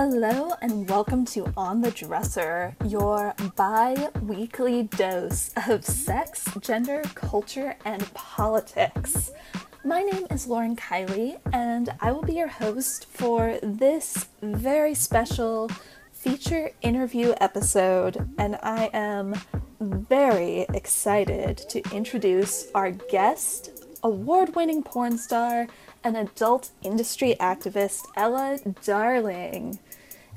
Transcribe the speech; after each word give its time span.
Hello, 0.00 0.52
and 0.62 0.88
welcome 0.88 1.24
to 1.24 1.52
On 1.56 1.80
the 1.80 1.90
Dresser, 1.90 2.76
your 2.86 3.34
bi 3.56 4.08
weekly 4.22 4.84
dose 4.84 5.50
of 5.66 5.84
sex, 5.84 6.48
gender, 6.60 7.02
culture, 7.16 7.74
and 7.84 8.14
politics. 8.14 9.32
My 9.84 10.02
name 10.02 10.28
is 10.30 10.46
Lauren 10.46 10.76
Kiley, 10.76 11.40
and 11.52 11.92
I 12.00 12.12
will 12.12 12.22
be 12.22 12.34
your 12.34 12.46
host 12.46 13.06
for 13.10 13.58
this 13.60 14.28
very 14.40 14.94
special 14.94 15.68
feature 16.12 16.70
interview 16.80 17.34
episode. 17.40 18.30
And 18.38 18.56
I 18.62 18.90
am 18.92 19.34
very 19.80 20.60
excited 20.74 21.58
to 21.70 21.82
introduce 21.92 22.70
our 22.72 22.92
guest, 22.92 23.84
award 24.04 24.54
winning 24.54 24.84
porn 24.84 25.18
star, 25.18 25.66
and 26.04 26.16
adult 26.16 26.70
industry 26.82 27.36
activist, 27.40 28.02
Ella 28.16 28.58
Darling. 28.84 29.78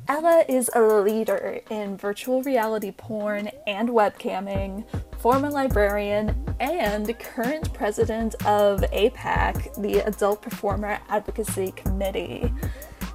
Ella 0.08 0.44
is 0.50 0.70
a 0.74 0.82
leader 0.82 1.62
in 1.70 1.96
virtual 1.96 2.42
reality 2.44 2.92
porn 2.92 3.50
and 3.68 3.90
webcamming, 3.90 4.84
former 5.20 5.50
librarian, 5.50 6.36
and 6.60 7.18
current 7.20 7.72
president 7.74 8.34
of 8.46 8.82
APAC, 8.82 9.82
the 9.82 10.00
Adult 10.00 10.42
Performer 10.42 11.00
Advocacy 11.10 11.72
Committee. 11.74 12.52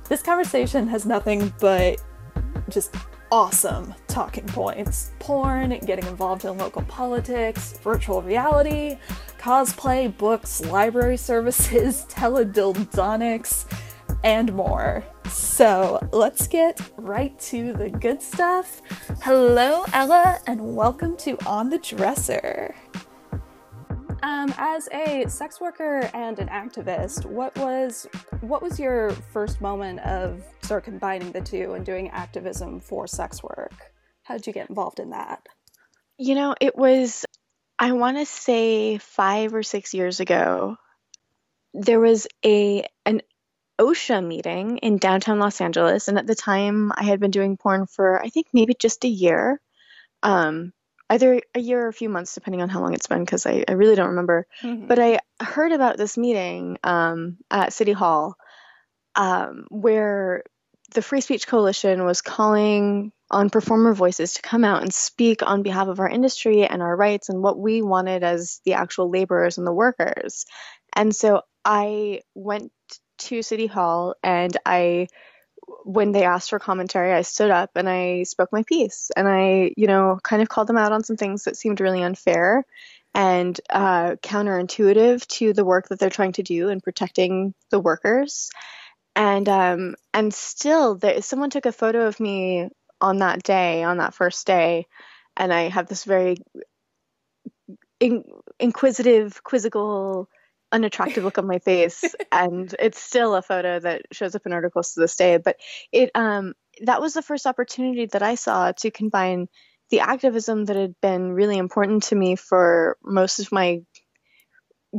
This 0.08 0.22
conversation 0.22 0.86
has 0.86 1.04
nothing 1.04 1.52
but 1.60 2.02
just 2.68 2.94
awesome 3.30 3.94
talking 4.08 4.46
points 4.46 5.10
porn, 5.18 5.78
getting 5.84 6.06
involved 6.06 6.44
in 6.44 6.56
local 6.58 6.82
politics, 6.82 7.78
virtual 7.82 8.22
reality, 8.22 8.98
cosplay, 9.38 10.16
books, 10.16 10.60
library 10.66 11.16
services, 11.16 12.06
teledildonics, 12.10 13.64
and 14.24 14.52
more. 14.52 15.04
So 15.28 16.06
let's 16.12 16.46
get 16.46 16.80
right 16.96 17.38
to 17.40 17.72
the 17.72 17.90
good 17.90 18.22
stuff. 18.22 18.80
Hello, 19.22 19.84
Ella, 19.92 20.38
and 20.46 20.76
welcome 20.76 21.16
to 21.18 21.36
On 21.46 21.68
the 21.68 21.78
Dresser. 21.78 22.74
Um, 24.26 24.52
as 24.58 24.88
a 24.88 25.24
sex 25.28 25.60
worker 25.60 26.10
and 26.12 26.40
an 26.40 26.48
activist, 26.48 27.24
what 27.26 27.56
was 27.56 28.08
what 28.40 28.60
was 28.60 28.76
your 28.76 29.12
first 29.32 29.60
moment 29.60 30.00
of 30.00 30.42
sort 30.62 30.78
of 30.78 30.84
combining 30.84 31.30
the 31.30 31.40
two 31.40 31.74
and 31.74 31.86
doing 31.86 32.10
activism 32.10 32.80
for 32.80 33.06
sex 33.06 33.40
work? 33.40 33.92
How 34.24 34.34
did 34.34 34.48
you 34.48 34.52
get 34.52 34.68
involved 34.68 34.98
in 34.98 35.10
that? 35.10 35.46
You 36.18 36.34
know, 36.34 36.56
it 36.60 36.76
was 36.76 37.24
I 37.78 37.92
want 37.92 38.16
to 38.16 38.26
say 38.26 38.98
5 38.98 39.54
or 39.54 39.62
6 39.62 39.94
years 39.94 40.18
ago. 40.18 40.76
There 41.72 42.00
was 42.00 42.26
a 42.44 42.84
an 43.04 43.22
OSHA 43.78 44.26
meeting 44.26 44.78
in 44.78 44.96
downtown 44.96 45.38
Los 45.38 45.60
Angeles, 45.60 46.08
and 46.08 46.18
at 46.18 46.26
the 46.26 46.34
time 46.34 46.90
I 46.96 47.04
had 47.04 47.20
been 47.20 47.30
doing 47.30 47.56
porn 47.56 47.86
for 47.86 48.20
I 48.20 48.30
think 48.30 48.48
maybe 48.52 48.74
just 48.76 49.04
a 49.04 49.08
year. 49.08 49.60
Um, 50.24 50.72
either 51.08 51.40
a 51.54 51.60
year 51.60 51.84
or 51.84 51.88
a 51.88 51.92
few 51.92 52.08
months, 52.08 52.34
depending 52.34 52.62
on 52.62 52.68
how 52.68 52.80
long 52.80 52.94
it's 52.94 53.06
been, 53.06 53.24
because 53.24 53.46
I, 53.46 53.64
I 53.68 53.72
really 53.72 53.94
don't 53.94 54.10
remember. 54.10 54.46
Mm-hmm. 54.62 54.86
But 54.86 54.98
I 54.98 55.20
heard 55.40 55.72
about 55.72 55.96
this 55.96 56.18
meeting 56.18 56.78
um, 56.82 57.38
at 57.50 57.72
City 57.72 57.92
Hall 57.92 58.36
um, 59.14 59.66
where 59.70 60.42
the 60.94 61.02
Free 61.02 61.20
Speech 61.20 61.46
Coalition 61.46 62.04
was 62.04 62.22
calling 62.22 63.12
on 63.30 63.50
performer 63.50 63.92
voices 63.92 64.34
to 64.34 64.42
come 64.42 64.64
out 64.64 64.82
and 64.82 64.94
speak 64.94 65.42
on 65.42 65.62
behalf 65.62 65.88
of 65.88 65.98
our 65.98 66.08
industry 66.08 66.64
and 66.64 66.80
our 66.80 66.94
rights 66.94 67.28
and 67.28 67.42
what 67.42 67.58
we 67.58 67.82
wanted 67.82 68.22
as 68.22 68.60
the 68.64 68.74
actual 68.74 69.10
laborers 69.10 69.58
and 69.58 69.66
the 69.66 69.72
workers. 69.72 70.46
And 70.94 71.14
so 71.14 71.42
I 71.64 72.20
went 72.34 72.70
to 73.18 73.42
City 73.42 73.66
Hall 73.66 74.14
and 74.22 74.56
I 74.64 75.08
when 75.84 76.12
they 76.12 76.24
asked 76.24 76.50
for 76.50 76.58
commentary, 76.58 77.12
I 77.12 77.22
stood 77.22 77.50
up 77.50 77.70
and 77.74 77.88
I 77.88 78.24
spoke 78.24 78.50
my 78.52 78.62
piece. 78.64 79.10
And 79.16 79.28
I, 79.28 79.72
you 79.76 79.86
know, 79.86 80.18
kind 80.22 80.42
of 80.42 80.48
called 80.48 80.68
them 80.68 80.76
out 80.76 80.92
on 80.92 81.04
some 81.04 81.16
things 81.16 81.44
that 81.44 81.56
seemed 81.56 81.80
really 81.80 82.02
unfair 82.02 82.64
and 83.14 83.58
uh, 83.70 84.16
counterintuitive 84.22 85.26
to 85.26 85.52
the 85.52 85.64
work 85.64 85.88
that 85.88 85.98
they're 85.98 86.10
trying 86.10 86.32
to 86.32 86.42
do 86.42 86.68
in 86.68 86.80
protecting 86.80 87.54
the 87.70 87.80
workers. 87.80 88.50
And 89.14 89.48
um, 89.48 89.94
and 90.12 90.32
still, 90.34 90.96
there, 90.96 91.22
someone 91.22 91.48
took 91.48 91.64
a 91.64 91.72
photo 91.72 92.06
of 92.06 92.20
me 92.20 92.68
on 93.00 93.18
that 93.18 93.42
day, 93.42 93.82
on 93.82 93.96
that 93.98 94.12
first 94.12 94.46
day, 94.46 94.86
and 95.36 95.52
I 95.52 95.68
have 95.68 95.86
this 95.86 96.04
very 96.04 96.36
in- 98.00 98.24
inquisitive, 98.58 99.42
quizzical 99.42 100.28
unattractive 100.72 101.24
look 101.24 101.38
on 101.38 101.46
my 101.46 101.58
face 101.58 102.04
and 102.32 102.74
it's 102.78 103.00
still 103.00 103.34
a 103.34 103.42
photo 103.42 103.78
that 103.78 104.02
shows 104.12 104.34
up 104.34 104.46
in 104.46 104.52
articles 104.52 104.92
to 104.92 105.00
this 105.00 105.16
day 105.16 105.36
but 105.36 105.56
it 105.92 106.10
um 106.14 106.54
that 106.82 107.00
was 107.00 107.14
the 107.14 107.22
first 107.22 107.46
opportunity 107.46 108.06
that 108.06 108.22
i 108.22 108.34
saw 108.34 108.72
to 108.72 108.90
combine 108.90 109.48
the 109.90 110.00
activism 110.00 110.64
that 110.64 110.76
had 110.76 110.94
been 111.00 111.32
really 111.32 111.56
important 111.56 112.02
to 112.02 112.16
me 112.16 112.34
for 112.34 112.96
most 113.04 113.38
of 113.38 113.52
my 113.52 113.80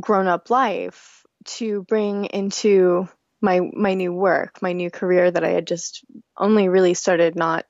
grown 0.00 0.26
up 0.26 0.50
life 0.50 1.22
to 1.44 1.82
bring 1.82 2.24
into 2.26 3.08
my 3.40 3.60
my 3.74 3.94
new 3.94 4.12
work 4.12 4.60
my 4.62 4.72
new 4.72 4.90
career 4.90 5.30
that 5.30 5.44
i 5.44 5.50
had 5.50 5.66
just 5.66 6.04
only 6.36 6.68
really 6.68 6.94
started 6.94 7.36
not 7.36 7.64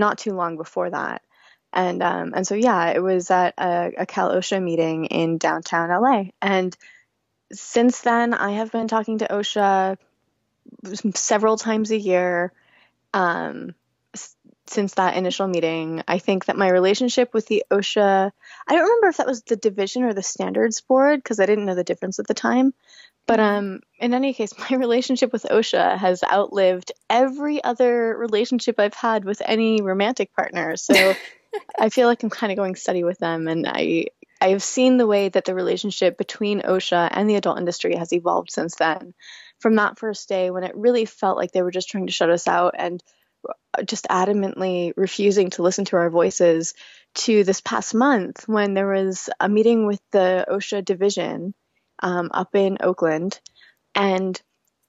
not 0.00 0.18
too 0.18 0.32
long 0.32 0.56
before 0.56 0.90
that. 0.90 1.22
And 1.72 2.02
um 2.02 2.32
and 2.34 2.44
so 2.44 2.56
yeah 2.56 2.90
it 2.90 3.00
was 3.00 3.30
at 3.30 3.54
a, 3.56 3.92
a 3.98 4.06
cal 4.06 4.32
osha 4.32 4.60
meeting 4.60 5.04
in 5.04 5.38
downtown 5.38 5.88
la 6.02 6.24
and 6.42 6.76
since 7.52 8.00
then, 8.00 8.34
I 8.34 8.52
have 8.52 8.72
been 8.72 8.88
talking 8.88 9.18
to 9.18 9.28
OSHA 9.28 9.96
several 11.14 11.56
times 11.56 11.90
a 11.90 11.98
year. 11.98 12.52
Um, 13.12 13.74
since 14.66 14.94
that 14.94 15.16
initial 15.16 15.48
meeting, 15.48 16.02
I 16.06 16.18
think 16.18 16.44
that 16.44 16.56
my 16.56 16.68
relationship 16.68 17.34
with 17.34 17.46
the 17.46 17.64
OSHA, 17.70 18.30
I 18.68 18.72
don't 18.72 18.82
remember 18.82 19.08
if 19.08 19.16
that 19.16 19.26
was 19.26 19.42
the 19.42 19.56
division 19.56 20.04
or 20.04 20.14
the 20.14 20.22
standards 20.22 20.80
board 20.80 21.18
because 21.20 21.40
I 21.40 21.46
didn't 21.46 21.66
know 21.66 21.74
the 21.74 21.84
difference 21.84 22.20
at 22.20 22.28
the 22.28 22.34
time. 22.34 22.72
But 23.26 23.40
um, 23.40 23.80
in 23.98 24.14
any 24.14 24.32
case, 24.32 24.52
my 24.70 24.76
relationship 24.76 25.32
with 25.32 25.46
OSHA 25.50 25.98
has 25.98 26.22
outlived 26.22 26.92
every 27.08 27.62
other 27.62 28.16
relationship 28.16 28.78
I've 28.78 28.94
had 28.94 29.24
with 29.24 29.42
any 29.44 29.82
romantic 29.82 30.34
partner. 30.34 30.76
So 30.76 31.14
I 31.78 31.88
feel 31.88 32.06
like 32.06 32.22
I'm 32.22 32.30
kind 32.30 32.52
of 32.52 32.56
going 32.56 32.76
steady 32.76 33.02
with 33.02 33.18
them, 33.18 33.48
and 33.48 33.66
I 33.66 34.06
I've 34.40 34.62
seen 34.62 34.96
the 34.96 35.06
way 35.06 35.28
that 35.28 35.44
the 35.44 35.54
relationship 35.54 36.16
between 36.16 36.62
OSHA 36.62 37.10
and 37.12 37.28
the 37.28 37.36
adult 37.36 37.58
industry 37.58 37.94
has 37.96 38.12
evolved 38.12 38.50
since 38.50 38.76
then. 38.76 39.14
From 39.58 39.76
that 39.76 39.98
first 39.98 40.28
day 40.28 40.50
when 40.50 40.64
it 40.64 40.76
really 40.76 41.04
felt 41.04 41.36
like 41.36 41.52
they 41.52 41.62
were 41.62 41.70
just 41.70 41.90
trying 41.90 42.06
to 42.06 42.12
shut 42.12 42.30
us 42.30 42.48
out 42.48 42.74
and 42.78 43.02
just 43.84 44.06
adamantly 44.08 44.92
refusing 44.96 45.50
to 45.50 45.62
listen 45.62 45.84
to 45.86 45.96
our 45.96 46.10
voices 46.10 46.74
to 47.14 47.44
this 47.44 47.60
past 47.60 47.94
month 47.94 48.46
when 48.48 48.74
there 48.74 48.88
was 48.88 49.28
a 49.38 49.48
meeting 49.48 49.86
with 49.86 50.00
the 50.12 50.46
OSHA 50.48 50.84
division 50.84 51.54
um, 52.02 52.30
up 52.32 52.54
in 52.54 52.78
Oakland 52.80 53.40
and 53.94 54.40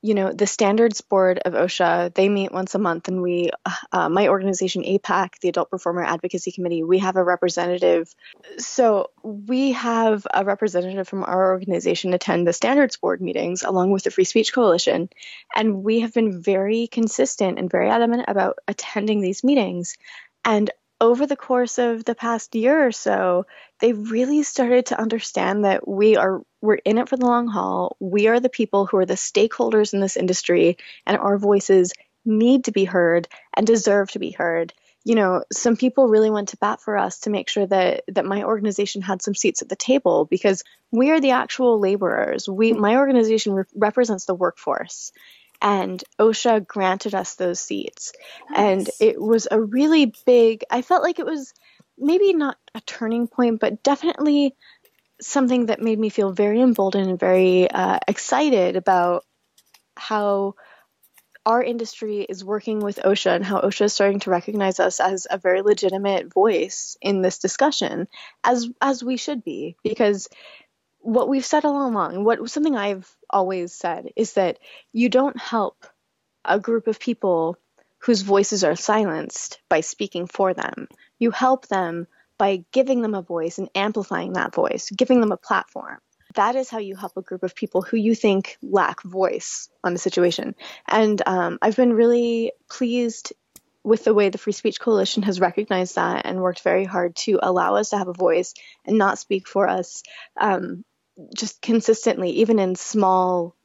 you 0.01 0.15
know, 0.15 0.31
the 0.31 0.47
standards 0.47 1.01
board 1.01 1.39
of 1.45 1.53
OSHA, 1.53 2.15
they 2.15 2.27
meet 2.27 2.51
once 2.51 2.73
a 2.73 2.79
month, 2.79 3.07
and 3.07 3.21
we, 3.21 3.51
uh, 3.91 4.09
my 4.09 4.29
organization, 4.29 4.83
APAC, 4.83 5.39
the 5.39 5.49
Adult 5.49 5.69
Performer 5.69 6.03
Advocacy 6.03 6.51
Committee, 6.51 6.83
we 6.83 6.99
have 6.99 7.17
a 7.17 7.23
representative. 7.23 8.13
So 8.57 9.11
we 9.21 9.73
have 9.73 10.25
a 10.33 10.43
representative 10.43 11.07
from 11.07 11.23
our 11.23 11.51
organization 11.51 12.13
attend 12.13 12.47
the 12.47 12.53
standards 12.53 12.97
board 12.97 13.21
meetings 13.21 13.61
along 13.61 13.91
with 13.91 14.03
the 14.03 14.11
Free 14.11 14.23
Speech 14.23 14.53
Coalition. 14.53 15.09
And 15.55 15.83
we 15.83 15.99
have 15.99 16.13
been 16.13 16.41
very 16.41 16.87
consistent 16.87 17.59
and 17.59 17.69
very 17.69 17.89
adamant 17.89 18.25
about 18.27 18.57
attending 18.67 19.21
these 19.21 19.43
meetings. 19.43 19.97
And 20.43 20.71
over 20.99 21.27
the 21.27 21.35
course 21.35 21.77
of 21.77 22.05
the 22.05 22.15
past 22.15 22.55
year 22.55 22.87
or 22.87 22.91
so, 22.91 23.45
they 23.79 23.93
really 23.93 24.43
started 24.43 24.87
to 24.87 24.99
understand 24.99 25.65
that 25.65 25.87
we 25.87 26.15
are 26.15 26.41
we're 26.61 26.75
in 26.75 26.97
it 26.97 27.09
for 27.09 27.17
the 27.17 27.25
long 27.25 27.47
haul. 27.47 27.97
We 27.99 28.27
are 28.27 28.39
the 28.39 28.49
people 28.49 28.85
who 28.85 28.97
are 28.97 29.05
the 29.05 29.15
stakeholders 29.15 29.93
in 29.93 29.99
this 29.99 30.17
industry, 30.17 30.77
and 31.05 31.17
our 31.17 31.37
voices 31.37 31.93
need 32.23 32.65
to 32.65 32.71
be 32.71 32.85
heard 32.85 33.27
and 33.55 33.65
deserve 33.65 34.11
to 34.11 34.19
be 34.19 34.31
heard. 34.31 34.73
You 35.03 35.15
know, 35.15 35.43
some 35.51 35.75
people 35.75 36.07
really 36.07 36.29
went 36.29 36.49
to 36.49 36.57
bat 36.57 36.79
for 36.79 36.95
us 36.95 37.21
to 37.21 37.31
make 37.31 37.49
sure 37.49 37.65
that 37.65 38.03
that 38.09 38.25
my 38.25 38.43
organization 38.43 39.01
had 39.01 39.21
some 39.21 39.33
seats 39.33 39.63
at 39.63 39.69
the 39.69 39.75
table 39.75 40.25
because 40.25 40.63
we 40.91 41.09
are 41.09 41.19
the 41.19 41.31
actual 41.31 41.79
laborers. 41.79 42.47
We 42.47 42.71
mm-hmm. 42.71 42.81
my 42.81 42.97
organization 42.97 43.53
re- 43.53 43.63
represents 43.73 44.25
the 44.25 44.35
workforce 44.35 45.11
and 45.61 46.03
OSHA 46.19 46.67
granted 46.67 47.13
us 47.13 47.35
those 47.35 47.59
seats. 47.59 48.13
Nice. 48.49 48.59
And 48.59 48.89
it 48.99 49.21
was 49.21 49.47
a 49.49 49.61
really 49.61 50.13
big, 50.25 50.63
I 50.69 50.81
felt 50.81 51.03
like 51.03 51.19
it 51.19 51.25
was 51.25 51.53
maybe 51.97 52.33
not 52.33 52.57
a 52.73 52.81
turning 52.81 53.27
point, 53.27 53.59
but 53.59 53.83
definitely 53.83 54.55
something 55.21 55.67
that 55.67 55.81
made 55.81 55.99
me 55.99 56.09
feel 56.09 56.31
very 56.31 56.61
emboldened 56.61 57.09
and 57.09 57.19
very 57.19 57.69
uh, 57.69 57.99
excited 58.07 58.75
about 58.75 59.23
how 59.95 60.55
our 61.45 61.63
industry 61.63 62.21
is 62.21 62.43
working 62.43 62.79
with 62.79 62.97
OSHA 62.97 63.35
and 63.35 63.45
how 63.45 63.61
OSHA 63.61 63.85
is 63.85 63.93
starting 63.93 64.19
to 64.21 64.29
recognize 64.29 64.79
us 64.79 64.99
as 64.99 65.25
a 65.29 65.37
very 65.37 65.61
legitimate 65.61 66.31
voice 66.31 66.97
in 67.01 67.21
this 67.21 67.39
discussion, 67.39 68.07
as 68.43 68.69
as 68.81 69.03
we 69.03 69.17
should 69.17 69.43
be, 69.43 69.75
because 69.83 70.27
what 70.99 71.27
we've 71.27 71.45
said 71.45 71.65
all 71.65 71.87
along, 71.87 72.23
what 72.23 72.47
something 72.49 72.75
I've 72.75 73.09
always 73.29 73.73
said 73.73 74.09
is 74.15 74.33
that 74.33 74.59
you 74.93 75.09
don't 75.09 75.39
help 75.39 75.85
a 76.45 76.59
group 76.59 76.87
of 76.87 76.99
people 76.99 77.57
whose 77.99 78.21
voices 78.21 78.63
are 78.63 78.75
silenced 78.75 79.59
by 79.69 79.81
speaking 79.81 80.27
for 80.27 80.53
them. 80.53 80.87
You 81.19 81.31
help 81.31 81.67
them 81.67 82.07
by 82.41 82.65
giving 82.71 83.03
them 83.03 83.13
a 83.13 83.21
voice 83.21 83.59
and 83.59 83.69
amplifying 83.75 84.33
that 84.33 84.51
voice, 84.51 84.89
giving 84.89 85.21
them 85.21 85.31
a 85.31 85.37
platform. 85.37 85.99
That 86.33 86.55
is 86.55 86.71
how 86.71 86.79
you 86.79 86.95
help 86.95 87.15
a 87.15 87.21
group 87.21 87.43
of 87.43 87.53
people 87.53 87.83
who 87.83 87.97
you 87.97 88.15
think 88.15 88.57
lack 88.63 89.03
voice 89.03 89.69
on 89.83 89.93
a 89.93 89.99
situation. 89.99 90.55
And 90.87 91.21
um, 91.27 91.59
I've 91.61 91.75
been 91.75 91.93
really 91.93 92.53
pleased 92.67 93.33
with 93.83 94.05
the 94.05 94.15
way 94.15 94.29
the 94.29 94.39
Free 94.39 94.53
Speech 94.53 94.79
Coalition 94.79 95.21
has 95.21 95.39
recognized 95.39 95.97
that 95.97 96.25
and 96.25 96.41
worked 96.41 96.63
very 96.63 96.83
hard 96.83 97.15
to 97.17 97.37
allow 97.43 97.75
us 97.75 97.91
to 97.91 97.99
have 97.99 98.07
a 98.07 98.13
voice 98.13 98.55
and 98.85 98.97
not 98.97 99.19
speak 99.19 99.47
for 99.47 99.67
us 99.67 100.01
um, 100.35 100.83
just 101.35 101.61
consistently, 101.61 102.31
even 102.31 102.57
in 102.57 102.73
small 102.73 103.55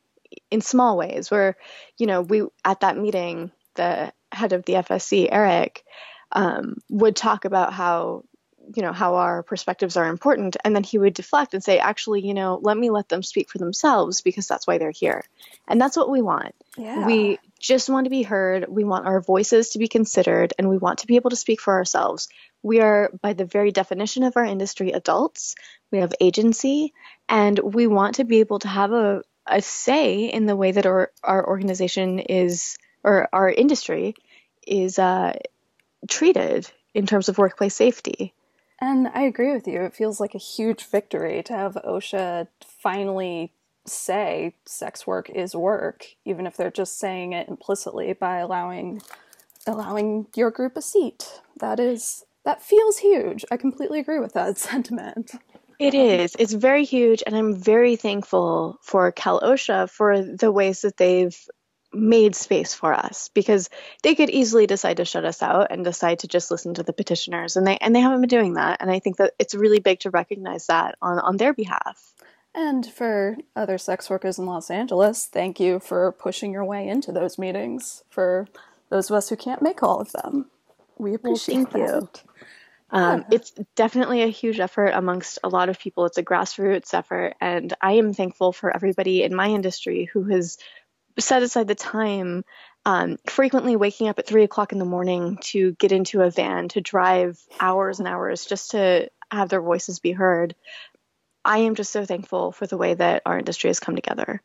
in 0.50 0.60
small 0.60 0.98
ways. 0.98 1.30
Where 1.30 1.56
you 1.96 2.06
know 2.06 2.20
we 2.20 2.42
at 2.62 2.80
that 2.80 2.98
meeting, 2.98 3.52
the 3.76 4.12
head 4.30 4.52
of 4.52 4.66
the 4.66 4.74
FSC, 4.74 5.28
Eric, 5.32 5.82
um, 6.30 6.76
would 6.90 7.16
talk 7.16 7.46
about 7.46 7.72
how 7.72 8.24
you 8.74 8.82
know 8.82 8.92
how 8.92 9.16
our 9.16 9.42
perspectives 9.42 9.96
are 9.96 10.06
important. 10.06 10.56
And 10.64 10.74
then 10.74 10.82
he 10.82 10.98
would 10.98 11.14
deflect 11.14 11.54
and 11.54 11.62
say 11.62 11.78
actually 11.78 12.26
you 12.26 12.34
know 12.34 12.58
let 12.62 12.76
me 12.76 12.90
let 12.90 13.08
them 13.08 13.22
speak 13.22 13.50
for 13.50 13.58
themselves 13.58 14.20
because 14.20 14.46
that's 14.46 14.66
why 14.66 14.78
they're 14.78 14.90
here. 14.90 15.24
And 15.68 15.80
that's 15.80 15.96
what 15.96 16.10
we 16.10 16.22
want. 16.22 16.54
Yeah. 16.76 17.06
we 17.06 17.38
just 17.58 17.88
want 17.88 18.04
to 18.04 18.10
be 18.10 18.22
heard. 18.22 18.66
We 18.68 18.84
want 18.84 19.06
our 19.06 19.20
voices 19.20 19.70
to 19.70 19.78
be 19.78 19.88
considered 19.88 20.52
and 20.58 20.68
we 20.68 20.78
want 20.78 21.00
to 21.00 21.06
be 21.06 21.16
able 21.16 21.30
to 21.30 21.36
speak 21.36 21.60
for 21.60 21.74
ourselves. 21.74 22.28
We 22.62 22.80
are 22.80 23.10
by 23.22 23.32
the 23.32 23.44
very 23.44 23.72
definition 23.72 24.22
of 24.22 24.36
our 24.36 24.44
industry 24.44 24.92
adults. 24.92 25.54
We 25.90 25.98
have 25.98 26.12
agency 26.20 26.92
and 27.28 27.58
we 27.58 27.86
want 27.86 28.16
to 28.16 28.24
be 28.24 28.40
able 28.40 28.58
to 28.60 28.68
have 28.68 28.92
a, 28.92 29.22
a 29.46 29.62
say 29.62 30.24
in 30.26 30.46
the 30.46 30.56
way 30.56 30.72
that 30.72 30.86
our, 30.86 31.10
our 31.22 31.46
organization 31.46 32.18
is 32.18 32.76
or 33.02 33.28
our 33.32 33.48
industry 33.48 34.14
is 34.66 34.98
uh, 34.98 35.32
treated 36.08 36.68
in 36.92 37.06
terms 37.06 37.28
of 37.28 37.38
workplace 37.38 37.74
safety 37.74 38.34
and 38.86 39.08
I 39.08 39.22
agree 39.22 39.52
with 39.52 39.66
you. 39.66 39.82
It 39.82 39.94
feels 39.94 40.20
like 40.20 40.34
a 40.34 40.38
huge 40.38 40.84
victory 40.84 41.42
to 41.44 41.52
have 41.52 41.74
OSHA 41.84 42.46
finally 42.64 43.52
say 43.84 44.54
sex 44.64 45.06
work 45.06 45.28
is 45.28 45.54
work, 45.56 46.06
even 46.24 46.46
if 46.46 46.56
they're 46.56 46.70
just 46.70 46.98
saying 46.98 47.32
it 47.32 47.48
implicitly 47.48 48.12
by 48.12 48.38
allowing 48.38 49.02
allowing 49.66 50.28
your 50.36 50.52
group 50.52 50.76
a 50.76 50.82
seat. 50.82 51.40
That 51.58 51.80
is 51.80 52.24
that 52.44 52.62
feels 52.62 52.98
huge. 52.98 53.44
I 53.50 53.56
completely 53.56 53.98
agree 53.98 54.20
with 54.20 54.34
that 54.34 54.56
sentiment. 54.70 55.32
It 55.78 55.94
is. 55.94 56.36
It's 56.38 56.54
very 56.54 56.84
huge, 56.84 57.22
and 57.26 57.36
I'm 57.36 57.54
very 57.54 57.96
thankful 57.96 58.78
for 58.82 59.10
Cal 59.12 59.40
OSHA 59.40 59.90
for 59.90 60.22
the 60.22 60.52
ways 60.52 60.82
that 60.82 60.96
they've 60.96 61.36
made 61.96 62.36
space 62.36 62.74
for 62.74 62.92
us 62.92 63.30
because 63.34 63.70
they 64.02 64.14
could 64.14 64.30
easily 64.30 64.66
decide 64.66 64.98
to 64.98 65.04
shut 65.04 65.24
us 65.24 65.42
out 65.42 65.68
and 65.70 65.84
decide 65.84 66.20
to 66.20 66.28
just 66.28 66.50
listen 66.50 66.74
to 66.74 66.82
the 66.82 66.92
petitioners 66.92 67.56
and 67.56 67.66
they 67.66 67.76
and 67.78 67.94
they 67.94 68.00
haven't 68.00 68.20
been 68.20 68.28
doing 68.28 68.54
that 68.54 68.80
and 68.80 68.90
I 68.90 68.98
think 68.98 69.16
that 69.16 69.34
it's 69.38 69.54
really 69.54 69.80
big 69.80 70.00
to 70.00 70.10
recognize 70.10 70.66
that 70.66 70.96
on 71.00 71.18
on 71.18 71.36
their 71.36 71.54
behalf. 71.54 72.12
And 72.54 72.86
for 72.86 73.36
other 73.54 73.76
sex 73.76 74.08
workers 74.08 74.38
in 74.38 74.46
Los 74.46 74.70
Angeles, 74.70 75.26
thank 75.26 75.60
you 75.60 75.78
for 75.78 76.12
pushing 76.12 76.52
your 76.52 76.64
way 76.64 76.88
into 76.88 77.12
those 77.12 77.38
meetings 77.38 78.02
for 78.08 78.46
those 78.88 79.10
of 79.10 79.16
us 79.16 79.28
who 79.28 79.36
can't 79.36 79.60
make 79.60 79.82
all 79.82 80.00
of 80.00 80.12
them. 80.12 80.50
We 80.96 81.12
appreciate 81.12 81.72
well. 81.74 81.86
You. 81.86 82.08
Um, 82.90 83.24
yeah. 83.28 83.36
It's 83.36 83.50
definitely 83.74 84.22
a 84.22 84.28
huge 84.28 84.60
effort 84.60 84.88
amongst 84.88 85.38
a 85.44 85.48
lot 85.48 85.68
of 85.68 85.78
people. 85.78 86.06
It's 86.06 86.18
a 86.18 86.22
grassroots 86.22 86.94
effort, 86.94 87.34
and 87.40 87.74
I 87.82 87.92
am 87.92 88.14
thankful 88.14 88.52
for 88.52 88.74
everybody 88.74 89.22
in 89.22 89.34
my 89.34 89.48
industry 89.48 90.08
who 90.10 90.24
has 90.24 90.56
set 91.18 91.42
aside 91.42 91.68
the 91.68 91.74
time, 91.74 92.44
um, 92.84 93.18
frequently 93.26 93.76
waking 93.76 94.08
up 94.08 94.18
at 94.18 94.26
three 94.26 94.44
o'clock 94.44 94.72
in 94.72 94.78
the 94.78 94.84
morning 94.84 95.38
to 95.42 95.72
get 95.72 95.92
into 95.92 96.22
a 96.22 96.30
van 96.30 96.68
to 96.68 96.80
drive 96.80 97.40
hours 97.60 97.98
and 97.98 98.08
hours 98.08 98.46
just 98.46 98.72
to 98.72 99.10
have 99.30 99.48
their 99.48 99.62
voices 99.62 99.98
be 99.98 100.12
heard. 100.12 100.54
I 101.44 101.58
am 101.58 101.74
just 101.74 101.92
so 101.92 102.04
thankful 102.04 102.52
for 102.52 102.66
the 102.66 102.76
way 102.76 102.94
that 102.94 103.22
our 103.24 103.38
industry 103.38 103.68
has 103.68 103.80
come 103.80 103.94
together. 103.94 104.42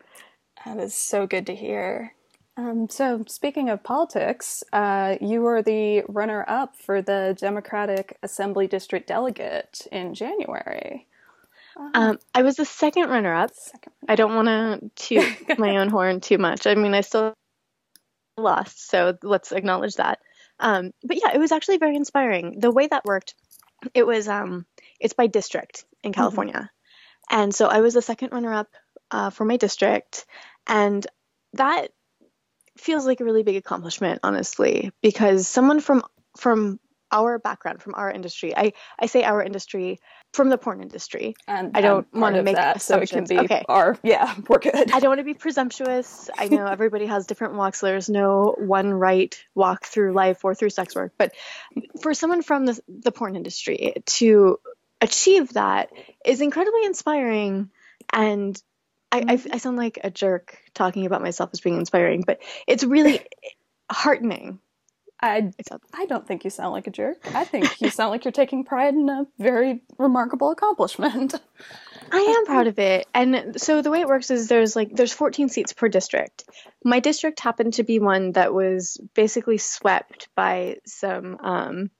That 0.66 0.78
is 0.78 0.94
so 0.94 1.26
good 1.26 1.48
to 1.48 1.56
hear. 1.56 2.14
Um, 2.58 2.90
so, 2.90 3.24
speaking 3.28 3.70
of 3.70 3.84
politics, 3.84 4.64
uh, 4.74 5.16
you 5.22 5.42
were 5.42 5.62
the 5.62 6.04
runner 6.08 6.46
up 6.48 6.76
for 6.76 7.02
the 7.02 7.36
Democratic 7.40 8.18
Assembly 8.22 8.68
District 8.68 9.08
Delegate 9.08 9.88
in 9.92 10.14
January. 10.14 11.08
Um, 11.94 12.20
I 12.34 12.44
was 12.44 12.56
the 12.56 12.66
second 12.66 13.10
runner 13.10 13.34
up. 13.34 13.52
I 14.08 14.16
don't 14.16 14.36
want 14.36 14.48
to 14.48 14.92
toot 14.96 15.60
my 15.60 15.78
own 15.78 15.90
horn 15.90 16.22
too 16.22 16.38
much. 16.38 16.68
I 16.68 16.76
mean, 16.76 16.94
I 16.94 17.02
still 17.02 17.34
lost, 18.38 18.90
so 18.90 19.18
let's 19.24 19.52
acknowledge 19.52 19.96
that. 19.96 20.20
Um, 20.60 20.92
but 21.04 21.18
yeah, 21.18 21.34
it 21.34 21.40
was 21.40 21.52
actually 21.52 21.78
very 21.78 21.96
inspiring. 21.96 22.60
The 22.60 22.72
way 22.72 22.88
that 22.88 23.06
worked, 23.06 23.34
it 23.94 24.06
was 24.06 24.28
um, 24.28 24.66
it's 25.00 25.14
by 25.14 25.28
district 25.28 25.86
in 26.04 26.12
mm-hmm. 26.12 26.22
California, 26.22 26.54
mm-hmm. 26.54 27.42
and 27.42 27.56
so 27.56 27.68
I 27.68 27.82
was 27.82 27.94
the 27.94 28.02
second 28.02 28.32
runner 28.32 28.54
up 28.54 28.68
uh, 29.10 29.30
for 29.32 29.44
my 29.46 29.58
district, 29.58 30.26
and 30.68 31.06
that 31.54 31.90
feels 32.78 33.06
like 33.06 33.20
a 33.20 33.26
really 33.26 33.44
big 33.44 33.56
accomplishment, 33.56 34.20
honestly, 34.24 34.92
because 35.02 35.48
someone 35.48 35.80
from 35.80 36.04
from 36.38 36.80
our 37.12 37.40
background, 37.40 37.82
from 37.82 37.96
our 37.96 38.12
industry, 38.12 38.56
I 38.56 38.74
I 39.00 39.08
say 39.08 39.24
our 39.24 39.44
industry 39.44 40.00
from 40.34 40.50
the 40.50 40.58
porn 40.58 40.82
industry. 40.82 41.36
And 41.48 41.72
I 41.76 41.82
don't 41.82 42.12
want 42.14 42.36
to 42.36 42.44
make 42.44 42.56
that, 42.56 42.82
so 42.82 42.98
it 42.98 43.10
can 43.10 43.26
be 43.26 43.40
okay. 43.40 43.64
our 43.68 43.98
yeah, 44.04 44.34
we're 44.48 44.60
good. 44.60 44.92
I 44.92 45.00
don't 45.00 45.10
want 45.10 45.20
to 45.20 45.26
be 45.26 45.34
presumptuous. 45.34 46.30
I 46.38 46.48
know 46.48 46.66
everybody 46.68 47.06
has 47.06 47.28
different 47.28 47.56
walks. 47.56 47.82
There's 47.82 48.10
no 48.10 48.56
one 48.58 48.94
right 48.94 49.36
walk 49.56 49.86
through 49.86 50.14
life 50.14 50.44
or 50.46 50.56
through 50.56 50.70
sex 50.70 50.96
work, 50.96 51.14
but 51.18 51.34
for 52.02 52.14
someone 52.14 52.42
from 52.42 52.66
the 52.66 52.80
the 52.88 53.12
porn 53.12 53.36
industry 53.36 53.94
to 54.06 54.60
achieve 55.02 55.54
that 55.54 55.90
is 56.26 56.42
incredibly 56.42 56.86
inspiring 56.86 57.72
and 58.14 58.62
I, 59.12 59.26
I, 59.28 59.34
I 59.54 59.58
sound 59.58 59.78
like 59.78 60.00
a 60.04 60.10
jerk 60.10 60.58
talking 60.74 61.06
about 61.06 61.22
myself 61.22 61.50
as 61.54 61.60
being 61.60 61.78
inspiring, 61.78 62.24
but 62.26 62.40
it's 62.66 62.84
really 62.84 63.20
heartening 63.92 64.60
I, 65.22 65.52
I 65.94 66.06
don't 66.08 66.28
think 66.28 66.44
you 66.44 66.50
sound 66.50 66.74
like 66.74 66.88
a 66.88 66.92
jerk. 66.92 67.18
I 67.36 67.44
think 67.44 67.80
you 67.80 67.90
sound 67.92 68.10
like 68.10 68.26
you're 68.26 68.32
taking 68.32 68.64
pride 68.64 68.96
in 68.96 69.08
a 69.08 69.28
very 69.38 69.82
remarkable 70.00 70.50
accomplishment. 70.50 71.36
I 72.12 72.20
am 72.20 72.46
proud 72.46 72.68
of 72.68 72.80
it. 72.80 73.08
And 73.14 73.62
so 73.62 73.82
the 73.82 73.92
way 73.92 74.02
it 74.02 74.08
works 74.08 74.32
is 74.32 74.48
there's 74.48 74.76
like 74.76 74.96
there's 74.96 75.14
14 75.14 75.50
seats 75.50 75.74
per 75.74 75.90
district. 75.90 76.44
My 76.84 77.00
district 77.00 77.40
happened 77.40 77.76
to 77.76 77.84
be 77.84 78.00
one 78.00 78.32
that 78.32 78.54
was 78.54 78.98
basically 79.14 79.60
swept 79.60 80.28
by 80.36 80.78
some 80.86 81.38
um, 81.40 81.92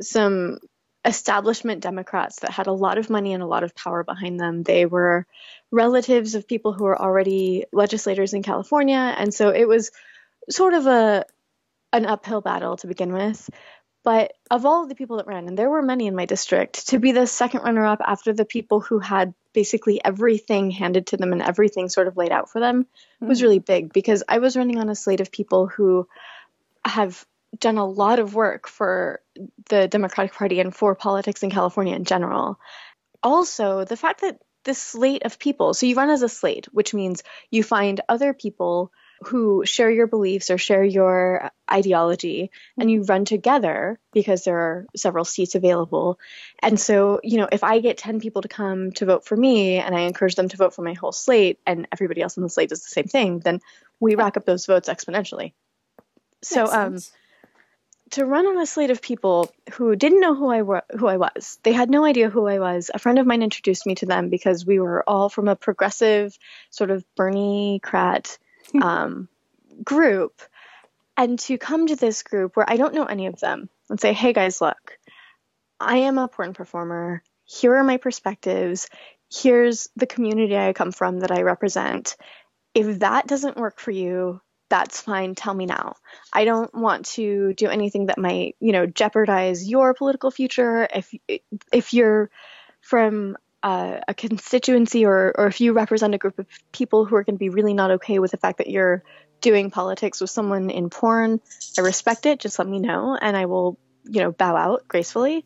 some 0.00 0.58
establishment 1.04 1.82
Democrats 1.82 2.40
that 2.40 2.52
had 2.52 2.68
a 2.68 2.72
lot 2.72 2.96
of 2.96 3.10
money 3.10 3.34
and 3.34 3.42
a 3.42 3.46
lot 3.46 3.64
of 3.64 3.74
power 3.74 4.02
behind 4.02 4.40
them. 4.40 4.62
They 4.62 4.86
were 4.86 5.26
relatives 5.70 6.34
of 6.34 6.48
people 6.48 6.72
who 6.72 6.84
were 6.84 7.00
already 7.00 7.66
legislators 7.72 8.32
in 8.32 8.42
California, 8.42 9.14
and 9.18 9.34
so 9.34 9.50
it 9.50 9.68
was 9.68 9.90
sort 10.48 10.74
of 10.74 10.86
a 10.86 11.24
an 11.92 12.06
uphill 12.06 12.40
battle 12.40 12.76
to 12.78 12.86
begin 12.86 13.12
with. 13.12 13.48
But 14.04 14.32
of 14.50 14.66
all 14.66 14.82
of 14.82 14.88
the 14.88 14.96
people 14.96 15.18
that 15.18 15.28
ran, 15.28 15.46
and 15.46 15.56
there 15.56 15.70
were 15.70 15.82
many 15.82 16.08
in 16.08 16.16
my 16.16 16.26
district, 16.26 16.88
to 16.88 16.98
be 16.98 17.12
the 17.12 17.26
second 17.26 17.62
runner 17.62 17.86
up 17.86 18.00
after 18.04 18.32
the 18.32 18.44
people 18.44 18.80
who 18.80 18.98
had 18.98 19.32
basically 19.52 20.04
everything 20.04 20.70
handed 20.70 21.08
to 21.08 21.16
them 21.16 21.32
and 21.32 21.42
everything 21.42 21.88
sort 21.88 22.08
of 22.08 22.16
laid 22.16 22.32
out 22.32 22.50
for 22.50 22.60
them 22.60 22.84
mm-hmm. 22.84 23.28
was 23.28 23.42
really 23.42 23.60
big 23.60 23.92
because 23.92 24.24
I 24.28 24.38
was 24.38 24.56
running 24.56 24.78
on 24.78 24.88
a 24.88 24.96
slate 24.96 25.20
of 25.20 25.30
people 25.30 25.68
who 25.68 26.08
have 26.84 27.24
done 27.58 27.78
a 27.78 27.86
lot 27.86 28.18
of 28.18 28.34
work 28.34 28.66
for 28.66 29.20
the 29.68 29.86
Democratic 29.86 30.34
Party 30.34 30.58
and 30.58 30.74
for 30.74 30.94
politics 30.94 31.42
in 31.42 31.50
California 31.50 31.94
in 31.94 32.04
general. 32.04 32.58
Also, 33.22 33.84
the 33.84 33.96
fact 33.96 34.22
that 34.22 34.40
this 34.64 34.78
slate 34.78 35.24
of 35.24 35.38
people, 35.38 35.74
so 35.74 35.86
you 35.86 35.94
run 35.94 36.10
as 36.10 36.22
a 36.22 36.28
slate, 36.28 36.66
which 36.72 36.94
means 36.94 37.22
you 37.50 37.62
find 37.62 38.00
other 38.08 38.32
people 38.32 38.90
who 39.26 39.64
share 39.64 39.90
your 39.90 40.06
beliefs 40.06 40.50
or 40.50 40.58
share 40.58 40.84
your 40.84 41.50
ideology 41.70 42.50
and 42.78 42.90
you 42.90 43.02
run 43.02 43.24
together 43.24 43.98
because 44.12 44.44
there 44.44 44.58
are 44.58 44.86
several 44.96 45.24
seats 45.24 45.54
available. 45.54 46.18
And 46.60 46.78
so, 46.78 47.20
you 47.22 47.38
know, 47.38 47.48
if 47.50 47.64
I 47.64 47.80
get 47.80 47.98
10 47.98 48.20
people 48.20 48.42
to 48.42 48.48
come 48.48 48.92
to 48.92 49.06
vote 49.06 49.24
for 49.24 49.36
me 49.36 49.78
and 49.78 49.94
I 49.94 50.00
encourage 50.00 50.34
them 50.34 50.48
to 50.48 50.56
vote 50.56 50.74
for 50.74 50.82
my 50.82 50.94
whole 50.94 51.12
slate 51.12 51.58
and 51.66 51.88
everybody 51.92 52.22
else 52.22 52.36
on 52.36 52.42
the 52.42 52.50
slate 52.50 52.68
does 52.68 52.82
the 52.82 52.88
same 52.88 53.06
thing, 53.06 53.38
then 53.40 53.60
we 54.00 54.14
rack 54.14 54.36
up 54.36 54.44
those 54.44 54.66
votes 54.66 54.88
exponentially. 54.88 55.52
So, 56.42 56.66
um, 56.66 56.98
to 58.12 58.26
run 58.26 58.46
on 58.46 58.58
a 58.58 58.66
slate 58.66 58.90
of 58.90 59.00
people 59.00 59.50
who 59.72 59.96
didn't 59.96 60.20
know 60.20 60.34
who 60.34 60.50
I 60.50 60.62
were, 60.62 60.82
who 60.98 61.06
I 61.06 61.16
was. 61.16 61.58
They 61.62 61.72
had 61.72 61.88
no 61.88 62.04
idea 62.04 62.28
who 62.28 62.46
I 62.46 62.58
was. 62.58 62.90
A 62.92 62.98
friend 62.98 63.18
of 63.18 63.26
mine 63.26 63.42
introduced 63.42 63.86
me 63.86 63.94
to 63.96 64.06
them 64.06 64.28
because 64.28 64.66
we 64.66 64.78
were 64.78 65.02
all 65.08 65.30
from 65.30 65.48
a 65.48 65.56
progressive 65.56 66.36
sort 66.70 66.90
of 66.90 67.04
Berniecrat 67.18 68.36
um, 68.82 69.28
group 69.84 70.40
and 71.16 71.38
to 71.38 71.58
come 71.58 71.86
to 71.86 71.96
this 71.96 72.22
group 72.22 72.56
where 72.56 72.68
I 72.68 72.76
don't 72.76 72.94
know 72.94 73.04
any 73.04 73.26
of 73.26 73.38
them 73.40 73.68
and 73.90 74.00
say, 74.00 74.12
hey 74.12 74.32
guys, 74.32 74.60
look, 74.60 74.98
I 75.78 75.98
am 75.98 76.18
a 76.18 76.28
porn 76.28 76.54
performer. 76.54 77.22
Here 77.44 77.74
are 77.74 77.84
my 77.84 77.96
perspectives. 77.98 78.88
Here's 79.30 79.88
the 79.96 80.06
community 80.06 80.56
I 80.56 80.72
come 80.72 80.92
from 80.92 81.20
that 81.20 81.30
I 81.30 81.42
represent. 81.42 82.16
If 82.74 83.00
that 83.00 83.26
doesn't 83.26 83.56
work 83.56 83.78
for 83.78 83.90
you, 83.90 84.40
that's 84.70 85.02
fine. 85.02 85.34
Tell 85.34 85.52
me 85.52 85.66
now. 85.66 85.96
I 86.32 86.46
don't 86.46 86.74
want 86.74 87.04
to 87.06 87.52
do 87.54 87.68
anything 87.68 88.06
that 88.06 88.16
might, 88.16 88.56
you 88.58 88.72
know, 88.72 88.86
jeopardize 88.86 89.68
your 89.68 89.92
political 89.92 90.30
future. 90.30 90.88
If 90.94 91.12
if 91.70 91.92
you're 91.92 92.30
from 92.80 93.36
uh, 93.62 94.00
a 94.08 94.14
constituency 94.14 95.04
or 95.04 95.32
or 95.36 95.46
if 95.46 95.60
you 95.60 95.72
represent 95.72 96.14
a 96.14 96.18
group 96.18 96.38
of 96.38 96.46
people 96.72 97.04
who 97.04 97.16
are 97.16 97.24
going 97.24 97.36
to 97.36 97.38
be 97.38 97.48
really 97.48 97.74
not 97.74 97.92
okay 97.92 98.18
with 98.18 98.30
the 98.30 98.36
fact 98.36 98.58
that 98.58 98.68
you're 98.68 99.02
doing 99.40 99.70
politics 99.70 100.20
with 100.20 100.30
someone 100.30 100.70
in 100.70 100.90
porn, 100.90 101.40
I 101.78 101.82
respect 101.82 102.26
it. 102.26 102.40
Just 102.40 102.58
let 102.58 102.68
me 102.68 102.78
know, 102.78 103.16
and 103.20 103.36
I 103.36 103.46
will, 103.46 103.78
you 104.04 104.20
know, 104.20 104.32
bow 104.32 104.56
out 104.56 104.88
gracefully. 104.88 105.44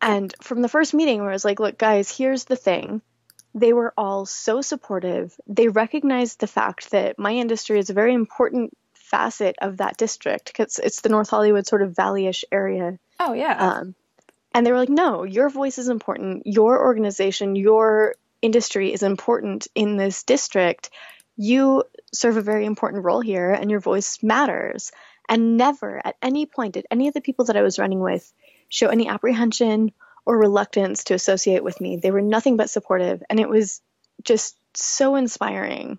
And 0.00 0.32
from 0.40 0.62
the 0.62 0.68
first 0.68 0.94
meeting, 0.94 1.20
where 1.20 1.30
I 1.30 1.34
was 1.34 1.44
like, 1.44 1.60
"Look, 1.60 1.78
guys, 1.78 2.14
here's 2.14 2.44
the 2.44 2.56
thing." 2.56 3.02
they 3.54 3.72
were 3.72 3.92
all 3.96 4.26
so 4.26 4.60
supportive. 4.60 5.34
They 5.46 5.68
recognized 5.68 6.40
the 6.40 6.46
fact 6.46 6.90
that 6.90 7.18
my 7.18 7.32
industry 7.32 7.78
is 7.78 7.90
a 7.90 7.94
very 7.94 8.14
important 8.14 8.76
facet 8.94 9.56
of 9.60 9.78
that 9.78 9.96
district 9.96 10.46
because 10.46 10.78
it's 10.78 11.00
the 11.00 11.08
North 11.08 11.30
Hollywood 11.30 11.66
sort 11.66 11.82
of 11.82 11.96
valley-ish 11.96 12.44
area. 12.52 12.98
Oh 13.18 13.32
yeah. 13.32 13.56
Um, 13.56 13.94
and 14.52 14.66
they 14.66 14.72
were 14.72 14.78
like, 14.78 14.88
"No, 14.88 15.24
your 15.24 15.48
voice 15.48 15.78
is 15.78 15.88
important. 15.88 16.46
Your 16.46 16.80
organization, 16.84 17.56
your 17.56 18.14
industry 18.40 18.92
is 18.92 19.02
important 19.02 19.68
in 19.74 19.96
this 19.96 20.22
district. 20.22 20.90
You 21.36 21.84
serve 22.12 22.36
a 22.36 22.42
very 22.42 22.64
important 22.64 23.04
role 23.04 23.20
here, 23.20 23.52
and 23.52 23.70
your 23.70 23.80
voice 23.80 24.22
matters." 24.22 24.92
And 25.28 25.56
never, 25.58 26.00
at 26.04 26.16
any 26.22 26.46
point, 26.46 26.74
did 26.74 26.86
any 26.90 27.08
of 27.08 27.14
the 27.14 27.20
people 27.20 27.46
that 27.46 27.56
I 27.56 27.62
was 27.62 27.78
running 27.78 28.00
with 28.00 28.32
show 28.68 28.88
any 28.88 29.08
apprehension 29.08 29.92
or 30.28 30.36
reluctance 30.36 31.04
to 31.04 31.14
associate 31.14 31.64
with 31.64 31.80
me. 31.80 31.96
They 31.96 32.10
were 32.10 32.20
nothing 32.20 32.58
but 32.58 32.68
supportive, 32.68 33.22
and 33.30 33.40
it 33.40 33.48
was 33.48 33.80
just 34.22 34.56
so 34.74 35.16
inspiring. 35.16 35.98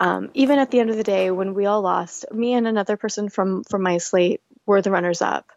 Um, 0.00 0.30
even 0.32 0.58
at 0.58 0.70
the 0.70 0.80
end 0.80 0.88
of 0.88 0.96
the 0.96 1.02
day, 1.02 1.30
when 1.30 1.52
we 1.52 1.66
all 1.66 1.82
lost, 1.82 2.24
me 2.32 2.54
and 2.54 2.66
another 2.66 2.96
person 2.96 3.28
from 3.28 3.64
from 3.64 3.82
my 3.82 3.98
slate 3.98 4.40
were 4.64 4.80
the 4.80 4.90
runners 4.90 5.20
up, 5.20 5.50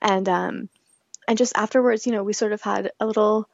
and 0.00 0.28
um, 0.28 0.68
and 1.28 1.38
just 1.38 1.52
afterwards, 1.56 2.06
you 2.06 2.12
know, 2.12 2.24
we 2.24 2.32
sort 2.32 2.52
of 2.52 2.62
had 2.62 2.90
a 2.98 3.06
little 3.06 3.48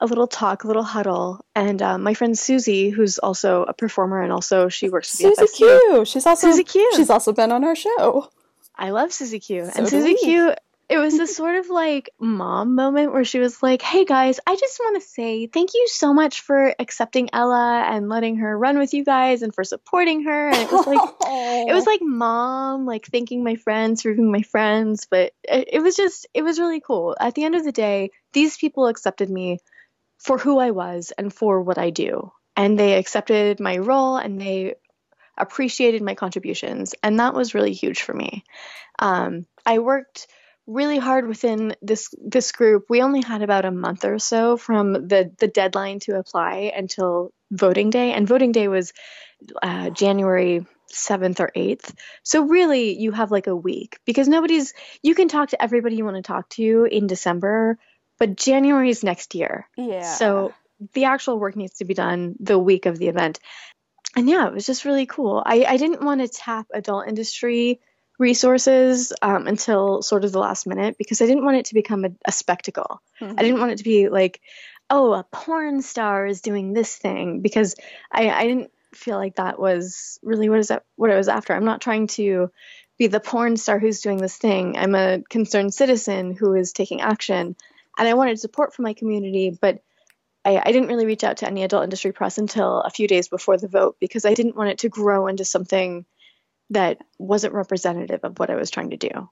a 0.00 0.06
little 0.06 0.28
talk, 0.28 0.64
a 0.64 0.66
little 0.66 0.84
huddle, 0.84 1.44
and 1.54 1.82
um, 1.82 2.02
my 2.02 2.14
friend 2.14 2.38
Susie, 2.38 2.88
who's 2.88 3.18
also 3.18 3.64
a 3.64 3.74
performer 3.74 4.22
and 4.22 4.32
also 4.32 4.68
she 4.68 4.88
works 4.88 5.20
with 5.20 5.36
Susie 5.36 5.56
Q. 5.56 6.04
She's 6.06 6.24
also 6.24 6.50
Susie 6.50 6.64
Q. 6.64 6.92
She's 6.96 7.10
also 7.10 7.32
been 7.32 7.52
on 7.52 7.64
our 7.64 7.76
show. 7.76 8.30
I 8.76 8.90
love 8.90 9.12
Susie 9.12 9.40
Q. 9.40 9.66
So 9.66 9.72
and 9.76 9.88
Susie 9.88 10.14
Q 10.14 10.54
it 10.88 10.96
was 10.96 11.18
this 11.18 11.36
sort 11.36 11.56
of 11.56 11.68
like 11.68 12.10
mom 12.18 12.74
moment 12.74 13.12
where 13.12 13.24
she 13.24 13.38
was 13.38 13.62
like, 13.62 13.82
"Hey 13.82 14.06
guys, 14.06 14.40
I 14.46 14.56
just 14.56 14.78
want 14.80 15.00
to 15.00 15.06
say 15.06 15.46
thank 15.46 15.74
you 15.74 15.86
so 15.88 16.14
much 16.14 16.40
for 16.40 16.74
accepting 16.78 17.28
Ella 17.32 17.84
and 17.86 18.08
letting 18.08 18.36
her 18.36 18.58
run 18.58 18.78
with 18.78 18.94
you 18.94 19.04
guys 19.04 19.42
and 19.42 19.54
for 19.54 19.64
supporting 19.64 20.24
her." 20.24 20.48
And 20.48 20.56
it 20.56 20.72
was 20.72 20.86
like 20.86 21.10
it 21.68 21.74
was 21.74 21.86
like 21.86 22.00
mom 22.00 22.86
like 22.86 23.06
thanking 23.06 23.44
my 23.44 23.56
friends 23.56 24.02
for 24.02 24.14
being 24.14 24.32
my 24.32 24.42
friends, 24.42 25.06
but 25.10 25.32
it, 25.44 25.68
it 25.74 25.82
was 25.82 25.94
just 25.94 26.26
it 26.32 26.42
was 26.42 26.58
really 26.58 26.80
cool. 26.80 27.16
At 27.20 27.34
the 27.34 27.44
end 27.44 27.54
of 27.54 27.64
the 27.64 27.72
day, 27.72 28.10
these 28.32 28.56
people 28.56 28.86
accepted 28.86 29.28
me 29.28 29.58
for 30.18 30.38
who 30.38 30.58
I 30.58 30.70
was 30.70 31.12
and 31.16 31.32
for 31.32 31.60
what 31.60 31.78
I 31.78 31.90
do. 31.90 32.32
And 32.56 32.78
they 32.78 32.94
accepted 32.94 33.60
my 33.60 33.76
role 33.76 34.16
and 34.16 34.40
they 34.40 34.74
appreciated 35.36 36.02
my 36.02 36.14
contributions. 36.14 36.94
And 37.02 37.20
that 37.20 37.34
was 37.34 37.54
really 37.54 37.72
huge 37.72 38.02
for 38.02 38.12
me. 38.12 38.42
Um, 38.98 39.46
I 39.64 39.78
worked 39.78 40.26
really 40.68 40.98
hard 40.98 41.26
within 41.26 41.74
this 41.82 42.14
this 42.20 42.52
group. 42.52 42.84
We 42.88 43.02
only 43.02 43.22
had 43.22 43.42
about 43.42 43.64
a 43.64 43.70
month 43.70 44.04
or 44.04 44.18
so 44.18 44.56
from 44.56 44.92
the 44.92 45.32
the 45.38 45.48
deadline 45.48 45.98
to 46.00 46.18
apply 46.18 46.72
until 46.76 47.32
voting 47.50 47.90
day, 47.90 48.12
and 48.12 48.28
voting 48.28 48.52
day 48.52 48.68
was 48.68 48.92
uh, 49.62 49.90
January 49.90 50.66
7th 50.92 51.40
or 51.40 51.50
8th. 51.54 51.92
So 52.22 52.44
really 52.44 52.98
you 52.98 53.12
have 53.12 53.30
like 53.30 53.46
a 53.46 53.56
week 53.56 53.98
because 54.04 54.28
nobody's 54.28 54.74
you 55.02 55.14
can 55.14 55.28
talk 55.28 55.50
to 55.50 55.62
everybody 55.62 55.96
you 55.96 56.04
want 56.04 56.16
to 56.16 56.22
talk 56.22 56.48
to 56.50 56.86
in 56.90 57.06
December, 57.06 57.78
but 58.18 58.36
January 58.36 58.90
is 58.90 59.02
next 59.02 59.34
year. 59.34 59.68
Yeah. 59.76 60.02
So 60.02 60.52
the 60.92 61.04
actual 61.04 61.38
work 61.38 61.56
needs 61.56 61.78
to 61.78 61.84
be 61.84 61.94
done 61.94 62.36
the 62.40 62.58
week 62.58 62.86
of 62.86 62.98
the 62.98 63.08
event. 63.08 63.40
And 64.16 64.28
yeah, 64.28 64.46
it 64.46 64.54
was 64.54 64.66
just 64.66 64.84
really 64.84 65.06
cool. 65.06 65.42
I, 65.44 65.64
I 65.64 65.76
didn't 65.76 66.02
want 66.02 66.20
to 66.20 66.28
tap 66.28 66.66
adult 66.72 67.08
industry 67.08 67.80
resources 68.18 69.12
um, 69.22 69.46
until 69.46 70.02
sort 70.02 70.24
of 70.24 70.32
the 70.32 70.40
last 70.40 70.66
minute 70.66 70.96
because 70.98 71.22
I 71.22 71.26
didn't 71.26 71.44
want 71.44 71.56
it 71.56 71.66
to 71.66 71.74
become 71.74 72.04
a, 72.04 72.10
a 72.26 72.32
spectacle. 72.32 73.00
Mm-hmm. 73.20 73.34
I 73.38 73.42
didn't 73.42 73.60
want 73.60 73.72
it 73.72 73.78
to 73.78 73.84
be 73.84 74.08
like, 74.08 74.40
oh, 74.90 75.12
a 75.12 75.24
porn 75.30 75.82
star 75.82 76.26
is 76.26 76.40
doing 76.40 76.72
this 76.72 76.96
thing 76.96 77.40
because 77.40 77.76
I, 78.10 78.28
I 78.30 78.46
didn't 78.46 78.72
feel 78.94 79.16
like 79.16 79.36
that 79.36 79.58
was 79.58 80.18
really 80.22 80.48
what 80.48 80.58
is 80.58 80.68
that 80.68 80.84
what 80.96 81.10
I 81.10 81.16
was 81.16 81.28
after. 81.28 81.54
I'm 81.54 81.64
not 81.64 81.80
trying 81.80 82.08
to 82.08 82.50
be 82.98 83.06
the 83.06 83.20
porn 83.20 83.56
star 83.56 83.78
who's 83.78 84.00
doing 84.00 84.18
this 84.18 84.36
thing. 84.36 84.76
I'm 84.76 84.94
a 84.94 85.22
concerned 85.28 85.72
citizen 85.72 86.34
who 86.34 86.54
is 86.54 86.72
taking 86.72 87.00
action, 87.00 87.54
and 87.96 88.08
I 88.08 88.14
wanted 88.14 88.40
support 88.40 88.74
from 88.74 88.84
my 88.84 88.94
community, 88.94 89.56
but. 89.58 89.82
I, 90.44 90.62
I 90.64 90.70
didn't 90.70 90.88
really 90.88 91.04
reach 91.04 91.24
out 91.24 91.38
to 91.38 91.48
any 91.48 91.64
adult 91.64 91.82
industry 91.82 92.12
press 92.12 92.38
until 92.38 92.80
a 92.80 92.90
few 92.90 93.08
days 93.08 93.26
before 93.26 93.58
the 93.58 93.66
vote 93.66 93.96
because 93.98 94.24
I 94.24 94.34
didn't 94.34 94.54
want 94.54 94.70
it 94.70 94.78
to 94.78 94.88
grow 94.88 95.26
into 95.26 95.44
something 95.44 96.06
that 96.70 96.98
wasn't 97.18 97.54
representative 97.54 98.20
of 98.24 98.38
what 98.38 98.50
I 98.50 98.56
was 98.56 98.70
trying 98.70 98.90
to 98.90 98.96
do. 98.96 99.30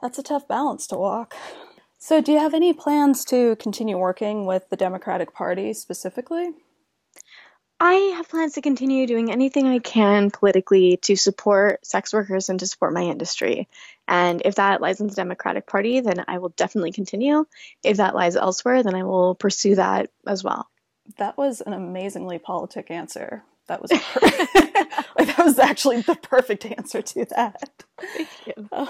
That's 0.00 0.18
a 0.18 0.22
tough 0.22 0.48
balance 0.48 0.86
to 0.88 0.96
walk. 0.96 1.34
So, 1.98 2.20
do 2.20 2.32
you 2.32 2.38
have 2.38 2.54
any 2.54 2.74
plans 2.74 3.24
to 3.26 3.56
continue 3.56 3.96
working 3.96 4.44
with 4.44 4.68
the 4.68 4.76
Democratic 4.76 5.32
Party 5.32 5.72
specifically? 5.72 6.50
I 7.80 7.94
have 8.16 8.28
plans 8.28 8.54
to 8.54 8.62
continue 8.62 9.06
doing 9.06 9.32
anything 9.32 9.66
I 9.66 9.78
can 9.78 10.30
politically 10.30 10.98
to 11.02 11.16
support 11.16 11.84
sex 11.84 12.12
workers 12.12 12.48
and 12.48 12.60
to 12.60 12.66
support 12.66 12.92
my 12.92 13.02
industry. 13.02 13.68
And 14.06 14.42
if 14.44 14.54
that 14.56 14.80
lies 14.80 15.00
in 15.00 15.08
the 15.08 15.14
Democratic 15.14 15.66
Party, 15.66 16.00
then 16.00 16.24
I 16.28 16.38
will 16.38 16.50
definitely 16.50 16.92
continue. 16.92 17.46
If 17.82 17.96
that 17.96 18.14
lies 18.14 18.36
elsewhere, 18.36 18.82
then 18.82 18.94
I 18.94 19.02
will 19.02 19.34
pursue 19.34 19.74
that 19.74 20.10
as 20.26 20.44
well. 20.44 20.68
That 21.18 21.36
was 21.36 21.60
an 21.60 21.72
amazingly 21.72 22.38
politic 22.38 22.90
answer. 22.90 23.44
That 23.66 23.80
was 23.82 23.90
like 25.18 25.36
that 25.36 25.44
was 25.44 25.58
actually 25.58 26.02
the 26.02 26.16
perfect 26.16 26.66
answer 26.66 27.02
to 27.02 27.24
that. 27.26 27.84
Thank 27.98 28.28
you. 28.46 28.68
Uh, 28.70 28.86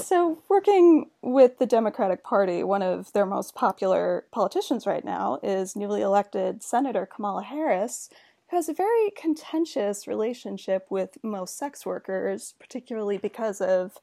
so, 0.00 0.40
working 0.48 1.10
with 1.20 1.58
the 1.58 1.66
Democratic 1.66 2.22
Party, 2.22 2.62
one 2.62 2.82
of 2.82 3.12
their 3.12 3.26
most 3.26 3.56
popular 3.56 4.24
politicians 4.30 4.86
right 4.86 5.04
now 5.04 5.40
is 5.42 5.74
newly 5.74 6.00
elected 6.00 6.62
Senator 6.62 7.06
Kamala 7.06 7.42
Harris, 7.42 8.08
who 8.48 8.56
has 8.56 8.68
a 8.68 8.74
very 8.74 9.10
contentious 9.16 10.06
relationship 10.06 10.86
with 10.90 11.18
most 11.24 11.58
sex 11.58 11.84
workers, 11.84 12.54
particularly 12.60 13.18
because 13.18 13.60
of 13.60 13.98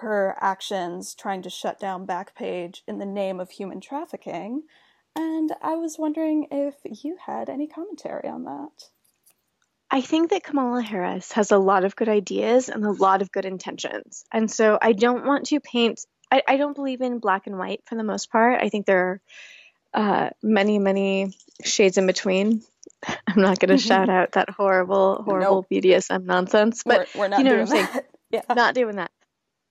her 0.00 0.36
actions 0.40 1.14
trying 1.14 1.40
to 1.40 1.50
shut 1.50 1.80
down 1.80 2.06
Backpage 2.06 2.82
in 2.86 2.98
the 2.98 3.06
name 3.06 3.40
of 3.40 3.50
human 3.50 3.80
trafficking. 3.80 4.64
And 5.16 5.52
I 5.62 5.76
was 5.76 5.98
wondering 5.98 6.48
if 6.50 6.74
you 6.84 7.16
had 7.24 7.48
any 7.48 7.66
commentary 7.66 8.28
on 8.28 8.44
that. 8.44 8.90
I 9.90 10.00
think 10.00 10.30
that 10.30 10.42
Kamala 10.42 10.82
Harris 10.82 11.32
has 11.32 11.52
a 11.52 11.58
lot 11.58 11.84
of 11.84 11.94
good 11.94 12.08
ideas 12.08 12.68
and 12.68 12.84
a 12.84 12.90
lot 12.90 13.22
of 13.22 13.30
good 13.30 13.44
intentions. 13.44 14.24
And 14.32 14.50
so 14.50 14.78
I 14.80 14.92
don't 14.92 15.24
want 15.24 15.46
to 15.46 15.60
paint, 15.60 16.04
I, 16.32 16.42
I 16.48 16.56
don't 16.56 16.74
believe 16.74 17.00
in 17.00 17.18
black 17.18 17.46
and 17.46 17.58
white 17.58 17.82
for 17.86 17.94
the 17.94 18.02
most 18.02 18.30
part. 18.30 18.60
I 18.62 18.70
think 18.70 18.86
there 18.86 19.20
are 19.94 20.26
uh, 20.26 20.30
many, 20.42 20.78
many 20.78 21.36
shades 21.62 21.98
in 21.98 22.06
between. 22.06 22.62
I'm 23.06 23.40
not 23.40 23.60
going 23.60 23.76
to 23.76 23.78
shout 23.78 24.08
out 24.10 24.32
that 24.32 24.50
horrible, 24.50 25.22
horrible 25.22 25.66
nope. 25.70 25.84
BDSM 25.84 26.24
nonsense, 26.24 26.82
but 26.84 27.08
we're, 27.14 27.20
we're 27.20 27.28
not 27.28 27.38
you 27.38 27.44
know 27.44 27.50
doing 27.50 27.66
what 27.66 27.78
I'm 27.78 27.86
saying. 27.86 28.04
yeah. 28.30 28.54
Not 28.54 28.74
doing 28.74 28.96
that. 28.96 29.10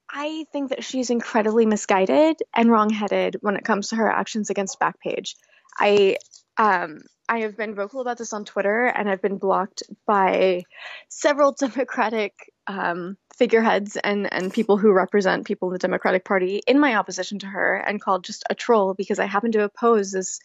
I 0.10 0.46
think 0.54 0.70
that 0.70 0.84
she's 0.84 1.10
incredibly 1.10 1.66
misguided 1.66 2.38
and 2.56 2.70
wrongheaded 2.70 3.38
when 3.42 3.56
it 3.56 3.66
comes 3.66 3.90
to 3.90 3.96
her 3.96 4.10
actions 4.10 4.52
against 4.52 4.80
Backpage. 4.80 5.34
I 5.78 6.18
um, 6.58 7.00
I 7.30 7.40
have 7.40 7.56
been 7.56 7.76
vocal 7.76 8.02
about 8.02 8.18
this 8.18 8.34
on 8.34 8.46
Twitter, 8.46 8.86
and 8.86 9.10
I've 9.10 9.22
been 9.22 9.38
blocked 9.38 9.84
by 10.06 10.64
several 11.08 11.52
Democratic 11.60 12.34
um, 12.68 13.18
figureheads 13.36 13.98
and 13.98 14.32
and 14.32 14.54
people 14.54 14.78
who 14.78 14.92
represent 14.92 15.46
people 15.46 15.70
in 15.70 15.74
the 15.74 15.80
Democratic 15.80 16.26
Party 16.26 16.62
in 16.68 16.80
my 16.80 16.96
opposition 16.96 17.40
to 17.40 17.48
her, 17.48 17.76
and 17.76 18.02
called 18.02 18.24
just 18.24 18.44
a 18.50 18.56
troll 18.56 18.94
because 18.94 19.20
I 19.20 19.26
happen 19.26 19.52
to 19.54 19.64
oppose 19.64 20.12
this 20.12 20.40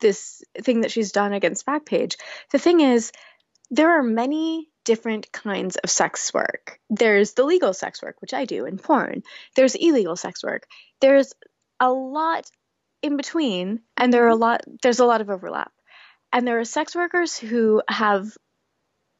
this 0.00 0.42
thing 0.60 0.80
that 0.80 0.90
she's 0.90 1.12
done 1.12 1.32
against 1.32 1.66
Backpage. 1.66 2.16
The 2.50 2.58
thing 2.58 2.80
is, 2.80 3.12
there 3.70 3.98
are 3.98 4.02
many 4.02 4.68
different 4.84 5.30
kinds 5.30 5.76
of 5.76 5.90
sex 5.90 6.34
work. 6.34 6.80
There's 6.90 7.34
the 7.34 7.44
legal 7.44 7.72
sex 7.72 8.02
work, 8.02 8.16
which 8.20 8.34
I 8.34 8.44
do 8.44 8.66
in 8.66 8.78
porn. 8.78 9.22
There's 9.54 9.76
illegal 9.76 10.16
sex 10.16 10.42
work. 10.42 10.66
There's 11.00 11.32
a 11.78 11.92
lot 11.92 12.50
in 13.02 13.16
between 13.16 13.80
and 13.96 14.12
there 14.12 14.24
are 14.24 14.28
a 14.28 14.36
lot 14.36 14.62
there's 14.82 15.00
a 15.00 15.04
lot 15.04 15.20
of 15.20 15.28
overlap 15.28 15.72
and 16.32 16.46
there 16.46 16.58
are 16.60 16.64
sex 16.64 16.94
workers 16.94 17.38
who 17.38 17.82
have 17.88 18.36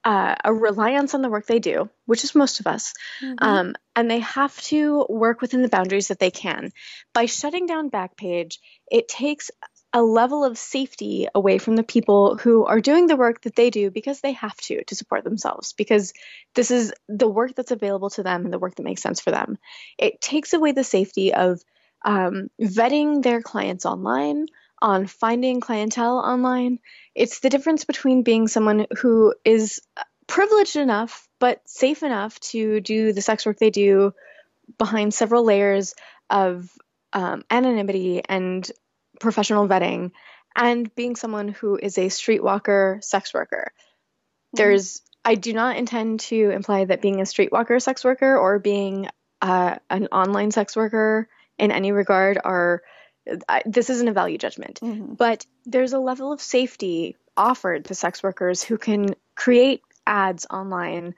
uh, 0.04 0.34
a 0.44 0.52
reliance 0.52 1.14
on 1.14 1.22
the 1.22 1.28
work 1.28 1.46
they 1.46 1.60
do, 1.60 1.88
which 2.06 2.24
is 2.24 2.34
most 2.34 2.60
of 2.60 2.66
us, 2.66 2.92
mm-hmm. 3.22 3.34
um, 3.38 3.74
and 3.94 4.10
they 4.10 4.18
have 4.18 4.60
to 4.62 5.06
work 5.08 5.40
within 5.40 5.62
the 5.62 5.68
boundaries 5.68 6.08
that 6.08 6.18
they 6.18 6.30
can. 6.30 6.72
By 7.14 7.26
shutting 7.26 7.66
down 7.66 7.90
Backpage, 7.90 8.58
it 8.90 9.06
takes 9.06 9.50
a 9.92 10.02
level 10.02 10.44
of 10.44 10.56
safety 10.56 11.28
away 11.34 11.58
from 11.58 11.76
the 11.76 11.82
people 11.82 12.36
who 12.36 12.64
are 12.64 12.80
doing 12.80 13.06
the 13.06 13.16
work 13.16 13.42
that 13.42 13.54
they 13.54 13.70
do 13.70 13.90
because 13.90 14.20
they 14.20 14.32
have 14.32 14.56
to 14.56 14.82
to 14.84 14.94
support 14.94 15.22
themselves 15.22 15.74
because 15.74 16.14
this 16.54 16.70
is 16.70 16.94
the 17.08 17.28
work 17.28 17.54
that's 17.54 17.70
available 17.70 18.08
to 18.10 18.22
them 18.22 18.44
and 18.44 18.52
the 18.52 18.58
work 18.58 18.74
that 18.76 18.84
makes 18.84 19.02
sense 19.02 19.20
for 19.20 19.30
them 19.30 19.58
it 19.98 20.20
takes 20.20 20.54
away 20.54 20.72
the 20.72 20.82
safety 20.82 21.34
of 21.34 21.60
um, 22.04 22.48
vetting 22.60 23.22
their 23.22 23.42
clients 23.42 23.84
online 23.84 24.46
on 24.82 25.06
finding 25.06 25.60
clientele 25.60 26.18
online 26.18 26.78
it's 27.14 27.40
the 27.40 27.50
difference 27.50 27.84
between 27.84 28.22
being 28.22 28.48
someone 28.48 28.86
who 28.98 29.34
is 29.44 29.80
privileged 30.26 30.76
enough 30.76 31.28
but 31.38 31.60
safe 31.66 32.02
enough 32.02 32.38
to 32.40 32.80
do 32.80 33.12
the 33.12 33.22
sex 33.22 33.46
work 33.46 33.58
they 33.58 33.70
do 33.70 34.12
behind 34.78 35.12
several 35.12 35.44
layers 35.44 35.94
of 36.30 36.70
um, 37.12 37.42
anonymity 37.50 38.22
and 38.28 38.70
professional 39.20 39.68
vetting 39.68 40.10
and 40.56 40.94
being 40.94 41.16
someone 41.16 41.48
who 41.48 41.78
is 41.80 41.98
a 41.98 42.06
streetwalker 42.06 43.02
sex 43.02 43.32
worker. 43.32 43.72
Mm-hmm. 43.72 44.56
There's 44.56 45.02
I 45.24 45.36
do 45.36 45.52
not 45.52 45.76
intend 45.76 46.20
to 46.20 46.50
imply 46.50 46.84
that 46.84 47.00
being 47.00 47.20
a 47.20 47.24
streetwalker 47.24 47.80
sex 47.80 48.02
worker 48.04 48.36
or 48.36 48.58
being 48.58 49.08
uh, 49.40 49.76
an 49.88 50.08
online 50.08 50.50
sex 50.50 50.74
worker 50.74 51.28
in 51.58 51.70
any 51.70 51.92
regard 51.92 52.38
are 52.42 52.82
I, 53.48 53.62
this 53.64 53.90
isn't 53.90 54.08
a 54.08 54.12
value 54.12 54.38
judgment, 54.38 54.80
mm-hmm. 54.80 55.14
but 55.14 55.46
there's 55.64 55.92
a 55.92 55.98
level 55.98 56.32
of 56.32 56.40
safety 56.40 57.16
offered 57.36 57.86
to 57.86 57.94
sex 57.94 58.22
workers 58.22 58.62
who 58.62 58.78
can 58.78 59.14
create 59.34 59.82
ads 60.06 60.46
online, 60.50 61.14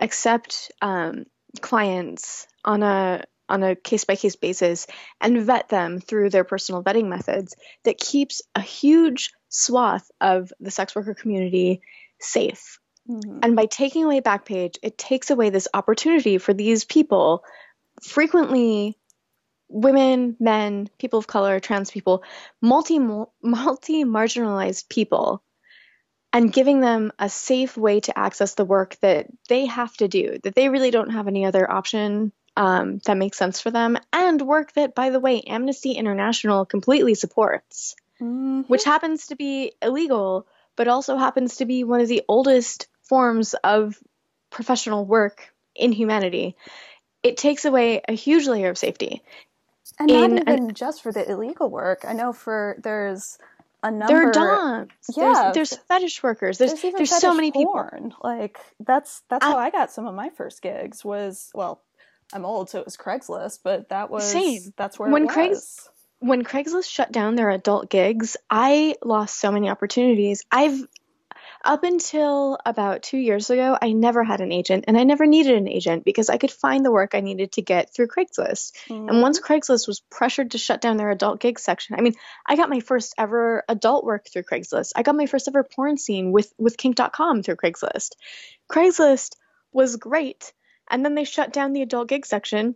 accept 0.00 0.70
um, 0.80 1.24
clients 1.60 2.46
on 2.64 2.82
a 2.82 3.24
on 3.48 3.62
a 3.62 3.76
case 3.76 4.04
by 4.04 4.16
case 4.16 4.36
basis 4.36 4.86
and 5.20 5.42
vet 5.42 5.68
them 5.68 6.00
through 6.00 6.30
their 6.30 6.44
personal 6.44 6.82
vetting 6.82 7.08
methods 7.08 7.54
that 7.84 7.98
keeps 7.98 8.40
a 8.54 8.60
huge 8.60 9.30
swath 9.48 10.10
of 10.20 10.52
the 10.60 10.70
sex 10.70 10.94
worker 10.94 11.12
community 11.12 11.82
safe. 12.18 12.78
Mm-hmm. 13.08 13.40
And 13.42 13.56
by 13.56 13.66
taking 13.66 14.04
away 14.04 14.20
Backpage, 14.20 14.76
it 14.82 14.96
takes 14.96 15.30
away 15.30 15.50
this 15.50 15.68
opportunity 15.74 16.38
for 16.38 16.54
these 16.54 16.84
people, 16.84 17.44
frequently 18.00 18.96
women, 19.72 20.36
men, 20.38 20.88
people 20.98 21.18
of 21.18 21.26
color, 21.26 21.58
trans 21.58 21.90
people, 21.90 22.22
multi 22.60 22.98
multi 22.98 24.04
marginalized 24.04 24.88
people, 24.88 25.42
and 26.32 26.52
giving 26.52 26.80
them 26.80 27.12
a 27.18 27.28
safe 27.28 27.76
way 27.76 28.00
to 28.00 28.18
access 28.18 28.54
the 28.54 28.64
work 28.64 28.96
that 29.00 29.26
they 29.48 29.66
have 29.66 29.94
to 29.96 30.08
do, 30.08 30.38
that 30.42 30.54
they 30.54 30.68
really 30.68 30.90
don't 30.90 31.10
have 31.10 31.26
any 31.26 31.44
other 31.44 31.70
option 31.70 32.32
um, 32.56 33.00
that 33.06 33.16
makes 33.16 33.38
sense 33.38 33.60
for 33.60 33.70
them, 33.70 33.96
and 34.12 34.42
work 34.42 34.72
that, 34.74 34.94
by 34.94 35.10
the 35.10 35.20
way, 35.20 35.40
Amnesty 35.40 35.92
International 35.92 36.66
completely 36.66 37.14
supports, 37.14 37.96
mm-hmm. 38.20 38.62
which 38.62 38.84
happens 38.84 39.28
to 39.28 39.36
be 39.36 39.72
illegal, 39.80 40.46
but 40.76 40.88
also 40.88 41.16
happens 41.16 41.56
to 41.56 41.64
be 41.64 41.82
one 41.84 42.00
of 42.00 42.08
the 42.08 42.22
oldest 42.28 42.88
forms 43.02 43.54
of 43.54 43.98
professional 44.50 45.06
work 45.06 45.52
in 45.74 45.92
humanity. 45.92 46.56
It 47.22 47.36
takes 47.36 47.64
away 47.64 48.02
a 48.06 48.12
huge 48.12 48.46
layer 48.46 48.68
of 48.68 48.76
safety. 48.76 49.22
And 49.98 50.08
not 50.08 50.24
even 50.24 50.48
an, 50.48 50.74
just 50.74 51.02
for 51.02 51.12
the 51.12 51.30
illegal 51.30 51.70
work. 51.70 52.04
I 52.06 52.12
know 52.12 52.32
for 52.32 52.76
there's 52.82 53.38
a 53.82 53.90
number. 53.90 54.06
There 54.06 54.28
are 54.28 54.32
doms. 54.32 54.90
Yeah, 55.16 55.50
there's, 55.54 55.70
there's 55.70 55.82
fetish 55.88 56.22
workers. 56.22 56.58
There's 56.58 56.80
there's, 56.80 56.94
there's 56.94 57.10
so 57.10 57.34
many 57.34 57.52
porn. 57.52 58.10
people. 58.10 58.16
Like 58.22 58.58
that's 58.80 59.22
that's 59.28 59.44
I, 59.44 59.50
how 59.50 59.58
I 59.58 59.70
got 59.70 59.90
some 59.90 60.06
of 60.06 60.14
my 60.14 60.30
first 60.30 60.62
gigs. 60.62 61.04
Was 61.04 61.50
well, 61.54 61.82
I'm 62.32 62.44
old, 62.44 62.70
so 62.70 62.78
it 62.78 62.84
was 62.84 62.96
Craigslist, 62.96 63.60
but 63.62 63.88
that 63.90 64.10
was 64.10 64.30
same. 64.30 64.72
That's 64.76 64.98
where 64.98 65.10
when 65.10 65.28
Craigs 65.28 65.88
when 66.20 66.44
Craigslist 66.44 66.88
shut 66.88 67.10
down 67.10 67.34
their 67.34 67.50
adult 67.50 67.90
gigs, 67.90 68.36
I 68.48 68.94
lost 69.02 69.38
so 69.38 69.50
many 69.50 69.68
opportunities. 69.68 70.44
I've 70.50 70.80
up 71.64 71.84
until 71.84 72.58
about 72.64 73.02
two 73.02 73.18
years 73.18 73.50
ago, 73.50 73.76
I 73.80 73.92
never 73.92 74.24
had 74.24 74.40
an 74.40 74.52
agent 74.52 74.84
and 74.88 74.96
I 74.96 75.04
never 75.04 75.26
needed 75.26 75.56
an 75.56 75.68
agent 75.68 76.04
because 76.04 76.28
I 76.28 76.38
could 76.38 76.50
find 76.50 76.84
the 76.84 76.90
work 76.90 77.14
I 77.14 77.20
needed 77.20 77.52
to 77.52 77.62
get 77.62 77.94
through 77.94 78.08
Craigslist. 78.08 78.72
Mm-hmm. 78.88 79.08
And 79.08 79.22
once 79.22 79.40
Craigslist 79.40 79.86
was 79.86 80.00
pressured 80.10 80.52
to 80.52 80.58
shut 80.58 80.80
down 80.80 80.96
their 80.96 81.10
adult 81.10 81.40
gig 81.40 81.58
section, 81.58 81.96
I 81.96 82.02
mean, 82.02 82.14
I 82.46 82.56
got 82.56 82.70
my 82.70 82.80
first 82.80 83.14
ever 83.18 83.64
adult 83.68 84.04
work 84.04 84.28
through 84.28 84.42
Craigslist. 84.42 84.92
I 84.96 85.02
got 85.02 85.16
my 85.16 85.26
first 85.26 85.48
ever 85.48 85.64
porn 85.64 85.96
scene 85.96 86.32
with, 86.32 86.52
with 86.58 86.76
kink.com 86.76 87.42
through 87.42 87.56
Craigslist. 87.56 88.12
Craigslist 88.70 89.36
was 89.72 89.96
great 89.96 90.52
and 90.90 91.04
then 91.04 91.14
they 91.14 91.24
shut 91.24 91.52
down 91.52 91.72
the 91.72 91.82
adult 91.82 92.08
gig 92.08 92.26
section, 92.26 92.74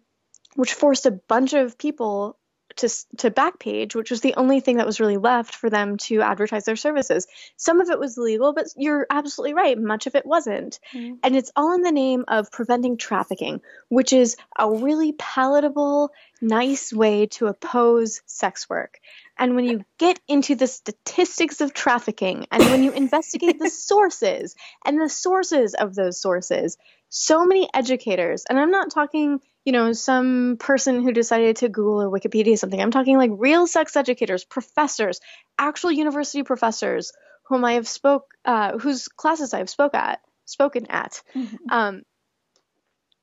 which 0.54 0.72
forced 0.72 1.06
a 1.06 1.11
bunch 1.11 1.52
of 1.52 1.78
people 1.78 2.38
to 2.76 2.88
to 3.18 3.30
Backpage, 3.30 3.94
which 3.94 4.10
was 4.10 4.20
the 4.20 4.34
only 4.34 4.60
thing 4.60 4.76
that 4.76 4.86
was 4.86 5.00
really 5.00 5.16
left 5.16 5.54
for 5.54 5.70
them 5.70 5.96
to 5.98 6.22
advertise 6.22 6.64
their 6.64 6.76
services. 6.76 7.26
Some 7.56 7.80
of 7.80 7.90
it 7.90 7.98
was 7.98 8.16
legal, 8.16 8.52
but 8.52 8.66
you're 8.76 9.06
absolutely 9.10 9.54
right. 9.54 9.78
Much 9.78 10.06
of 10.06 10.14
it 10.14 10.26
wasn't, 10.26 10.78
mm-hmm. 10.92 11.14
and 11.22 11.36
it's 11.36 11.52
all 11.56 11.74
in 11.74 11.82
the 11.82 11.92
name 11.92 12.24
of 12.28 12.50
preventing 12.50 12.96
trafficking, 12.96 13.60
which 13.88 14.12
is 14.12 14.36
a 14.58 14.70
really 14.70 15.12
palatable, 15.12 16.10
nice 16.40 16.92
way 16.92 17.26
to 17.26 17.46
oppose 17.46 18.20
sex 18.26 18.68
work. 18.68 18.98
And 19.38 19.55
when 19.55 19.64
you 19.66 19.85
get 19.99 20.18
into 20.29 20.55
the 20.55 20.66
statistics 20.66 21.61
of 21.61 21.75
trafficking, 21.75 22.46
and 22.51 22.62
when 22.64 22.83
you 22.83 22.92
investigate 22.92 23.59
the 23.59 23.70
sources 23.88 24.55
and 24.85 25.01
the 25.01 25.09
sources 25.09 25.75
of 25.75 25.94
those 25.94 26.20
sources, 26.20 26.77
so 27.09 27.44
many 27.44 27.68
educators, 27.72 28.44
and 28.49 28.59
I'm 28.59 28.70
not 28.70 28.90
talking, 28.90 29.40
you 29.64 29.72
know, 29.72 29.92
some 29.92 30.57
person 30.59 31.03
who 31.03 31.12
decided 31.12 31.57
to 31.57 31.68
Google 31.68 32.03
or 32.03 32.11
Wikipedia 32.11 32.59
something. 32.59 32.81
I'm 32.81 32.90
talking 32.90 33.16
like 33.16 33.31
real 33.35 33.66
sex 33.66 33.94
educators, 33.94 34.44
professors, 34.44 35.20
actual 35.59 35.92
university 35.92 36.42
professors 36.42 37.12
whom 37.44 37.64
I 37.64 37.75
have 37.75 37.87
spoke, 37.87 38.35
uh, 38.44 38.79
whose 38.79 39.09
classes 39.09 39.55
I've 39.55 39.70
spoke 39.70 39.94
at, 39.94 40.20
spoken 40.46 40.87
at. 40.88 41.22
Mm-hmm. 41.35 41.57
Um, 41.70 42.03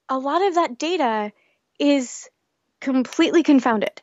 a 0.10 0.18
lot 0.18 0.46
of 0.46 0.56
that 0.56 0.78
data 0.78 1.32
is 1.80 2.30
completely 2.80 3.44
confounded. 3.44 4.02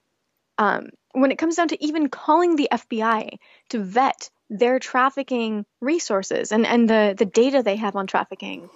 Um, 0.59 0.90
when 1.12 1.33
it 1.33 1.38
comes 1.38 1.57
down 1.57 1.68
to 1.68 1.85
even 1.85 2.09
calling 2.09 2.57
the 2.57 2.68
FBI 2.73 3.38
to 3.70 3.79
vet 3.79 4.31
their 4.49 4.79
trafficking 4.79 5.64
resources 5.81 6.53
and, 6.53 6.66
and 6.66 6.88
the, 6.88 7.14
the 7.16 7.25
data 7.25 7.62
they 7.62 7.77
have 7.77 7.96
on 7.96 8.07
trafficking, 8.07 8.68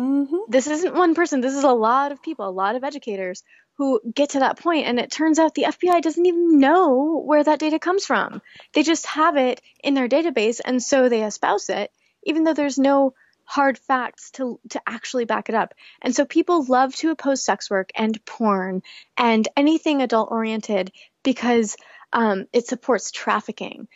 Mm-hmm. 0.00 0.36
This 0.48 0.66
isn't 0.66 0.94
one 0.94 1.14
person. 1.14 1.40
This 1.42 1.54
is 1.54 1.64
a 1.64 1.72
lot 1.72 2.10
of 2.12 2.22
people, 2.22 2.48
a 2.48 2.50
lot 2.50 2.74
of 2.74 2.84
educators 2.84 3.42
who 3.76 4.00
get 4.14 4.30
to 4.30 4.40
that 4.40 4.58
point, 4.58 4.86
and 4.86 4.98
it 4.98 5.10
turns 5.10 5.38
out 5.38 5.54
the 5.54 5.64
FBI 5.64 6.00
doesn't 6.00 6.24
even 6.24 6.58
know 6.58 7.22
where 7.24 7.42
that 7.42 7.58
data 7.58 7.78
comes 7.78 8.06
from. 8.06 8.40
They 8.72 8.82
just 8.82 9.06
have 9.06 9.36
it 9.36 9.60
in 9.82 9.94
their 9.94 10.08
database, 10.08 10.60
and 10.64 10.82
so 10.82 11.08
they 11.08 11.24
espouse 11.24 11.68
it, 11.68 11.90
even 12.24 12.44
though 12.44 12.54
there's 12.54 12.78
no 12.78 13.14
hard 13.50 13.76
facts 13.76 14.30
to 14.30 14.60
to 14.68 14.80
actually 14.86 15.24
back 15.24 15.48
it 15.48 15.56
up. 15.56 15.74
And 16.00 16.14
so 16.14 16.24
people 16.24 16.64
love 16.64 16.94
to 16.96 17.10
oppose 17.10 17.42
sex 17.42 17.68
work 17.68 17.90
and 17.96 18.24
porn 18.24 18.84
and 19.16 19.48
anything 19.56 20.02
adult 20.02 20.30
oriented 20.30 20.92
because 21.24 21.76
um, 22.12 22.46
it 22.52 22.68
supports 22.68 23.10
trafficking. 23.10 23.88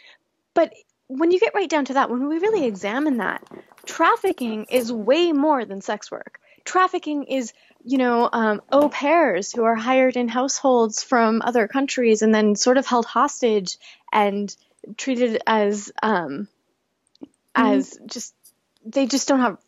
But 0.54 0.72
when 1.06 1.30
you 1.30 1.38
get 1.38 1.54
right 1.54 1.70
down 1.70 1.84
to 1.84 1.94
that, 1.94 2.10
when 2.10 2.26
we 2.26 2.38
really 2.40 2.64
examine 2.64 3.18
that, 3.18 3.46
trafficking 3.86 4.66
is 4.70 4.92
way 4.92 5.30
more 5.30 5.64
than 5.64 5.80
sex 5.80 6.10
work. 6.10 6.40
Trafficking 6.64 7.22
is, 7.24 7.52
you 7.84 7.98
know, 7.98 8.28
um, 8.32 8.60
au 8.72 8.88
pairs 8.88 9.52
who 9.52 9.62
are 9.62 9.76
hired 9.76 10.16
in 10.16 10.26
households 10.26 11.04
from 11.04 11.42
other 11.42 11.68
countries 11.68 12.22
and 12.22 12.34
then 12.34 12.56
sort 12.56 12.76
of 12.76 12.86
held 12.86 13.06
hostage 13.06 13.78
and 14.12 14.54
treated 14.96 15.40
as 15.46 15.92
um, 16.02 16.48
mm-hmm. 17.22 17.66
as 17.66 17.96
just 18.06 18.34
they 18.85 19.07
just 19.07 19.29
don't 19.29 19.40
have 19.40 19.59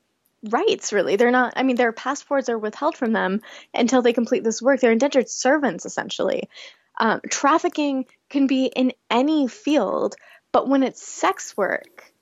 rights 0.50 0.92
really. 0.92 1.16
They're 1.16 1.30
not 1.30 1.54
i 1.56 1.62
mean 1.62 1.76
their 1.76 1.92
passports 1.92 2.48
are 2.48 2.58
withheld 2.58 2.96
from 2.96 3.12
them 3.12 3.40
until 3.74 4.02
they 4.02 4.12
complete 4.12 4.44
this 4.44 4.62
work. 4.62 4.80
They're 4.80 4.92
indentured 4.92 5.28
servants 5.28 5.86
essentially. 5.86 6.48
Um, 6.98 7.20
trafficking 7.28 8.06
can 8.30 8.46
be 8.46 8.66
in 8.66 8.92
any 9.10 9.48
field 9.48 10.16
but 10.56 10.68
when 10.68 10.82
it's 10.82 11.06
sex 11.06 11.54
work, 11.54 12.14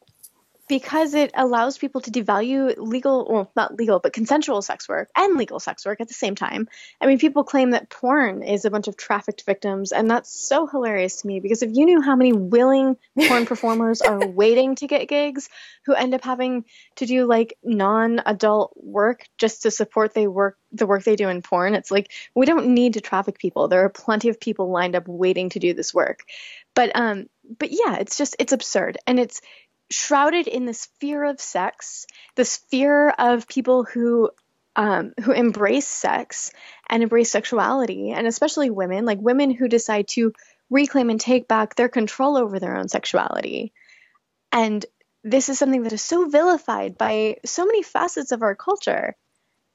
because 0.68 1.14
it 1.14 1.30
allows 1.34 1.76
people 1.76 2.00
to 2.00 2.10
devalue 2.10 2.74
legal, 2.78 3.26
well, 3.28 3.52
not 3.54 3.76
legal, 3.76 3.98
but 3.98 4.12
consensual 4.12 4.62
sex 4.62 4.88
work 4.88 5.10
and 5.16 5.36
legal 5.36 5.60
sex 5.60 5.84
work 5.84 6.00
at 6.00 6.08
the 6.08 6.14
same 6.14 6.34
time. 6.34 6.68
I 7.00 7.06
mean, 7.06 7.18
people 7.18 7.44
claim 7.44 7.70
that 7.72 7.90
porn 7.90 8.42
is 8.42 8.64
a 8.64 8.70
bunch 8.70 8.88
of 8.88 8.96
trafficked 8.96 9.44
victims, 9.44 9.92
and 9.92 10.10
that's 10.10 10.30
so 10.30 10.66
hilarious 10.66 11.20
to 11.20 11.26
me 11.26 11.40
because 11.40 11.62
if 11.62 11.70
you 11.74 11.84
knew 11.84 12.00
how 12.00 12.16
many 12.16 12.32
willing 12.32 12.96
porn 13.28 13.46
performers 13.46 14.00
are 14.00 14.26
waiting 14.26 14.74
to 14.76 14.86
get 14.86 15.08
gigs 15.08 15.48
who 15.84 15.94
end 15.94 16.14
up 16.14 16.24
having 16.24 16.64
to 16.96 17.06
do 17.06 17.26
like 17.26 17.58
non-adult 17.62 18.72
work 18.76 19.26
just 19.36 19.62
to 19.62 19.70
support 19.70 20.14
they 20.14 20.26
work 20.26 20.56
the 20.74 20.86
work 20.86 21.04
they 21.04 21.16
do 21.16 21.28
in 21.28 21.42
porn, 21.42 21.74
it's 21.74 21.90
like 21.90 22.10
we 22.34 22.46
don't 22.46 22.68
need 22.68 22.94
to 22.94 23.00
traffic 23.00 23.38
people. 23.38 23.68
There 23.68 23.84
are 23.84 23.90
plenty 23.90 24.28
of 24.28 24.40
people 24.40 24.70
lined 24.70 24.96
up 24.96 25.06
waiting 25.06 25.50
to 25.50 25.58
do 25.58 25.72
this 25.74 25.94
work. 25.94 26.24
But 26.74 26.90
um 26.94 27.26
but 27.58 27.70
yeah, 27.70 27.96
it's 27.96 28.16
just 28.18 28.36
it's 28.38 28.52
absurd 28.52 28.98
and 29.06 29.20
it's 29.20 29.40
shrouded 29.90 30.46
in 30.46 30.64
this 30.66 30.88
fear 31.00 31.24
of 31.24 31.40
sex, 31.40 32.06
this 32.34 32.56
fear 32.56 33.10
of 33.10 33.48
people 33.48 33.84
who 33.84 34.30
um, 34.76 35.12
who 35.22 35.32
embrace 35.32 35.86
sex 35.86 36.50
and 36.88 37.02
embrace 37.02 37.30
sexuality, 37.30 38.10
and 38.10 38.26
especially 38.26 38.70
women, 38.70 39.04
like 39.04 39.20
women 39.20 39.50
who 39.50 39.68
decide 39.68 40.08
to 40.08 40.32
reclaim 40.68 41.10
and 41.10 41.20
take 41.20 41.46
back 41.46 41.76
their 41.76 41.88
control 41.88 42.36
over 42.36 42.58
their 42.58 42.76
own 42.76 42.88
sexuality. 42.88 43.72
And 44.50 44.84
this 45.22 45.48
is 45.48 45.58
something 45.58 45.84
that 45.84 45.92
is 45.92 46.02
so 46.02 46.28
vilified 46.28 46.98
by 46.98 47.36
so 47.44 47.64
many 47.64 47.82
facets 47.82 48.32
of 48.32 48.42
our 48.42 48.54
culture. 48.54 49.16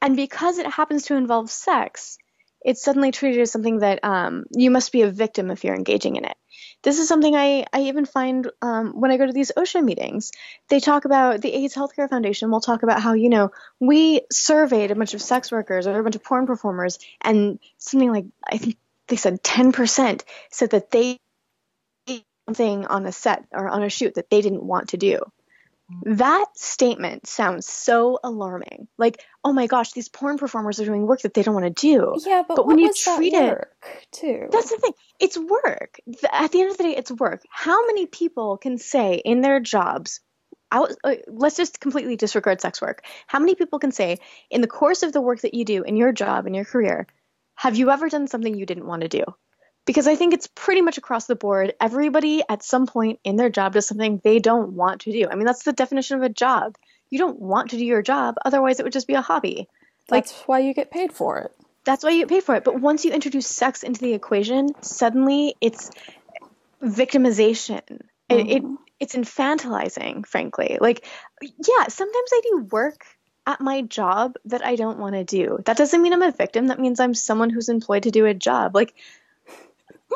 And 0.02 0.16
because 0.16 0.58
it 0.58 0.68
happens 0.68 1.06
to 1.06 1.16
involve 1.16 1.50
sex, 1.50 2.18
it's 2.62 2.84
suddenly 2.84 3.12
treated 3.12 3.42
as 3.42 3.52
something 3.52 3.80
that 3.80 4.04
um, 4.04 4.46
you 4.52 4.70
must 4.70 4.92
be 4.92 5.02
a 5.02 5.12
victim 5.12 5.50
if 5.50 5.64
you're 5.64 5.76
engaging 5.76 6.18
in 6.18 6.26
it. 6.26 6.36
This 6.82 7.00
is 7.00 7.08
something 7.08 7.36
I, 7.36 7.66
I 7.74 7.82
even 7.84 8.06
find 8.06 8.50
um, 8.62 9.00
when 9.00 9.12
I 9.12 9.18
go 9.18 9.26
to 9.26 9.34
these 9.34 9.52
OSHA 9.56 9.84
meetings. 9.84 10.32
They 10.70 10.80
talk 10.80 11.06
about 11.06 11.42
the 11.42 11.54
AIDS 11.54 11.76
Healthcare 11.76 12.10
Foundation 12.10 12.52
will 12.52 12.62
talk 12.62 12.84
about 12.84 13.02
how, 13.02 13.14
you 13.14 13.30
know, 13.30 13.52
we 13.80 14.22
surveyed 14.32 14.92
a 14.92 14.96
bunch 14.96 15.14
of 15.14 15.22
sex 15.22 15.52
workers 15.52 15.88
or 15.88 16.00
a 16.00 16.04
bunch 16.04 16.16
of 16.16 16.24
porn 16.24 16.48
performers, 16.48 17.00
and 17.22 17.60
something 17.78 18.12
like, 18.12 18.26
I 18.50 18.58
think 18.58 18.78
they 19.08 19.18
said 19.18 19.44
10% 19.44 20.24
said 20.52 20.70
that 20.72 20.92
they 20.92 21.18
something 22.48 22.88
on 22.88 23.06
a 23.06 23.12
set 23.12 23.46
or 23.52 23.70
on 23.70 23.84
a 23.84 23.90
shoot 23.90 24.16
that 24.16 24.30
they 24.32 24.42
didn't 24.42 24.64
want 24.64 24.90
to 24.90 24.98
do. 24.98 25.20
That 26.04 26.46
statement 26.56 27.28
sounds 27.28 27.68
so 27.68 28.20
alarming. 28.24 28.88
Like, 28.98 29.24
oh 29.44 29.54
my 29.54 29.68
gosh, 29.68 29.92
these 29.92 30.08
porn 30.08 30.38
performers 30.38 30.80
are 30.80 30.86
doing 30.86 31.08
work 31.08 31.22
that 31.22 31.34
they 31.34 31.44
don't 31.44 31.56
want 31.56 31.76
to 31.76 31.82
do. 31.82 32.16
Yeah, 32.26 32.44
but, 32.48 32.58
but 32.58 32.68
when 32.68 32.80
you 32.80 32.94
treat 32.94 33.34
it, 33.34 33.68
too. 34.12 34.48
That's 34.52 34.70
the 34.70 34.78
thing. 34.78 34.94
It's 35.20 35.38
work. 35.38 36.00
At 36.32 36.52
the 36.52 36.62
end 36.62 36.72
of 36.72 36.78
the 36.78 36.84
day, 36.84 36.96
it's 36.96 37.12
work. 37.12 37.44
How 37.50 37.86
many 37.88 38.06
people 38.06 38.58
can 38.58 38.78
say 38.78 39.16
in 39.16 39.42
their 39.42 39.60
jobs, 39.60 40.22
I 40.72 40.80
was, 40.80 40.96
uh, 41.04 41.16
let's 41.28 41.58
just 41.58 41.80
completely 41.80 42.16
disregard 42.16 42.62
sex 42.62 42.82
work. 42.82 43.04
How 43.28 43.40
many 43.40 43.56
people 43.56 43.80
can 43.80 43.92
say 43.92 44.20
in 44.50 44.62
the 44.62 44.68
course 44.68 45.04
of 45.04 45.12
the 45.12 45.22
work 45.22 45.42
that 45.42 45.54
you 45.54 45.66
do 45.66 45.84
in 45.84 45.96
your 45.96 46.12
job 46.12 46.46
in 46.46 46.54
your 46.54 46.66
career, 46.66 47.08
have 47.56 47.76
you 47.76 47.90
ever 47.90 48.10
done 48.10 48.28
something 48.28 48.54
you 48.54 48.66
didn't 48.66 48.86
want 48.86 49.02
to 49.02 49.08
do? 49.08 49.24
Because 49.90 50.08
I 50.08 50.14
think 50.14 50.36
it's 50.36 50.46
pretty 50.46 50.84
much 50.84 51.00
across 51.00 51.26
the 51.26 51.36
board. 51.36 51.74
Everybody 51.82 52.44
at 52.48 52.62
some 52.62 52.86
point 52.86 53.20
in 53.24 53.38
their 53.38 53.50
job 53.50 53.74
does 53.74 53.88
something 53.88 54.22
they 54.24 54.38
don't 54.38 54.74
want 54.74 55.02
to 55.02 55.12
do. 55.12 55.28
I 55.28 55.34
mean, 55.34 55.48
that's 55.48 55.64
the 55.64 55.74
definition 55.74 56.16
of 56.16 56.22
a 56.22 56.30
job. 56.30 56.76
You 57.10 57.18
don't 57.18 57.40
want 57.40 57.72
to 57.72 57.78
do 57.78 57.84
your 57.84 58.04
job, 58.04 58.36
otherwise, 58.46 58.80
it 58.80 58.84
would 58.84 58.94
just 58.94 59.08
be 59.08 59.16
a 59.16 59.22
hobby. 59.22 59.68
That's 60.08 60.32
like, 60.32 60.48
why 60.48 60.60
you 60.60 60.76
get 60.76 60.92
paid 60.92 61.12
for 61.12 61.40
it. 61.40 61.52
That's 61.86 62.04
why 62.04 62.12
you 62.12 62.20
get 62.20 62.30
paid 62.30 62.44
for 62.44 62.54
it. 62.54 62.64
But 62.64 62.80
once 62.80 63.04
you 63.04 63.12
introduce 63.12 63.48
sex 63.48 63.82
into 63.82 64.00
the 64.00 64.14
equation, 64.14 64.70
suddenly 64.82 65.56
it's 65.60 65.90
victimization. 66.84 67.82
Mm-hmm. 68.30 68.36
It, 68.36 68.58
it 68.58 68.64
it's 69.00 69.16
infantilizing, 69.16 70.24
frankly. 70.28 70.78
Like, 70.80 71.04
yeah, 71.42 71.88
sometimes 71.88 72.30
I 72.32 72.42
do 72.44 72.68
work 72.70 73.08
at 73.48 73.60
my 73.60 73.82
job 73.82 74.36
that 74.46 74.64
I 74.64 74.76
don't 74.76 75.00
want 75.00 75.16
to 75.16 75.24
do. 75.24 75.58
That 75.66 75.78
doesn't 75.78 76.00
mean 76.00 76.14
I'm 76.14 76.22
a 76.22 76.32
victim. 76.32 76.68
That 76.68 76.80
means 76.80 77.00
I'm 77.00 77.16
someone 77.16 77.50
who's 77.50 77.70
employed 77.70 78.04
to 78.04 78.12
do 78.12 78.28
a 78.28 78.36
job. 78.36 78.76
Like 78.76 78.94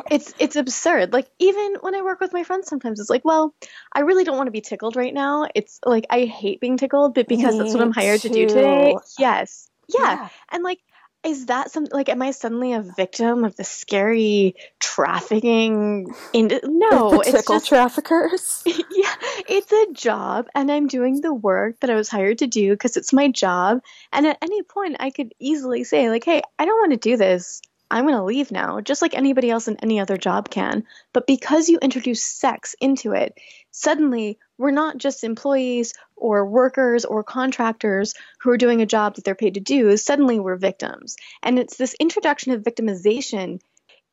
it's 0.10 0.34
it's 0.40 0.56
absurd. 0.56 1.14
Like 1.14 1.28
even 1.40 1.76
when 1.82 1.96
I 1.96 2.02
work 2.02 2.20
with 2.20 2.34
my 2.34 2.44
friends, 2.44 2.68
sometimes 2.68 3.00
it's 3.00 3.10
like, 3.10 3.26
well, 3.26 3.54
I 3.92 4.02
really 4.02 4.24
don't 4.24 4.38
want 4.38 4.48
to 4.48 4.52
be 4.52 4.62
tickled 4.62 4.96
right 4.96 5.14
now. 5.14 5.48
It's 5.54 5.80
like 5.86 6.06
I 6.10 6.26
hate 6.26 6.60
being 6.60 6.78
tickled, 6.78 7.16
but 7.16 7.28
because 7.28 7.54
Me 7.54 7.60
that's 7.60 7.74
what 7.74 7.84
I'm 7.84 7.92
hired 7.92 8.22
too. 8.22 8.30
to 8.30 8.34
do 8.34 8.48
today. 8.48 8.96
Yes, 9.20 9.70
yeah. 9.88 10.00
yeah. 10.02 10.30
And 10.52 10.64
like, 10.64 10.80
is 11.24 11.46
that 11.46 11.72
something? 11.72 11.92
Like, 11.94 12.10
am 12.10 12.22
I 12.22 12.32
suddenly 12.32 12.74
a 12.74 12.82
victim 12.82 13.46
of 13.46 13.56
the 13.56 13.64
scary 13.64 14.56
trafficking? 14.80 16.14
In 16.34 16.48
no, 16.64 17.12
the 17.12 17.24
tickle 17.24 17.56
just, 17.56 17.68
traffickers. 17.68 18.64
yeah, 18.66 19.16
it's 19.48 19.72
a 19.72 19.94
job, 19.94 20.48
and 20.54 20.72
I'm 20.72 20.88
doing 20.88 21.22
the 21.22 21.34
work 21.34 21.80
that 21.80 21.90
I 21.90 21.96
was 21.96 22.10
hired 22.10 22.40
to 22.40 22.48
do 22.48 22.72
because 22.72 22.98
it's 22.98 23.14
my 23.14 23.30
job. 23.30 23.80
And 24.12 24.28
at 24.28 24.38
any 24.42 24.64
point, 24.64 24.98
I 25.00 25.12
could 25.12 25.34
easily 25.40 25.84
say, 25.84 26.10
like, 26.10 26.26
hey, 26.26 26.42
I 26.60 26.66
don't 26.66 26.80
want 26.80 26.92
to 26.92 27.10
do 27.10 27.16
this. 27.16 27.62
I'm 27.94 28.06
going 28.06 28.16
to 28.16 28.24
leave 28.24 28.50
now, 28.50 28.82
just 28.82 29.04
like 29.04 29.14
anybody 29.14 29.52
else 29.52 29.68
in 29.68 29.78
any 29.78 30.00
other 30.00 30.18
job 30.18 30.50
can. 30.50 30.86
But 31.14 31.28
because 31.28 31.70
you 31.70 31.78
introduce 31.80 32.24
sex 32.24 32.76
into 32.82 33.12
it, 33.12 33.38
suddenly 33.70 34.40
we're 34.58 34.72
not 34.72 34.98
just 34.98 35.24
employees 35.24 35.94
or 36.16 36.44
workers 36.44 37.06
or 37.06 37.24
contractors 37.24 38.16
who 38.42 38.50
are 38.50 38.58
doing 38.58 38.82
a 38.82 38.88
job 38.88 39.14
that 39.16 39.24
they're 39.24 39.36
paid 39.36 39.54
to 39.54 39.60
do. 39.60 39.96
Suddenly 39.96 40.40
we're 40.40 40.56
victims. 40.56 41.18
And 41.44 41.60
it's 41.60 41.78
this 41.78 41.94
introduction 42.00 42.54
of 42.54 42.64
victimization. 42.64 43.60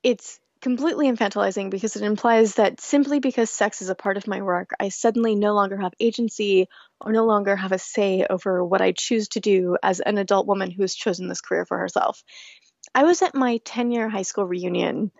It's 0.02 0.38
completely 0.60 1.10
infantilizing 1.10 1.70
because 1.70 1.96
it 1.96 2.02
implies 2.02 2.56
that 2.56 2.82
simply 2.82 3.18
because 3.18 3.48
sex 3.48 3.80
is 3.80 3.88
a 3.88 3.94
part 3.94 4.18
of 4.18 4.26
my 4.26 4.42
work, 4.42 4.72
I 4.78 4.90
suddenly 4.90 5.34
no 5.34 5.54
longer 5.54 5.78
have 5.78 5.94
agency 5.98 6.68
or 7.00 7.12
no 7.12 7.24
longer 7.24 7.56
have 7.56 7.72
a 7.72 7.78
say 7.78 8.26
over 8.28 8.62
what 8.62 8.82
I 8.82 8.92
choose 8.92 9.28
to 9.28 9.40
do 9.40 9.78
as 9.82 10.00
an 10.00 10.18
adult 10.18 10.46
woman 10.46 10.70
who 10.70 10.82
has 10.82 10.94
chosen 10.94 11.28
this 11.28 11.40
career 11.40 11.64
for 11.64 11.78
herself. 11.78 12.22
I 12.94 13.04
was 13.04 13.22
at 13.22 13.34
my 13.34 13.58
10 13.64 13.90
year 13.92 14.08
high 14.08 14.22
school 14.22 14.46
reunion. 14.46 15.10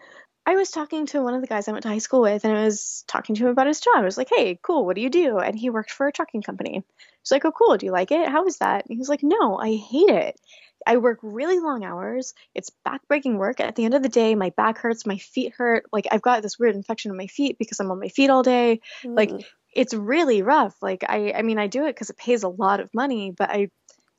I 0.46 0.56
was 0.56 0.70
talking 0.70 1.06
to 1.06 1.22
one 1.22 1.34
of 1.34 1.42
the 1.42 1.46
guys 1.46 1.68
I 1.68 1.72
went 1.72 1.82
to 1.82 1.90
high 1.90 1.98
school 1.98 2.22
with, 2.22 2.44
and 2.44 2.56
I 2.56 2.64
was 2.64 3.04
talking 3.06 3.34
to 3.36 3.44
him 3.44 3.50
about 3.50 3.66
his 3.66 3.80
job. 3.80 3.96
I 3.96 4.04
was 4.04 4.16
like, 4.16 4.30
hey, 4.34 4.58
cool, 4.62 4.86
what 4.86 4.96
do 4.96 5.02
you 5.02 5.10
do? 5.10 5.38
And 5.38 5.56
he 5.56 5.70
worked 5.70 5.90
for 5.90 6.06
a 6.06 6.12
trucking 6.12 6.42
company. 6.42 6.82
He's 7.22 7.30
like, 7.30 7.44
oh, 7.44 7.52
cool, 7.52 7.76
do 7.76 7.86
you 7.86 7.92
like 7.92 8.10
it? 8.10 8.28
How 8.28 8.46
is 8.46 8.58
that? 8.58 8.86
And 8.86 8.94
he 8.94 8.98
was 8.98 9.08
like, 9.08 9.22
no, 9.22 9.58
I 9.58 9.76
hate 9.76 10.08
it. 10.08 10.40
I 10.86 10.96
work 10.96 11.18
really 11.22 11.60
long 11.60 11.84
hours. 11.84 12.32
It's 12.54 12.72
backbreaking 12.86 13.36
work. 13.36 13.60
At 13.60 13.76
the 13.76 13.84
end 13.84 13.94
of 13.94 14.02
the 14.02 14.08
day, 14.08 14.34
my 14.34 14.50
back 14.56 14.78
hurts, 14.78 15.06
my 15.06 15.18
feet 15.18 15.52
hurt. 15.56 15.84
Like, 15.92 16.06
I've 16.10 16.22
got 16.22 16.42
this 16.42 16.58
weird 16.58 16.74
infection 16.74 17.10
in 17.10 17.18
my 17.18 17.26
feet 17.26 17.58
because 17.58 17.78
I'm 17.80 17.90
on 17.90 18.00
my 18.00 18.08
feet 18.08 18.30
all 18.30 18.42
day. 18.42 18.80
Mm. 19.04 19.16
Like, 19.16 19.30
it's 19.74 19.92
really 19.92 20.42
rough. 20.42 20.74
Like, 20.80 21.04
I, 21.06 21.32
I 21.32 21.42
mean, 21.42 21.58
I 21.58 21.66
do 21.66 21.84
it 21.84 21.94
because 21.94 22.10
it 22.10 22.16
pays 22.16 22.42
a 22.42 22.48
lot 22.48 22.80
of 22.80 22.92
money, 22.94 23.30
but 23.36 23.50
I, 23.50 23.68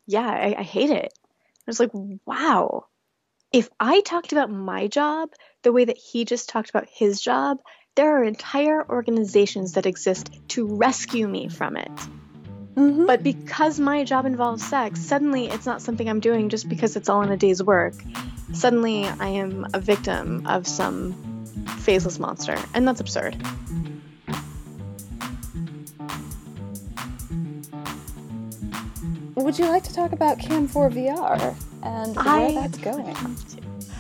yeah, 0.06 0.30
I, 0.30 0.56
I 0.60 0.64
hate 0.64 0.92
it. 0.92 1.12
I 1.16 1.64
was 1.68 1.80
like, 1.80 1.92
wow, 2.26 2.86
if 3.52 3.70
I 3.80 4.02
talked 4.02 4.32
about 4.32 4.50
my 4.50 4.88
job 4.88 5.30
the 5.64 5.74
way 5.74 5.84
that 5.86 5.98
he 5.98 6.24
just 6.26 6.48
talked 6.48 6.70
about 6.70 6.88
his 6.90 7.20
job, 7.20 7.60
there 7.96 8.18
are 8.18 8.24
entire 8.24 8.88
organizations 8.90 9.74
that 9.74 9.86
exist 9.86 10.30
to 10.50 10.66
rescue 10.66 11.28
me 11.28 11.50
from 11.50 11.76
it. 11.76 11.92
Mm-hmm. 12.76 13.06
But 13.06 13.22
because 13.22 13.78
my 13.78 14.06
job 14.06 14.26
involves 14.26 14.66
sex, 14.66 15.02
suddenly 15.02 15.48
it's 15.48 15.66
not 15.66 15.82
something 15.82 16.08
I'm 16.10 16.22
doing 16.22 16.48
just 16.48 16.70
because 16.70 16.96
it's 16.96 17.10
all 17.10 17.22
in 17.22 17.32
a 17.32 17.36
day's 17.36 17.62
work. 17.62 17.94
Suddenly 18.54 19.06
I 19.06 19.28
am 19.28 19.68
a 19.74 19.80
victim 19.82 20.48
of 20.48 20.66
some 20.66 21.46
faceless 21.80 22.20
monster, 22.20 22.58
and 22.74 22.88
that's 22.88 23.02
absurd. 23.02 23.36
Would 29.36 29.60
you 29.60 29.66
like 29.66 29.84
to 29.84 29.94
talk 29.94 30.14
about 30.14 30.40
Cam 30.40 30.70
4 30.70 30.90
VR? 30.92 31.71
And 31.84 32.16
where 32.16 32.28
I 32.28 32.54
that's 32.54 32.78
going. 32.78 33.16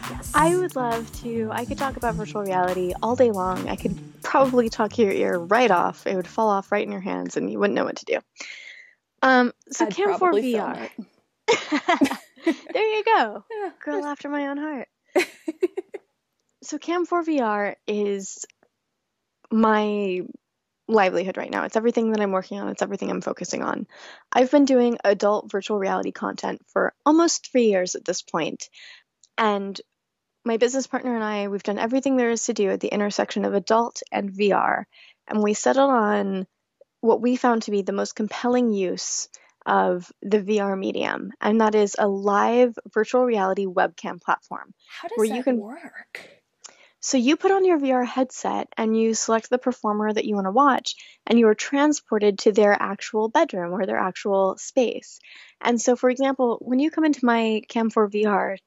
Yes. 0.09 0.31
I 0.33 0.55
would 0.55 0.75
love 0.75 1.11
to. 1.21 1.49
I 1.51 1.65
could 1.65 1.77
talk 1.77 1.97
about 1.97 2.15
virtual 2.15 2.43
reality 2.43 2.93
all 3.01 3.15
day 3.15 3.31
long. 3.31 3.69
I 3.69 3.75
could 3.75 3.97
probably 4.23 4.69
talk 4.69 4.97
your 4.97 5.11
ear 5.11 5.37
right 5.37 5.71
off. 5.71 6.05
It 6.07 6.15
would 6.15 6.27
fall 6.27 6.49
off 6.49 6.71
right 6.71 6.85
in 6.85 6.91
your 6.91 7.01
hands, 7.01 7.37
and 7.37 7.51
you 7.51 7.59
wouldn't 7.59 7.75
know 7.75 7.85
what 7.85 7.97
to 7.97 8.05
do. 8.05 8.19
Um, 9.21 9.53
so 9.69 9.85
I'd 9.85 9.95
Cam 9.95 10.17
4 10.17 10.33
VR. 10.33 10.89
there 12.45 12.97
you 12.97 13.03
go, 13.03 13.43
yeah. 13.51 13.71
girl 13.83 14.05
after 14.05 14.29
my 14.29 14.47
own 14.47 14.57
heart. 14.57 14.87
so 16.63 16.77
Cam 16.77 17.05
4 17.05 17.23
VR 17.23 17.75
is 17.87 18.45
my 19.51 20.21
livelihood 20.91 21.37
right 21.37 21.49
now. 21.49 21.63
It's 21.63 21.75
everything 21.75 22.11
that 22.11 22.21
I'm 22.21 22.31
working 22.31 22.59
on, 22.59 22.69
it's 22.69 22.81
everything 22.81 23.09
I'm 23.09 23.21
focusing 23.21 23.63
on. 23.63 23.87
I've 24.31 24.51
been 24.51 24.65
doing 24.65 24.97
adult 25.03 25.51
virtual 25.51 25.79
reality 25.79 26.11
content 26.11 26.61
for 26.67 26.93
almost 27.05 27.51
three 27.51 27.65
years 27.65 27.95
at 27.95 28.05
this 28.05 28.21
point, 28.21 28.69
and 29.37 29.79
my 30.43 30.57
business 30.57 30.87
partner 30.87 31.15
and 31.15 31.23
I, 31.23 31.47
we've 31.47 31.63
done 31.63 31.77
everything 31.77 32.17
there 32.17 32.31
is 32.31 32.45
to 32.45 32.53
do 32.53 32.69
at 32.71 32.79
the 32.79 32.87
intersection 32.87 33.45
of 33.45 33.53
adult 33.53 34.01
and 34.11 34.31
VR, 34.31 34.85
and 35.27 35.41
we 35.41 35.53
settled 35.53 35.91
on 35.91 36.47
what 37.01 37.21
we 37.21 37.35
found 37.35 37.63
to 37.63 37.71
be 37.71 37.81
the 37.81 37.91
most 37.91 38.15
compelling 38.15 38.71
use 38.71 39.29
of 39.65 40.11
the 40.21 40.41
VR 40.41 40.77
medium, 40.77 41.31
and 41.39 41.61
that 41.61 41.75
is 41.75 41.95
a 41.97 42.07
live 42.07 42.77
virtual 42.93 43.23
reality 43.23 43.65
webcam 43.65 44.19
platform 44.21 44.73
How 44.87 45.07
does 45.07 45.17
where 45.17 45.27
that 45.27 45.35
you 45.35 45.43
can 45.43 45.57
work. 45.57 46.40
So 47.03 47.17
you 47.17 47.35
put 47.35 47.51
on 47.51 47.65
your 47.65 47.79
VR 47.79 48.05
headset 48.05 48.67
and 48.77 48.95
you 48.95 49.15
select 49.15 49.49
the 49.49 49.57
performer 49.57 50.13
that 50.13 50.25
you 50.25 50.35
want 50.35 50.45
to 50.45 50.51
watch, 50.51 50.95
and 51.25 51.39
you 51.39 51.47
are 51.47 51.55
transported 51.55 52.37
to 52.39 52.51
their 52.51 52.79
actual 52.79 53.27
bedroom 53.27 53.73
or 53.73 53.87
their 53.87 53.97
actual 53.97 54.55
space. 54.57 55.19
And 55.59 55.81
so, 55.81 55.95
for 55.95 56.11
example, 56.11 56.59
when 56.61 56.77
you 56.77 56.91
come 56.91 57.03
into 57.03 57.25
my 57.25 57.63
Cam4 57.69 58.11
VR 58.11 58.57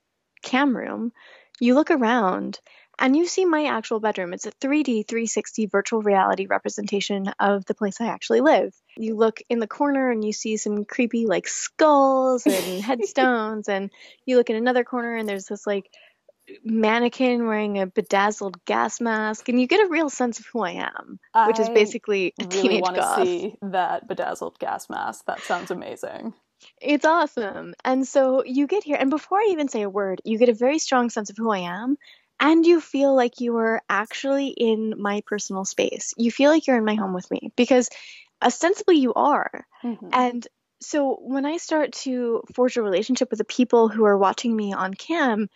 cam 0.43 0.77
room, 0.77 1.13
you 1.61 1.75
look 1.77 1.93
around 1.93 2.59
and 2.99 3.17
you 3.17 3.27
see 3.27 3.45
my 3.45 3.67
actual 3.67 4.01
bedroom. 4.01 4.33
It's 4.33 4.47
a 4.47 4.53
3D 4.53 5.07
360 5.07 5.67
virtual 5.67 6.03
reality 6.03 6.47
representation 6.47 7.33
of 7.39 7.65
the 7.67 7.75
place 7.75 8.01
I 8.01 8.07
actually 8.07 8.41
live. 8.41 8.75
You 8.97 9.15
look 9.15 9.41
in 9.49 9.61
the 9.61 9.69
corner 9.69 10.11
and 10.11 10.25
you 10.25 10.33
see 10.33 10.57
some 10.57 10.85
creepy 10.85 11.27
like 11.27 11.47
skulls 11.47 12.47
and 12.47 12.83
headstones, 12.83 13.69
and 13.69 13.91
you 14.27 14.37
look 14.37 14.51
in 14.51 14.57
another 14.57 14.83
corner 14.83 15.15
and 15.15 15.29
there's 15.29 15.47
this 15.47 15.69
like 15.69 15.89
mannequin 16.63 17.47
wearing 17.47 17.79
a 17.79 17.87
bedazzled 17.87 18.65
gas 18.65 19.01
mask, 19.01 19.49
and 19.49 19.61
you 19.61 19.67
get 19.67 19.87
a 19.87 19.91
real 19.91 20.11
sense 20.11 20.41
of 20.41 20.47
who 20.47 20.61
I 20.61 20.73
am, 20.73 21.19
which 21.47 21.59
is 21.59 21.69
basically 21.69 22.35
a 22.41 22.45
really 22.45 22.63
teenage 22.63 22.83
want 22.83 22.97
to 22.97 23.17
see 23.17 23.57
that 23.63 24.07
bedazzled 24.07 24.59
gas 24.59 24.91
mask. 24.91 25.25
That 25.27 25.41
sounds 25.41 25.71
amazing. 25.71 26.35
It's 26.81 27.05
awesome. 27.05 27.75
And 27.85 28.07
so 28.07 28.45
you 28.45 28.67
get 28.67 28.85
here, 28.85 28.97
and 28.99 29.11
before 29.11 29.39
I 29.39 29.49
even 29.51 29.69
say 29.69 29.83
a 29.83 29.91
word, 29.91 30.23
you 30.25 30.39
get 30.39 30.49
a 30.49 30.55
very 30.55 30.79
strong 30.79 31.11
sense 31.11 31.31
of 31.31 31.37
who 31.37 31.51
I 31.51 31.59
am. 31.59 31.97
and 32.41 32.67
you 32.67 32.81
feel 32.81 33.15
like 33.15 33.41
you 33.41 33.57
are 33.57 33.83
actually 33.89 34.49
in 34.49 34.95
my 34.99 35.23
personal 35.27 35.65
space. 35.65 36.15
You 36.17 36.31
feel 36.31 36.51
like 36.51 36.67
you're 36.67 36.77
in 36.77 36.85
my 36.85 36.95
home 36.95 37.15
with 37.15 37.31
me 37.31 37.53
because 37.57 37.89
ostensibly 38.43 38.97
you 38.97 39.15
are. 39.15 39.67
Mm-hmm. 39.83 40.09
And 40.13 40.47
so 40.81 41.19
when 41.21 41.47
I 41.47 41.57
start 41.57 41.93
to 41.93 42.43
forge 42.55 42.77
a 42.77 42.83
relationship 42.83 43.31
with 43.31 43.39
the 43.39 43.45
people 43.45 43.89
who 43.89 44.05
are 44.05 44.19
watching 44.19 44.55
me 44.55 44.73
on 44.73 44.95
cam, 44.95 45.49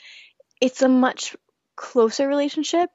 it's 0.60 0.82
a 0.82 0.88
much 0.88 1.36
closer 1.76 2.26
relationship 2.26 2.90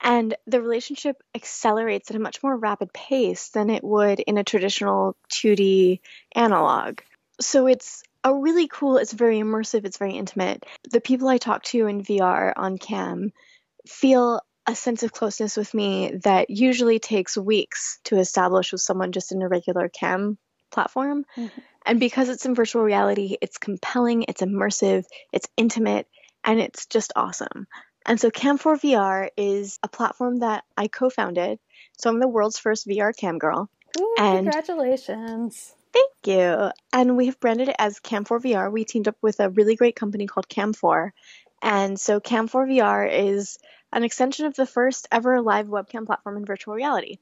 and 0.00 0.36
the 0.46 0.62
relationship 0.62 1.16
accelerates 1.34 2.10
at 2.10 2.16
a 2.16 2.20
much 2.20 2.42
more 2.42 2.56
rapid 2.56 2.92
pace 2.92 3.48
than 3.48 3.68
it 3.68 3.82
would 3.82 4.20
in 4.20 4.38
a 4.38 4.44
traditional 4.44 5.16
2D 5.32 6.00
analog. 6.34 7.00
So 7.40 7.66
it's 7.66 8.02
a 8.22 8.34
really 8.34 8.68
cool, 8.68 8.96
it's 8.98 9.12
very 9.12 9.38
immersive, 9.38 9.84
it's 9.84 9.98
very 9.98 10.14
intimate. 10.14 10.64
The 10.90 11.00
people 11.00 11.28
I 11.28 11.38
talk 11.38 11.64
to 11.64 11.86
in 11.86 12.02
VR 12.02 12.52
on 12.56 12.78
cam 12.78 13.32
feel 13.86 14.40
a 14.66 14.74
sense 14.74 15.02
of 15.02 15.12
closeness 15.12 15.56
with 15.56 15.72
me 15.72 16.18
that 16.24 16.50
usually 16.50 16.98
takes 16.98 17.36
weeks 17.36 18.00
to 18.04 18.18
establish 18.18 18.70
with 18.70 18.82
someone 18.82 19.12
just 19.12 19.32
in 19.32 19.42
a 19.42 19.48
regular 19.48 19.88
cam 19.88 20.36
platform. 20.70 21.24
Mm-hmm. 21.36 21.60
And 21.86 21.98
because 21.98 22.28
it's 22.28 22.44
in 22.44 22.54
virtual 22.54 22.82
reality, 22.82 23.36
it's 23.40 23.56
compelling, 23.56 24.24
it's 24.28 24.42
immersive, 24.42 25.04
it's 25.32 25.48
intimate, 25.56 26.06
and 26.48 26.60
it's 26.60 26.86
just 26.86 27.12
awesome. 27.14 27.66
And 28.06 28.18
so 28.18 28.30
Cam4 28.30 28.80
VR 28.80 29.28
is 29.36 29.78
a 29.82 29.88
platform 29.88 30.38
that 30.38 30.64
I 30.78 30.88
co-founded. 30.88 31.58
So 31.98 32.08
I'm 32.08 32.20
the 32.20 32.26
world's 32.26 32.58
first 32.58 32.88
VR 32.88 33.14
cam 33.14 33.36
girl. 33.38 33.68
Ooh, 34.00 34.14
and 34.18 34.46
congratulations. 34.46 35.74
Thank 35.92 36.12
you. 36.24 36.70
And 36.90 37.18
we 37.18 37.26
have 37.26 37.38
branded 37.38 37.68
it 37.68 37.76
as 37.78 38.00
Cam4 38.00 38.40
VR. 38.40 38.72
We 38.72 38.86
teamed 38.86 39.08
up 39.08 39.16
with 39.20 39.40
a 39.40 39.50
really 39.50 39.76
great 39.76 39.94
company 39.94 40.26
called 40.26 40.48
Cam4. 40.48 41.10
And 41.60 42.00
so 42.00 42.18
Cam4 42.18 42.66
VR 42.70 43.10
is 43.12 43.58
an 43.92 44.04
extension 44.04 44.46
of 44.46 44.54
the 44.54 44.66
first 44.66 45.06
ever 45.12 45.42
live 45.42 45.66
webcam 45.66 46.06
platform 46.06 46.38
in 46.38 46.46
virtual 46.46 46.74
reality. 46.74 47.18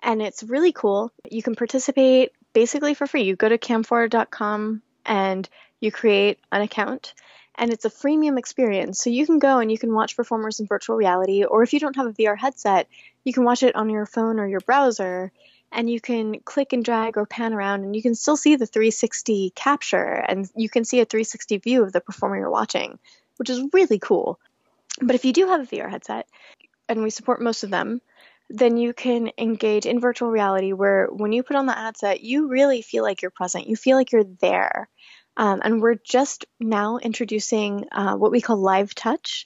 And 0.00 0.22
it's 0.22 0.44
really 0.44 0.72
cool. 0.72 1.10
You 1.28 1.42
can 1.42 1.56
participate 1.56 2.30
basically 2.52 2.94
for 2.94 3.08
free. 3.08 3.22
You 3.24 3.34
go 3.34 3.48
to 3.48 3.58
cam4.com 3.58 4.82
and 5.04 5.48
you 5.80 5.90
create 5.90 6.38
an 6.52 6.62
account 6.62 7.14
and 7.58 7.72
it's 7.72 7.84
a 7.84 7.90
freemium 7.90 8.38
experience. 8.38 9.02
So 9.02 9.10
you 9.10 9.26
can 9.26 9.38
go 9.38 9.58
and 9.58 9.70
you 9.70 9.76
can 9.76 9.92
watch 9.92 10.16
performers 10.16 10.60
in 10.60 10.66
virtual 10.66 10.96
reality, 10.96 11.44
or 11.44 11.62
if 11.62 11.72
you 11.72 11.80
don't 11.80 11.96
have 11.96 12.06
a 12.06 12.12
VR 12.12 12.38
headset, 12.38 12.88
you 13.24 13.32
can 13.32 13.44
watch 13.44 13.62
it 13.62 13.74
on 13.74 13.90
your 13.90 14.06
phone 14.06 14.38
or 14.38 14.46
your 14.46 14.60
browser, 14.60 15.32
and 15.70 15.90
you 15.90 16.00
can 16.00 16.40
click 16.40 16.72
and 16.72 16.84
drag 16.84 17.18
or 17.18 17.26
pan 17.26 17.52
around, 17.52 17.82
and 17.82 17.94
you 17.94 18.00
can 18.00 18.14
still 18.14 18.36
see 18.36 18.56
the 18.56 18.64
360 18.64 19.52
capture, 19.54 20.14
and 20.14 20.48
you 20.56 20.70
can 20.70 20.84
see 20.84 21.00
a 21.00 21.04
360 21.04 21.58
view 21.58 21.82
of 21.82 21.92
the 21.92 22.00
performer 22.00 22.38
you're 22.38 22.50
watching, 22.50 22.98
which 23.36 23.50
is 23.50 23.62
really 23.72 23.98
cool. 23.98 24.38
But 25.02 25.16
if 25.16 25.24
you 25.24 25.32
do 25.32 25.48
have 25.48 25.60
a 25.60 25.66
VR 25.66 25.90
headset, 25.90 26.26
and 26.88 27.02
we 27.02 27.10
support 27.10 27.42
most 27.42 27.64
of 27.64 27.70
them, 27.70 28.00
then 28.48 28.78
you 28.78 28.94
can 28.94 29.30
engage 29.36 29.84
in 29.84 30.00
virtual 30.00 30.30
reality 30.30 30.72
where 30.72 31.08
when 31.08 31.32
you 31.32 31.42
put 31.42 31.56
on 31.56 31.66
the 31.66 31.74
headset, 31.74 32.22
you 32.22 32.48
really 32.48 32.80
feel 32.80 33.02
like 33.02 33.20
you're 33.20 33.30
present. 33.30 33.66
You 33.66 33.76
feel 33.76 33.96
like 33.96 34.10
you're 34.10 34.24
there. 34.24 34.88
Um, 35.38 35.60
and 35.62 35.80
we're 35.80 35.94
just 35.94 36.46
now 36.58 36.98
introducing 36.98 37.86
uh, 37.92 38.16
what 38.16 38.32
we 38.32 38.40
call 38.40 38.56
live 38.56 38.92
touch, 38.92 39.44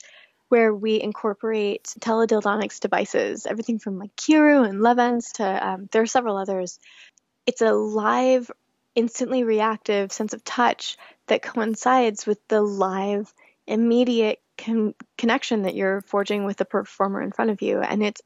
where 0.49 0.73
we 0.73 0.99
incorporate 0.99 1.83
teledildonics 1.99 2.79
devices, 2.79 3.45
everything 3.45 3.77
from 3.77 3.99
like 3.99 4.15
Kiiroo 4.15 4.67
and 4.67 4.79
Lovense 4.79 5.33
to 5.33 5.67
um, 5.67 5.87
there 5.91 6.01
are 6.01 6.07
several 6.07 6.35
others. 6.35 6.79
It's 7.45 7.61
a 7.61 7.73
live, 7.73 8.49
instantly 8.95 9.43
reactive 9.43 10.11
sense 10.11 10.33
of 10.33 10.43
touch 10.43 10.97
that 11.27 11.43
coincides 11.43 12.25
with 12.25 12.39
the 12.47 12.61
live, 12.61 13.31
immediate 13.67 14.41
con- 14.57 14.95
connection 15.15 15.61
that 15.61 15.75
you're 15.75 16.01
forging 16.01 16.43
with 16.43 16.57
the 16.57 16.65
performer 16.65 17.21
in 17.21 17.31
front 17.31 17.51
of 17.51 17.61
you. 17.61 17.79
And 17.81 18.01
it's 18.01 18.21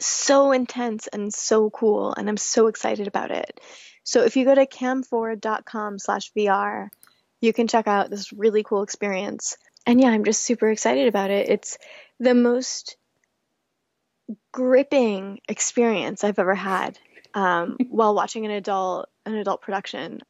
so 0.00 0.52
intense 0.52 1.06
and 1.06 1.32
so 1.34 1.68
cool, 1.68 2.14
and 2.14 2.30
I'm 2.30 2.38
so 2.38 2.68
excited 2.68 3.08
about 3.08 3.30
it. 3.30 3.60
So 4.04 4.22
if 4.22 4.36
you 4.36 4.46
go 4.46 4.54
to 4.54 4.66
cam4.com 4.66 5.98
slash 5.98 6.32
VR, 6.32 6.88
you 7.40 7.52
can 7.52 7.68
check 7.68 7.86
out 7.86 8.10
this 8.10 8.32
really 8.32 8.62
cool 8.62 8.82
experience. 8.82 9.56
And 9.86 10.00
yeah, 10.00 10.08
I'm 10.08 10.24
just 10.24 10.44
super 10.44 10.68
excited 10.70 11.08
about 11.08 11.30
it. 11.30 11.48
It's 11.48 11.78
the 12.18 12.34
most 12.34 12.96
gripping 14.52 15.40
experience 15.48 16.22
I've 16.22 16.38
ever 16.38 16.54
had 16.54 16.98
um, 17.34 17.76
while 17.88 18.14
watching 18.14 18.44
an 18.44 18.52
adult 18.52 19.08
an 19.26 19.34
adult 19.34 19.62
production. 19.62 20.20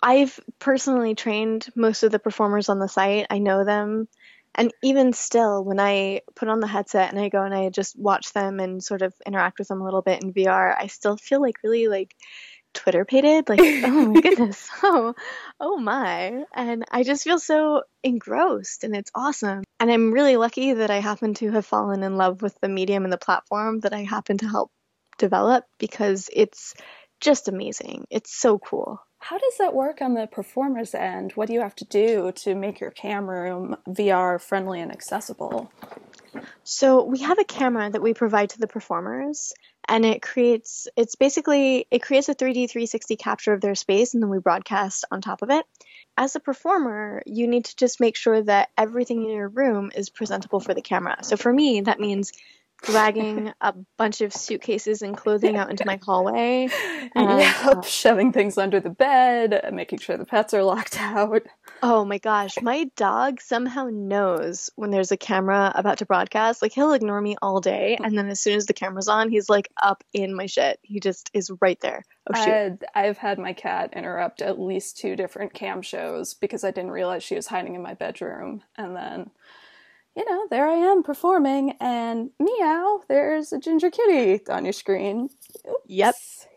I've 0.00 0.38
personally 0.60 1.14
trained 1.14 1.66
most 1.74 2.04
of 2.04 2.12
the 2.12 2.20
performers 2.20 2.68
on 2.68 2.78
the 2.78 2.88
site. 2.88 3.26
I 3.30 3.38
know 3.38 3.64
them. 3.64 4.08
And 4.54 4.72
even 4.82 5.12
still, 5.12 5.64
when 5.64 5.80
I 5.80 6.20
put 6.36 6.48
on 6.48 6.60
the 6.60 6.66
headset 6.66 7.10
and 7.10 7.18
I 7.18 7.30
go 7.30 7.42
and 7.42 7.54
I 7.54 7.70
just 7.70 7.98
watch 7.98 8.32
them 8.32 8.60
and 8.60 8.84
sort 8.84 9.02
of 9.02 9.14
interact 9.26 9.58
with 9.58 9.68
them 9.68 9.80
a 9.80 9.84
little 9.84 10.02
bit 10.02 10.22
in 10.22 10.32
VR, 10.32 10.74
I 10.78 10.86
still 10.88 11.16
feel 11.16 11.40
like 11.40 11.62
really 11.64 11.88
like 11.88 12.14
Twitter 12.74 13.04
pated. 13.04 13.48
Like, 13.48 13.60
oh 13.84 14.06
my 14.06 14.20
goodness. 14.20 14.68
Oh, 14.84 15.14
oh 15.60 15.78
my. 15.78 16.44
And 16.54 16.84
I 16.90 17.04
just 17.04 17.24
feel 17.24 17.38
so 17.38 17.84
engrossed 18.02 18.84
and 18.84 18.96
it's 18.96 19.12
awesome. 19.14 19.62
And 19.78 19.90
I'm 19.90 20.12
really 20.12 20.36
lucky 20.36 20.72
that 20.72 20.90
I 20.90 20.98
happen 20.98 21.34
to 21.34 21.52
have 21.52 21.64
fallen 21.64 22.02
in 22.02 22.16
love 22.16 22.42
with 22.42 22.58
the 22.60 22.68
medium 22.68 23.04
and 23.04 23.12
the 23.12 23.18
platform 23.18 23.80
that 23.80 23.92
I 23.92 24.02
happen 24.02 24.38
to 24.38 24.48
help 24.48 24.70
develop 25.18 25.64
because 25.78 26.28
it's 26.32 26.74
just 27.20 27.48
amazing. 27.48 28.06
It's 28.10 28.34
so 28.34 28.58
cool. 28.58 29.00
How 29.20 29.38
does 29.38 29.56
that 29.58 29.72
work 29.72 30.02
on 30.02 30.14
the 30.14 30.26
performer's 30.26 30.96
end? 30.96 31.32
What 31.32 31.46
do 31.46 31.54
you 31.54 31.60
have 31.60 31.76
to 31.76 31.84
do 31.84 32.32
to 32.32 32.56
make 32.56 32.80
your 32.80 32.90
cam 32.90 33.30
room 33.30 33.76
VR 33.88 34.40
friendly 34.40 34.80
and 34.80 34.90
accessible? 34.90 35.70
So 36.64 37.04
we 37.04 37.20
have 37.20 37.38
a 37.38 37.44
camera 37.44 37.90
that 37.90 38.02
we 38.02 38.14
provide 38.14 38.50
to 38.50 38.58
the 38.58 38.66
performers 38.66 39.52
and 39.88 40.04
it 40.04 40.22
creates 40.22 40.88
it's 40.96 41.16
basically 41.16 41.86
it 41.90 42.02
creates 42.02 42.28
a 42.28 42.34
3D 42.34 42.70
360 42.70 43.16
capture 43.16 43.52
of 43.52 43.60
their 43.60 43.74
space 43.74 44.14
and 44.14 44.22
then 44.22 44.30
we 44.30 44.38
broadcast 44.38 45.04
on 45.10 45.20
top 45.20 45.42
of 45.42 45.50
it. 45.50 45.64
As 46.16 46.36
a 46.36 46.40
performer, 46.40 47.22
you 47.26 47.46
need 47.46 47.64
to 47.66 47.76
just 47.76 48.00
make 48.00 48.16
sure 48.16 48.42
that 48.42 48.68
everything 48.76 49.24
in 49.24 49.30
your 49.30 49.48
room 49.48 49.90
is 49.94 50.10
presentable 50.10 50.60
for 50.60 50.74
the 50.74 50.82
camera. 50.82 51.18
So 51.22 51.36
for 51.36 51.52
me, 51.52 51.80
that 51.82 52.00
means 52.00 52.32
dragging 52.82 53.52
a 53.60 53.74
bunch 53.96 54.20
of 54.20 54.32
suitcases 54.32 55.02
and 55.02 55.16
clothing 55.16 55.56
out 55.56 55.70
into 55.70 55.84
my 55.86 55.98
hallway. 56.02 56.68
And, 57.14 57.40
yep, 57.40 57.64
uh, 57.64 57.82
shoving 57.82 58.32
things 58.32 58.58
under 58.58 58.80
the 58.80 58.90
bed, 58.90 59.68
making 59.72 60.00
sure 60.00 60.16
the 60.16 60.24
pets 60.24 60.52
are 60.54 60.62
locked 60.64 60.96
out. 61.00 61.42
Oh 61.82 62.04
my 62.04 62.18
gosh, 62.18 62.60
my 62.60 62.84
dog 62.96 63.40
somehow 63.40 63.88
knows 63.90 64.70
when 64.76 64.90
there's 64.90 65.12
a 65.12 65.16
camera 65.16 65.72
about 65.74 65.98
to 65.98 66.06
broadcast. 66.06 66.62
Like 66.62 66.72
he'll 66.72 66.92
ignore 66.92 67.20
me 67.20 67.36
all 67.40 67.60
day, 67.60 67.96
and 68.02 68.16
then 68.16 68.28
as 68.28 68.40
soon 68.40 68.56
as 68.56 68.66
the 68.66 68.74
camera's 68.74 69.08
on, 69.08 69.30
he's 69.30 69.48
like 69.48 69.68
up 69.80 70.04
in 70.12 70.34
my 70.34 70.46
shit. 70.46 70.78
He 70.82 71.00
just 71.00 71.30
is 71.32 71.50
right 71.60 71.80
there. 71.80 72.04
Oh 72.32 72.44
shoot! 72.44 72.82
I've 72.94 73.18
had 73.18 73.38
my 73.38 73.52
cat 73.52 73.94
interrupt 73.94 74.42
at 74.42 74.60
least 74.60 74.98
two 74.98 75.16
different 75.16 75.54
cam 75.54 75.82
shows 75.82 76.34
because 76.34 76.64
I 76.64 76.70
didn't 76.70 76.92
realize 76.92 77.22
she 77.22 77.34
was 77.34 77.46
hiding 77.46 77.74
in 77.74 77.82
my 77.82 77.94
bedroom, 77.94 78.62
and 78.76 78.94
then 78.96 79.30
you 80.16 80.24
know, 80.28 80.46
there 80.50 80.68
I 80.68 80.74
am 80.74 81.02
performing, 81.02 81.74
and 81.80 82.30
meow, 82.38 83.00
there's 83.08 83.52
a 83.52 83.58
ginger 83.58 83.90
kitty 83.90 84.46
on 84.48 84.64
your 84.64 84.72
screen. 84.72 85.30
Oops. 85.68 85.84
Yep. 85.86 86.14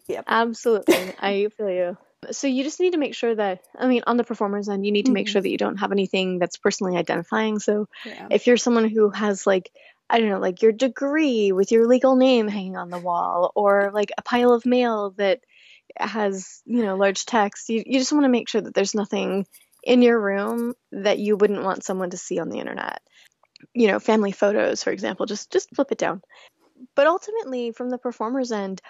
Yep. 0.08 0.26
Absolutely. 0.28 1.14
I 1.20 1.48
feel 1.58 1.70
you. 1.70 1.98
So 2.32 2.48
you 2.48 2.64
just 2.64 2.80
need 2.80 2.94
to 2.94 2.98
make 2.98 3.14
sure 3.14 3.36
that, 3.36 3.62
I 3.78 3.88
mean, 3.88 4.04
on 4.08 4.18
the 4.18 4.24
performer's 4.24 4.68
end, 4.68 4.86
you 4.86 4.92
need 4.92 5.06
to 5.06 5.12
make 5.12 5.28
mm-hmm. 5.28 5.34
sure 5.34 5.42
that 5.42 5.50
you 5.50 5.58
don't 5.58 5.78
have 5.78 5.92
anything 5.92 6.40
that's 6.40 6.58
personally 6.58 6.98
identifying. 6.98 7.60
So 7.60 7.88
yeah. 8.04 8.28
if 8.32 8.48
you're 8.48 8.58
someone 8.58 8.90
who 8.90 9.12
has 9.12 9.46
like, 9.46 9.72
I 10.10 10.20
don't 10.20 10.30
know, 10.30 10.40
like 10.40 10.62
your 10.62 10.72
degree 10.72 11.52
with 11.52 11.72
your 11.72 11.88
legal 11.88 12.16
name 12.16 12.48
hanging 12.48 12.78
on 12.78 12.90
the 12.90 13.00
wall, 13.00 13.52
or 13.56 13.92
like 13.94 14.12
a 14.18 14.24
pile 14.24 14.54
of 14.54 14.66
mail 14.66 15.12
that 15.18 15.42
has, 15.98 16.62
you 16.66 16.84
know, 16.84 16.96
large 16.96 17.26
text, 17.26 17.70
you, 17.70 17.84
you 17.86 18.00
just 18.00 18.12
want 18.12 18.26
to 18.26 18.30
make 18.30 18.50
sure 18.50 18.62
that 18.62 18.74
there's 18.74 18.96
nothing 18.96 19.46
in 19.84 20.02
your 20.02 20.20
room 20.20 20.74
that 20.92 21.20
you 21.20 21.38
wouldn't 21.38 21.64
want 21.64 21.84
someone 21.84 22.10
to 22.10 22.18
see 22.18 22.40
on 22.40 22.50
the 22.50 22.60
internet 22.60 23.02
you 23.76 23.88
know, 23.88 24.00
family 24.00 24.32
photos, 24.32 24.84
for 24.84 24.92
example, 24.92 25.26
just 25.26 25.52
just 25.52 25.76
flip 25.76 25.92
it 25.92 25.98
down. 25.98 26.22
But 26.96 27.08
ultimately, 27.08 27.72
from 27.72 27.90
the 27.90 27.98
performer's 27.98 28.52
end, 28.52 28.82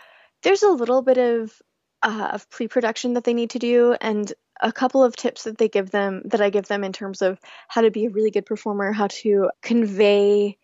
there's 0.44 0.64
a 0.64 0.70
little 0.70 1.02
bit 1.02 1.18
of 1.18 1.62
uh, 2.04 2.30
of 2.34 2.50
pre-production 2.50 3.14
that 3.14 3.24
they 3.24 3.34
need 3.34 3.50
to 3.52 3.60
do, 3.60 3.96
and 4.00 4.32
a 4.62 4.72
couple 4.72 5.04
of 5.04 5.16
tips 5.16 5.44
that 5.44 5.58
they 5.58 5.68
give 5.68 5.92
them 5.92 6.22
that 6.26 6.42
I 6.42 6.50
give 6.50 6.68
them 6.68 6.84
in 6.84 6.94
terms 6.94 7.22
of 7.22 7.40
how 7.68 7.82
to 7.82 7.92
be 7.92 8.06
a 8.06 8.10
really 8.10 8.32
good 8.32 8.46
performer, 8.46 8.92
how 8.92 9.08
to 9.08 9.50
convey 9.62 10.58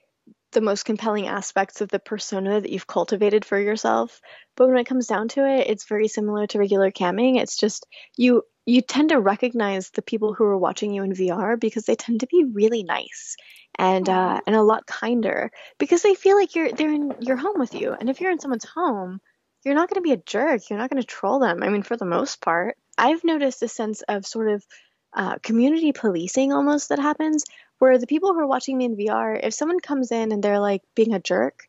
the 0.51 0.61
most 0.61 0.83
compelling 0.83 1.27
aspects 1.27 1.81
of 1.81 1.89
the 1.89 1.99
persona 1.99 2.61
that 2.61 2.69
you've 2.69 2.87
cultivated 2.87 3.45
for 3.45 3.59
yourself. 3.59 4.19
But 4.55 4.67
when 4.67 4.77
it 4.77 4.87
comes 4.87 5.07
down 5.07 5.29
to 5.29 5.45
it, 5.45 5.67
it's 5.67 5.87
very 5.87 6.07
similar 6.07 6.47
to 6.47 6.59
regular 6.59 6.91
camming. 6.91 7.39
It's 7.39 7.57
just 7.57 7.85
you 8.17 8.43
you 8.65 8.81
tend 8.81 9.09
to 9.09 9.19
recognize 9.19 9.89
the 9.89 10.01
people 10.01 10.33
who 10.33 10.43
are 10.43 10.57
watching 10.57 10.93
you 10.93 11.03
in 11.03 11.13
VR 11.13 11.59
because 11.59 11.85
they 11.85 11.95
tend 11.95 12.19
to 12.19 12.27
be 12.27 12.43
really 12.43 12.83
nice 12.83 13.35
and 13.77 14.07
uh, 14.07 14.39
and 14.45 14.55
a 14.55 14.61
lot 14.61 14.85
kinder 14.85 15.51
because 15.79 16.01
they 16.01 16.15
feel 16.15 16.37
like 16.37 16.55
you're 16.55 16.71
they're 16.71 16.93
in 16.93 17.15
your 17.21 17.37
home 17.37 17.59
with 17.59 17.73
you. 17.73 17.93
And 17.93 18.09
if 18.09 18.21
you're 18.21 18.31
in 18.31 18.39
someone's 18.39 18.65
home, 18.65 19.19
you're 19.63 19.75
not 19.75 19.89
going 19.89 20.01
to 20.01 20.07
be 20.07 20.13
a 20.13 20.17
jerk. 20.17 20.69
You're 20.69 20.79
not 20.79 20.89
going 20.89 21.01
to 21.01 21.07
troll 21.07 21.39
them. 21.39 21.63
I 21.63 21.69
mean, 21.69 21.83
for 21.83 21.97
the 21.97 22.05
most 22.05 22.41
part, 22.41 22.77
I've 22.97 23.23
noticed 23.23 23.63
a 23.63 23.67
sense 23.67 24.01
of 24.07 24.25
sort 24.25 24.49
of 24.49 24.65
uh, 25.13 25.37
community 25.39 25.91
policing 25.91 26.53
almost 26.53 26.89
that 26.89 26.99
happens 26.99 27.43
Where 27.81 27.97
the 27.97 28.05
people 28.05 28.31
who 28.31 28.39
are 28.39 28.45
watching 28.45 28.77
me 28.77 28.85
in 28.85 28.95
VR, 28.95 29.39
if 29.41 29.55
someone 29.55 29.79
comes 29.79 30.11
in 30.11 30.31
and 30.31 30.43
they're 30.43 30.59
like 30.59 30.83
being 30.95 31.15
a 31.15 31.19
jerk, 31.19 31.63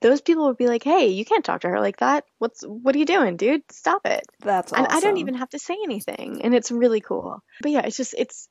those 0.00 0.20
people 0.20 0.46
would 0.46 0.56
be 0.56 0.68
like, 0.68 0.84
"Hey, 0.84 1.08
you 1.08 1.24
can't 1.24 1.44
talk 1.44 1.62
to 1.62 1.68
her 1.68 1.80
like 1.80 1.96
that. 1.96 2.22
What's 2.38 2.62
what 2.62 2.94
are 2.94 2.98
you 2.98 3.04
doing, 3.04 3.36
dude? 3.36 3.62
Stop 3.72 4.06
it." 4.06 4.22
That's 4.38 4.72
awesome. 4.72 4.84
And 4.84 4.92
I 4.92 5.00
don't 5.00 5.16
even 5.16 5.34
have 5.34 5.50
to 5.50 5.58
say 5.58 5.76
anything, 5.82 6.42
and 6.42 6.54
it's 6.54 6.70
really 6.70 7.00
cool. 7.00 7.42
But 7.62 7.72
yeah, 7.72 7.80
it's 7.80 7.96
just 7.96 8.14
it's 8.16 8.48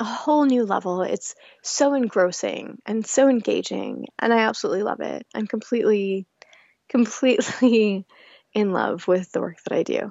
a 0.00 0.04
whole 0.04 0.44
new 0.44 0.66
level. 0.66 1.00
It's 1.00 1.34
so 1.62 1.94
engrossing 1.94 2.76
and 2.84 3.06
so 3.06 3.28
engaging, 3.28 4.08
and 4.18 4.30
I 4.30 4.40
absolutely 4.40 4.82
love 4.82 5.00
it. 5.00 5.26
I'm 5.34 5.46
completely 5.46 6.26
completely 6.90 8.04
in 8.52 8.72
love 8.74 9.08
with 9.08 9.32
the 9.32 9.40
work 9.40 9.56
that 9.64 9.74
I 9.74 9.82
do. 9.82 10.10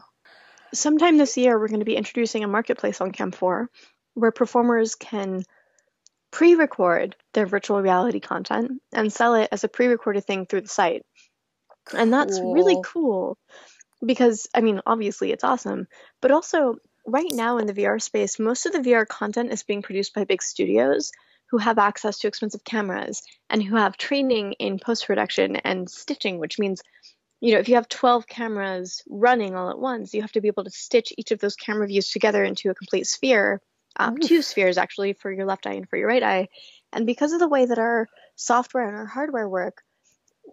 Sometime 0.73 1.17
this 1.17 1.37
year, 1.37 1.59
we're 1.59 1.67
going 1.67 1.81
to 1.81 1.85
be 1.85 1.95
introducing 1.95 2.43
a 2.43 2.47
marketplace 2.47 3.01
on 3.01 3.11
Cam4 3.11 3.67
where 4.15 4.31
performers 4.31 4.95
can 4.95 5.43
pre 6.31 6.55
record 6.55 7.15
their 7.33 7.45
virtual 7.45 7.81
reality 7.81 8.19
content 8.19 8.81
and 8.93 9.11
sell 9.11 9.35
it 9.35 9.49
as 9.51 9.63
a 9.63 9.69
pre 9.69 9.87
recorded 9.87 10.25
thing 10.25 10.45
through 10.45 10.61
the 10.61 10.67
site. 10.67 11.03
And 11.93 12.13
that's 12.13 12.39
really 12.39 12.77
cool 12.85 13.37
because, 14.05 14.47
I 14.53 14.61
mean, 14.61 14.81
obviously 14.85 15.31
it's 15.31 15.43
awesome, 15.43 15.87
but 16.21 16.31
also 16.31 16.75
right 17.05 17.31
now 17.31 17.57
in 17.57 17.65
the 17.65 17.73
VR 17.73 18.01
space, 18.01 18.39
most 18.39 18.65
of 18.65 18.73
the 18.73 18.79
VR 18.79 19.07
content 19.07 19.51
is 19.51 19.63
being 19.63 19.81
produced 19.81 20.13
by 20.13 20.23
big 20.25 20.43
studios 20.43 21.11
who 21.49 21.57
have 21.57 21.79
access 21.79 22.19
to 22.19 22.27
expensive 22.27 22.63
cameras 22.63 23.23
and 23.49 23.63
who 23.63 23.75
have 23.75 23.97
training 23.97 24.53
in 24.53 24.77
post 24.77 25.07
production 25.07 25.55
and 25.55 25.89
stitching, 25.89 26.37
which 26.37 26.59
means 26.59 26.83
you 27.41 27.53
know, 27.53 27.59
if 27.59 27.69
you 27.69 27.75
have 27.75 27.87
12 27.87 28.27
cameras 28.27 29.01
running 29.09 29.55
all 29.55 29.69
at 29.69 29.79
once, 29.79 30.13
you 30.13 30.21
have 30.21 30.31
to 30.33 30.41
be 30.41 30.49
able 30.49 30.65
to 30.65 30.71
stitch 30.71 31.13
each 31.17 31.31
of 31.31 31.39
those 31.39 31.55
camera 31.55 31.87
views 31.87 32.09
together 32.09 32.43
into 32.43 32.69
a 32.69 32.75
complete 32.75 33.07
sphere, 33.07 33.61
um, 33.99 34.17
two 34.17 34.41
spheres 34.41 34.77
actually 34.77 35.13
for 35.13 35.31
your 35.31 35.45
left 35.45 35.67
eye 35.67 35.73
and 35.73 35.87
for 35.87 35.97
your 35.97 36.07
right 36.07 36.23
eye. 36.23 36.47
And 36.91 37.05
because 37.05 37.33
of 37.33 37.39
the 37.39 37.49
way 37.49 37.65
that 37.65 37.77
our 37.77 38.07
software 38.35 38.87
and 38.87 38.97
our 38.97 39.05
hardware 39.05 39.47
work, 39.47 39.83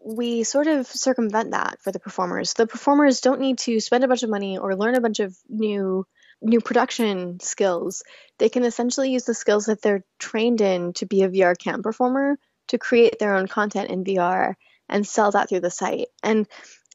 we 0.04 0.42
sort 0.42 0.66
of 0.66 0.86
circumvent 0.86 1.52
that 1.52 1.80
for 1.80 1.92
the 1.92 2.00
performers. 2.00 2.52
The 2.52 2.66
performers 2.66 3.20
don't 3.20 3.40
need 3.40 3.58
to 3.58 3.80
spend 3.80 4.04
a 4.04 4.08
bunch 4.08 4.24
of 4.24 4.30
money 4.30 4.58
or 4.58 4.76
learn 4.76 4.96
a 4.96 5.00
bunch 5.00 5.20
of 5.20 5.34
new 5.48 6.04
new 6.42 6.60
production 6.60 7.40
skills. 7.40 8.02
They 8.38 8.50
can 8.50 8.64
essentially 8.64 9.10
use 9.10 9.24
the 9.24 9.32
skills 9.32 9.66
that 9.66 9.80
they're 9.80 10.04
trained 10.18 10.60
in 10.60 10.92
to 10.94 11.06
be 11.06 11.22
a 11.22 11.30
VR 11.30 11.56
cam 11.56 11.82
performer 11.82 12.38
to 12.68 12.78
create 12.78 13.18
their 13.18 13.34
own 13.34 13.46
content 13.46 13.90
in 13.90 14.04
VR 14.04 14.54
and 14.88 15.06
sell 15.06 15.30
that 15.30 15.48
through 15.48 15.60
the 15.60 15.70
site. 15.70 16.08
And 16.22 16.46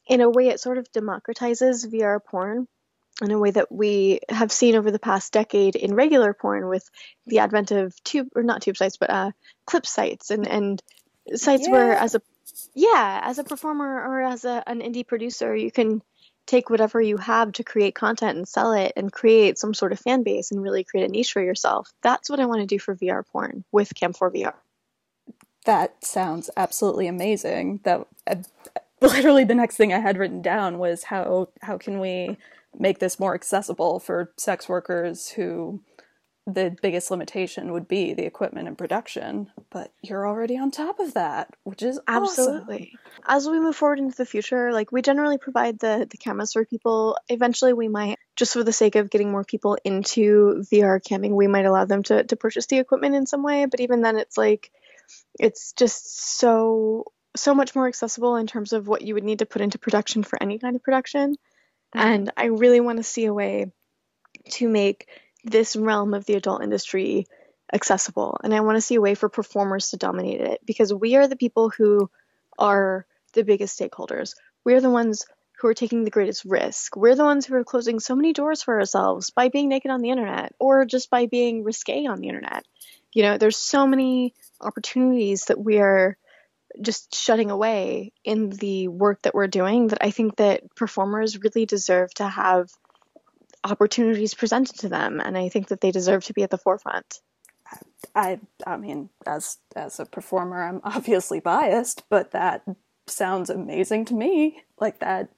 in 0.06 0.20
a 0.20 0.30
way, 0.30 0.48
it 0.48 0.60
sort 0.60 0.78
of 0.78 0.90
democratizes 0.92 1.86
VR 1.92 2.20
porn 2.24 2.68
in 3.22 3.30
a 3.30 3.38
way 3.38 3.50
that 3.50 3.70
we 3.70 4.20
have 4.28 4.52
seen 4.52 4.74
over 4.74 4.90
the 4.90 4.98
past 4.98 5.32
decade 5.32 5.76
in 5.76 5.94
regular 5.94 6.32
porn 6.32 6.68
with 6.68 6.88
the 7.26 7.38
advent 7.38 7.70
of 7.70 7.94
tube 8.04 8.28
or 8.34 8.42
not 8.42 8.62
tube 8.62 8.76
sites, 8.76 8.96
but 8.96 9.10
uh, 9.10 9.30
clip 9.66 9.86
sites 9.86 10.30
and 10.30 10.46
and 10.46 10.82
sites 11.34 11.66
yeah. 11.66 11.72
where 11.72 11.94
as 11.94 12.14
a 12.14 12.22
yeah 12.74 13.20
as 13.24 13.38
a 13.38 13.44
performer 13.44 13.86
or 13.86 14.22
as 14.22 14.44
a, 14.44 14.62
an 14.66 14.80
indie 14.80 15.06
producer 15.06 15.54
you 15.54 15.70
can 15.70 16.02
take 16.46 16.70
whatever 16.70 17.00
you 17.00 17.16
have 17.16 17.52
to 17.52 17.64
create 17.64 17.94
content 17.94 18.36
and 18.36 18.48
sell 18.48 18.72
it 18.72 18.92
and 18.96 19.12
create 19.12 19.58
some 19.58 19.74
sort 19.74 19.92
of 19.92 20.00
fan 20.00 20.22
base 20.22 20.50
and 20.50 20.62
really 20.62 20.84
create 20.84 21.08
a 21.08 21.12
niche 21.12 21.32
for 21.32 21.42
yourself. 21.42 21.90
That's 22.02 22.28
what 22.28 22.40
I 22.40 22.46
want 22.46 22.60
to 22.60 22.66
do 22.66 22.78
for 22.78 22.96
VR 22.96 23.24
porn 23.26 23.64
with 23.70 23.94
Cam4 23.94 24.34
VR. 24.34 24.54
That 25.66 26.04
sounds 26.04 26.50
absolutely 26.56 27.06
amazing. 27.06 27.80
That 27.84 28.06
uh, 28.26 28.36
literally 29.00 29.44
the 29.44 29.54
next 29.54 29.76
thing 29.76 29.92
I 29.92 30.00
had 30.00 30.18
written 30.18 30.42
down 30.42 30.78
was 30.78 31.04
how 31.04 31.48
how 31.60 31.78
can 31.78 32.00
we 32.00 32.36
make 32.78 32.98
this 32.98 33.20
more 33.20 33.34
accessible 33.34 34.00
for 34.00 34.32
sex 34.36 34.68
workers 34.68 35.30
who 35.30 35.82
the 36.46 36.74
biggest 36.82 37.10
limitation 37.10 37.72
would 37.72 37.86
be 37.86 38.14
the 38.14 38.24
equipment 38.24 38.66
and 38.66 38.76
production, 38.76 39.48
but 39.70 39.92
you're 40.02 40.26
already 40.26 40.58
on 40.58 40.72
top 40.72 40.98
of 40.98 41.14
that, 41.14 41.50
which 41.62 41.82
is 41.82 42.00
absolutely. 42.08 42.94
Awesome. 42.94 43.24
As 43.28 43.48
we 43.48 43.60
move 43.60 43.76
forward 43.76 44.00
into 44.00 44.16
the 44.16 44.26
future, 44.26 44.72
like 44.72 44.90
we 44.90 45.02
generally 45.02 45.38
provide 45.38 45.78
the 45.78 46.06
the 46.10 46.16
cameras 46.16 46.52
for 46.52 46.64
people. 46.64 47.16
Eventually, 47.28 47.72
we 47.72 47.88
might 47.88 48.18
just 48.34 48.54
for 48.54 48.64
the 48.64 48.72
sake 48.72 48.96
of 48.96 49.08
getting 49.08 49.30
more 49.30 49.44
people 49.44 49.78
into 49.84 50.64
VR 50.72 51.00
camming, 51.00 51.30
we 51.30 51.46
might 51.46 51.66
allow 51.66 51.84
them 51.84 52.02
to 52.04 52.24
to 52.24 52.36
purchase 52.36 52.66
the 52.66 52.78
equipment 52.78 53.14
in 53.14 53.26
some 53.26 53.44
way. 53.44 53.66
But 53.66 53.80
even 53.80 54.00
then, 54.02 54.16
it's 54.16 54.36
like 54.36 54.72
it's 55.38 55.72
just 55.74 56.38
so 56.38 57.04
so 57.36 57.54
much 57.54 57.76
more 57.76 57.86
accessible 57.86 58.34
in 58.34 58.48
terms 58.48 58.72
of 58.72 58.88
what 58.88 59.02
you 59.02 59.14
would 59.14 59.24
need 59.24 59.38
to 59.38 59.46
put 59.46 59.62
into 59.62 59.78
production 59.78 60.24
for 60.24 60.42
any 60.42 60.58
kind 60.58 60.74
of 60.74 60.82
production. 60.82 61.36
And 61.94 62.32
I 62.36 62.46
really 62.46 62.80
want 62.80 62.98
to 62.98 63.02
see 63.02 63.26
a 63.26 63.34
way 63.34 63.66
to 64.50 64.68
make 64.68 65.08
this 65.44 65.76
realm 65.76 66.14
of 66.14 66.24
the 66.24 66.34
adult 66.34 66.62
industry 66.62 67.26
accessible. 67.72 68.38
And 68.42 68.54
I 68.54 68.60
want 68.60 68.76
to 68.76 68.80
see 68.80 68.96
a 68.96 69.00
way 69.00 69.14
for 69.14 69.28
performers 69.28 69.90
to 69.90 69.96
dominate 69.96 70.40
it 70.40 70.60
because 70.64 70.92
we 70.92 71.16
are 71.16 71.26
the 71.26 71.36
people 71.36 71.70
who 71.70 72.10
are 72.58 73.06
the 73.32 73.44
biggest 73.44 73.78
stakeholders. 73.78 74.34
We 74.64 74.74
are 74.74 74.80
the 74.80 74.90
ones 74.90 75.26
who 75.58 75.68
are 75.68 75.74
taking 75.74 76.04
the 76.04 76.10
greatest 76.10 76.44
risk. 76.44 76.96
We're 76.96 77.14
the 77.14 77.24
ones 77.24 77.46
who 77.46 77.54
are 77.54 77.64
closing 77.64 78.00
so 78.00 78.16
many 78.16 78.32
doors 78.32 78.62
for 78.62 78.78
ourselves 78.78 79.30
by 79.30 79.48
being 79.48 79.68
naked 79.68 79.90
on 79.90 80.00
the 80.00 80.10
internet 80.10 80.54
or 80.58 80.84
just 80.84 81.08
by 81.08 81.26
being 81.26 81.62
risque 81.62 82.06
on 82.06 82.20
the 82.20 82.28
internet. 82.28 82.64
You 83.12 83.22
know, 83.22 83.38
there's 83.38 83.56
so 83.56 83.86
many 83.86 84.34
opportunities 84.60 85.46
that 85.46 85.62
we 85.62 85.78
are 85.78 86.16
just 86.80 87.14
shutting 87.14 87.50
away 87.50 88.12
in 88.24 88.50
the 88.50 88.88
work 88.88 89.22
that 89.22 89.34
we're 89.34 89.46
doing 89.46 89.88
that 89.88 89.98
I 90.00 90.10
think 90.10 90.36
that 90.36 90.74
performers 90.74 91.38
really 91.38 91.66
deserve 91.66 92.12
to 92.14 92.26
have 92.26 92.70
opportunities 93.64 94.34
presented 94.34 94.78
to 94.80 94.88
them 94.88 95.20
and 95.20 95.36
I 95.36 95.48
think 95.48 95.68
that 95.68 95.80
they 95.80 95.90
deserve 95.90 96.24
to 96.24 96.32
be 96.32 96.42
at 96.42 96.50
the 96.50 96.58
forefront. 96.58 97.20
I 98.14 98.40
I 98.66 98.76
mean 98.76 99.10
as 99.26 99.58
as 99.76 100.00
a 100.00 100.06
performer 100.06 100.62
I'm 100.62 100.80
obviously 100.84 101.40
biased, 101.40 102.04
but 102.08 102.32
that 102.32 102.62
sounds 103.06 103.50
amazing 103.50 104.04
to 104.06 104.14
me. 104.14 104.62
Like 104.80 105.00
that 105.00 105.28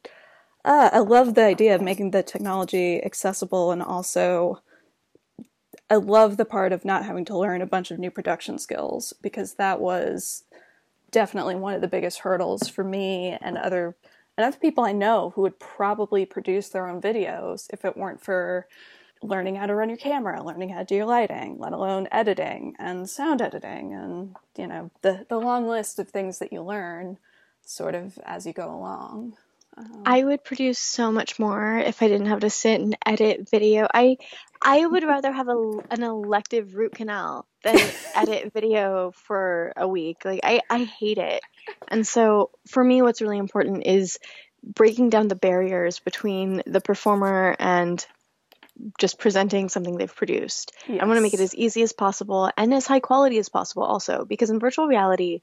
uh, 0.64 0.90
I 0.92 1.00
love 1.00 1.34
the 1.34 1.44
idea 1.44 1.74
of 1.74 1.82
making 1.82 2.12
the 2.12 2.22
technology 2.22 3.02
accessible 3.04 3.70
and 3.70 3.82
also 3.82 4.62
I 5.90 5.96
love 5.96 6.38
the 6.38 6.46
part 6.46 6.72
of 6.72 6.84
not 6.84 7.04
having 7.04 7.26
to 7.26 7.36
learn 7.36 7.60
a 7.60 7.66
bunch 7.66 7.90
of 7.90 7.98
new 7.98 8.10
production 8.10 8.58
skills 8.58 9.12
because 9.20 9.54
that 9.54 9.80
was 9.80 10.44
definitely 11.14 11.54
one 11.54 11.74
of 11.74 11.80
the 11.80 11.88
biggest 11.88 12.18
hurdles 12.18 12.68
for 12.68 12.82
me 12.82 13.38
and 13.40 13.56
other 13.56 13.96
and 14.36 14.44
other 14.44 14.58
people 14.58 14.82
I 14.82 14.90
know 14.90 15.30
who 15.34 15.42
would 15.42 15.60
probably 15.60 16.26
produce 16.26 16.68
their 16.68 16.88
own 16.88 17.00
videos 17.00 17.68
if 17.72 17.84
it 17.84 17.96
weren't 17.96 18.20
for 18.20 18.66
learning 19.22 19.54
how 19.54 19.66
to 19.66 19.74
run 19.76 19.88
your 19.88 19.96
camera, 19.96 20.42
learning 20.42 20.70
how 20.70 20.80
to 20.80 20.84
do 20.84 20.96
your 20.96 21.06
lighting, 21.06 21.56
let 21.60 21.72
alone 21.72 22.08
editing 22.10 22.74
and 22.80 23.08
sound 23.08 23.40
editing 23.40 23.94
and 23.94 24.34
you 24.58 24.66
know 24.66 24.90
the 25.02 25.24
the 25.28 25.38
long 25.38 25.68
list 25.68 26.00
of 26.00 26.08
things 26.08 26.40
that 26.40 26.52
you 26.52 26.62
learn 26.62 27.16
sort 27.64 27.94
of 27.94 28.18
as 28.24 28.44
you 28.44 28.52
go 28.52 28.66
along. 28.66 29.36
Um, 29.76 30.02
I 30.04 30.24
would 30.24 30.42
produce 30.42 30.80
so 30.80 31.12
much 31.12 31.38
more 31.38 31.78
if 31.78 32.02
I 32.02 32.08
didn't 32.08 32.26
have 32.26 32.40
to 32.40 32.50
sit 32.50 32.80
and 32.80 32.96
edit 33.06 33.48
video. 33.48 33.86
I 33.94 34.16
I 34.60 34.84
would 34.84 35.04
rather 35.04 35.30
have 35.30 35.48
a, 35.48 35.78
an 35.90 36.02
elective 36.02 36.74
root 36.74 36.94
canal 36.96 37.46
than 37.64 37.78
edit 38.14 38.52
video 38.52 39.10
for 39.10 39.72
a 39.76 39.88
week. 39.88 40.24
Like 40.24 40.40
I 40.44 40.60
I 40.70 40.84
hate 40.84 41.18
it. 41.18 41.42
And 41.88 42.06
so 42.06 42.50
for 42.68 42.84
me 42.84 43.02
what's 43.02 43.22
really 43.22 43.38
important 43.38 43.86
is 43.86 44.18
breaking 44.62 45.10
down 45.10 45.28
the 45.28 45.34
barriers 45.34 45.98
between 45.98 46.62
the 46.66 46.80
performer 46.80 47.56
and 47.58 48.04
just 48.98 49.18
presenting 49.18 49.68
something 49.68 49.96
they've 49.96 50.14
produced. 50.14 50.72
Yes. 50.88 51.00
I 51.00 51.06
want 51.06 51.16
to 51.16 51.22
make 51.22 51.34
it 51.34 51.40
as 51.40 51.54
easy 51.54 51.82
as 51.82 51.92
possible 51.92 52.50
and 52.56 52.72
as 52.72 52.86
high 52.86 53.00
quality 53.00 53.38
as 53.38 53.48
possible 53.48 53.84
also 53.84 54.24
because 54.24 54.50
in 54.50 54.58
virtual 54.60 54.86
reality 54.86 55.42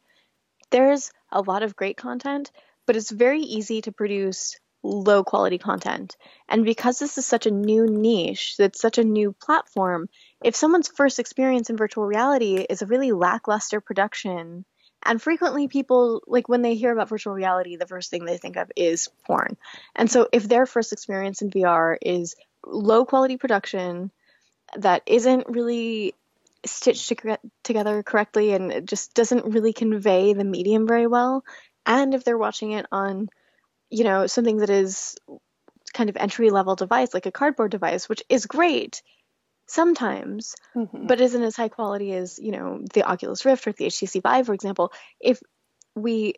there's 0.69 1.11
a 1.31 1.41
lot 1.41 1.63
of 1.63 1.75
great 1.75 1.97
content, 1.97 2.51
but 2.87 2.95
it's 2.95 3.11
very 3.11 3.41
easy 3.41 3.81
to 3.81 3.91
produce 3.91 4.57
low 4.83 5.23
quality 5.23 5.57
content. 5.57 6.17
And 6.49 6.65
because 6.65 6.99
this 6.99 7.17
is 7.17 7.25
such 7.25 7.45
a 7.45 7.51
new 7.51 7.87
niche, 7.87 8.55
that's 8.57 8.81
such 8.81 8.97
a 8.97 9.03
new 9.03 9.33
platform, 9.33 10.09
if 10.43 10.55
someone's 10.55 10.87
first 10.87 11.19
experience 11.19 11.69
in 11.69 11.77
virtual 11.77 12.05
reality 12.05 12.55
is 12.55 12.81
a 12.81 12.87
really 12.87 13.11
lackluster 13.11 13.79
production, 13.81 14.65
and 15.03 15.21
frequently 15.21 15.67
people, 15.67 16.21
like 16.27 16.47
when 16.47 16.61
they 16.61 16.75
hear 16.75 16.91
about 16.91 17.09
virtual 17.09 17.33
reality, 17.33 17.75
the 17.75 17.87
first 17.87 18.09
thing 18.11 18.25
they 18.25 18.37
think 18.37 18.55
of 18.55 18.71
is 18.75 19.09
porn. 19.25 19.57
And 19.95 20.11
so 20.11 20.27
if 20.31 20.47
their 20.47 20.65
first 20.65 20.93
experience 20.93 21.41
in 21.41 21.49
VR 21.49 21.97
is 22.01 22.35
low 22.65 23.05
quality 23.05 23.37
production 23.37 24.11
that 24.77 25.01
isn't 25.07 25.49
really 25.49 26.13
stitched 26.65 27.09
to- 27.09 27.39
together 27.63 28.03
correctly 28.03 28.53
and 28.53 28.71
it 28.71 28.85
just 28.85 29.15
doesn't 29.15 29.53
really 29.53 29.73
convey 29.73 30.33
the 30.33 30.43
medium 30.43 30.87
very 30.87 31.07
well, 31.07 31.43
and 31.85 32.13
if 32.13 32.23
they're 32.23 32.37
watching 32.37 32.73
it 32.73 32.85
on 32.91 33.29
you 33.91 34.03
know 34.03 34.25
something 34.25 34.57
that 34.57 34.69
is 34.69 35.15
kind 35.93 36.09
of 36.09 36.17
entry 36.17 36.49
level 36.49 36.75
device 36.75 37.13
like 37.13 37.25
a 37.25 37.31
cardboard 37.31 37.69
device 37.69 38.07
which 38.09 38.23
is 38.29 38.45
great 38.45 39.01
sometimes 39.67 40.55
mm-hmm. 40.75 41.05
but 41.05 41.21
isn't 41.21 41.43
as 41.43 41.55
high 41.55 41.69
quality 41.69 42.13
as 42.13 42.39
you 42.39 42.51
know 42.51 42.81
the 42.93 43.03
oculus 43.03 43.45
rift 43.45 43.67
or 43.67 43.73
the 43.73 43.85
htc 43.85 44.21
vive 44.21 44.45
for 44.45 44.53
example 44.53 44.91
if 45.19 45.39
we 45.95 46.33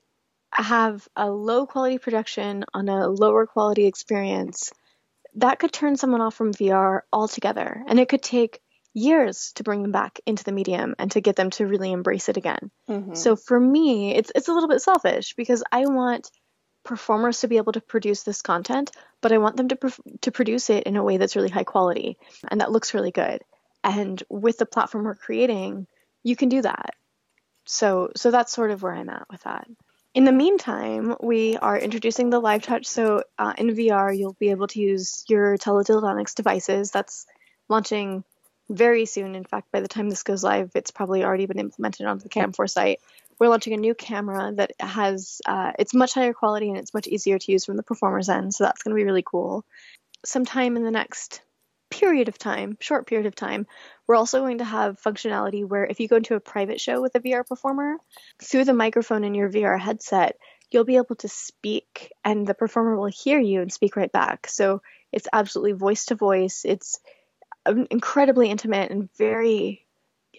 have 0.51 1.07
a 1.15 1.29
low 1.29 1.65
quality 1.65 1.97
production 1.97 2.65
on 2.73 2.89
a 2.89 3.07
lower 3.07 3.45
quality 3.45 3.85
experience 3.85 4.71
that 5.35 5.57
could 5.59 5.71
turn 5.71 5.95
someone 5.95 6.21
off 6.21 6.35
from 6.35 6.53
vr 6.53 7.01
altogether 7.11 7.83
and 7.87 7.99
it 7.99 8.09
could 8.09 8.21
take 8.21 8.59
years 8.93 9.51
to 9.55 9.63
bring 9.63 9.81
them 9.81 9.91
back 9.91 10.19
into 10.25 10.43
the 10.43 10.51
medium 10.51 10.95
and 10.99 11.11
to 11.11 11.21
get 11.21 11.35
them 11.35 11.49
to 11.49 11.65
really 11.65 11.91
embrace 11.91 12.29
it 12.29 12.37
again. 12.37 12.71
Mm-hmm. 12.87 13.15
So 13.15 13.35
for 13.35 13.59
me, 13.59 14.15
it's 14.15 14.31
it's 14.35 14.47
a 14.47 14.53
little 14.53 14.69
bit 14.69 14.81
selfish 14.81 15.33
because 15.35 15.63
I 15.71 15.87
want 15.87 16.29
performers 16.83 17.41
to 17.41 17.47
be 17.47 17.57
able 17.57 17.73
to 17.73 17.81
produce 17.81 18.23
this 18.23 18.41
content, 18.41 18.91
but 19.21 19.31
I 19.31 19.37
want 19.37 19.57
them 19.57 19.69
to 19.69 19.77
to 20.21 20.31
produce 20.31 20.69
it 20.69 20.83
in 20.83 20.95
a 20.95 21.03
way 21.03 21.17
that's 21.17 21.35
really 21.35 21.49
high 21.49 21.63
quality 21.63 22.17
and 22.47 22.61
that 22.61 22.71
looks 22.71 22.93
really 22.93 23.11
good. 23.11 23.41
And 23.83 24.21
with 24.29 24.57
the 24.57 24.65
platform 24.65 25.05
we're 25.05 25.15
creating, 25.15 25.87
you 26.23 26.35
can 26.35 26.49
do 26.49 26.61
that. 26.61 26.95
So 27.65 28.11
so 28.15 28.31
that's 28.31 28.53
sort 28.53 28.71
of 28.71 28.83
where 28.83 28.93
I'm 28.93 29.09
at 29.09 29.27
with 29.29 29.43
that. 29.43 29.67
In 30.13 30.25
the 30.25 30.31
meantime, 30.31 31.15
we 31.21 31.57
are 31.57 31.77
introducing 31.77 32.29
the 32.29 32.39
live 32.39 32.61
touch. 32.61 32.85
So 32.85 33.23
uh, 33.39 33.53
in 33.57 33.69
VR, 33.69 34.15
you'll 34.15 34.37
be 34.39 34.51
able 34.51 34.67
to 34.67 34.79
use 34.79 35.25
your 35.27 35.57
teledildonics 35.57 36.35
devices. 36.35 36.91
That's 36.91 37.25
launching 37.67 38.23
very 38.69 39.05
soon. 39.05 39.33
In 39.33 39.43
fact, 39.43 39.71
by 39.71 39.79
the 39.79 39.87
time 39.87 40.09
this 40.09 40.21
goes 40.21 40.43
live, 40.43 40.71
it's 40.75 40.91
probably 40.91 41.23
already 41.23 41.47
been 41.47 41.59
implemented 41.59 42.05
onto 42.05 42.23
the 42.23 42.29
Cam4 42.29 42.69
site. 42.69 42.99
We're 43.39 43.49
launching 43.49 43.73
a 43.73 43.77
new 43.77 43.95
camera 43.95 44.51
that 44.55 44.71
has 44.79 45.41
uh, 45.45 45.73
it's 45.79 45.93
much 45.93 46.13
higher 46.13 46.33
quality 46.33 46.69
and 46.69 46.77
it's 46.77 46.93
much 46.93 47.07
easier 47.07 47.39
to 47.39 47.51
use 47.51 47.65
from 47.65 47.77
the 47.77 47.83
performer's 47.83 48.29
end. 48.29 48.53
So 48.53 48.63
that's 48.63 48.83
going 48.83 48.95
to 48.95 48.99
be 48.99 49.05
really 49.05 49.23
cool. 49.25 49.65
Sometime 50.25 50.77
in 50.77 50.83
the 50.83 50.91
next 50.91 51.41
period 51.89 52.27
of 52.27 52.37
time, 52.37 52.77
short 52.79 53.05
period 53.07 53.27
of 53.27 53.35
time, 53.35 53.67
we're 54.07 54.15
also 54.15 54.39
going 54.39 54.57
to 54.57 54.63
have 54.63 55.01
functionality 55.01 55.65
where 55.65 55.85
if 55.85 55.99
you 55.99 56.07
go 56.07 56.15
into 56.15 56.35
a 56.35 56.39
private 56.39 56.81
show 56.81 57.01
with 57.01 57.15
a 57.15 57.19
VR 57.19 57.45
performer, 57.45 57.97
through 58.41 58.65
the 58.65 58.73
microphone 58.73 59.23
in 59.23 59.35
your 59.35 59.49
VR 59.49 59.79
headset, 59.79 60.37
you'll 60.71 60.85
be 60.85 60.97
able 60.97 61.15
to 61.17 61.27
speak 61.27 62.11
and 62.25 62.47
the 62.47 62.55
performer 62.55 62.95
will 62.95 63.11
hear 63.11 63.39
you 63.39 63.61
and 63.61 63.71
speak 63.71 63.95
right 63.95 64.11
back. 64.11 64.47
So 64.47 64.81
it's 65.11 65.27
absolutely 65.31 65.73
voice 65.73 66.05
to 66.05 66.15
voice. 66.15 66.63
It's 66.65 66.99
incredibly 67.65 68.49
intimate 68.49 68.91
and 68.91 69.09
very 69.15 69.82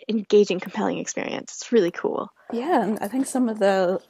engaging, 0.08 0.60
compelling 0.60 0.98
experience. 0.98 1.54
It's 1.54 1.72
really 1.72 1.90
cool. 1.90 2.30
Yeah, 2.52 2.82
and 2.82 2.98
I 3.00 3.08
think 3.08 3.26
some 3.26 3.48
of 3.48 3.58
the 3.58 4.00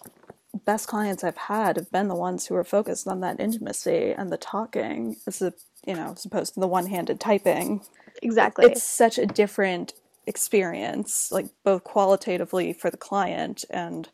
best 0.65 0.89
clients 0.89 1.25
I've 1.25 1.37
had 1.37 1.77
have 1.77 1.91
been 1.91 2.09
the 2.09 2.15
ones 2.15 2.47
who 2.47 2.55
are 2.55 2.65
focused 2.65 3.09
on 3.09 3.21
that 3.21 3.41
intimacy 3.41 4.15
and 4.17 4.31
the 4.31 4.37
talking 4.37 5.17
as 5.27 5.43
a 5.43 5.53
you 5.87 5.95
know, 5.95 6.13
as 6.13 6.25
opposed 6.25 6.55
to 6.55 6.61
the 6.61 6.69
one 6.69 6.87
handed 6.87 7.21
typing. 7.21 7.83
Exactly. 8.23 8.67
It's 8.67 8.83
such 8.83 9.19
a 9.19 9.27
different 9.27 9.93
experience, 10.27 11.31
like 11.31 11.47
both 11.63 11.85
qualitatively 11.85 12.73
for 12.73 12.91
the 12.91 12.97
client 12.97 13.65
and 13.71 14.09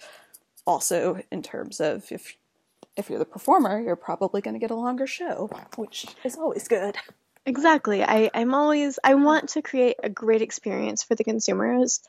also 0.67 1.21
in 1.31 1.43
terms 1.43 1.81
of 1.81 2.11
if 2.11 2.37
if 2.97 3.09
you're 3.09 3.19
the 3.19 3.25
performer, 3.25 3.81
you're 3.81 3.97
probably 3.97 4.41
going 4.41 4.55
to 4.55 4.61
get 4.61 4.71
a 4.71 4.75
longer 4.75 5.07
show, 5.07 5.49
which 5.77 6.07
is 6.25 6.37
always 6.37 6.67
good. 6.67 6.97
Exactly. 7.47 8.03
I, 8.03 8.31
I'm 8.35 8.55
always 8.55 8.99
I 9.03 9.15
want 9.15 9.51
to 9.51 9.63
create 9.63 9.97
a 10.03 10.11
great 10.11 10.43
experience 10.43 11.03
for 11.03 11.15
the 11.15 11.25
consumers, 11.25 12.01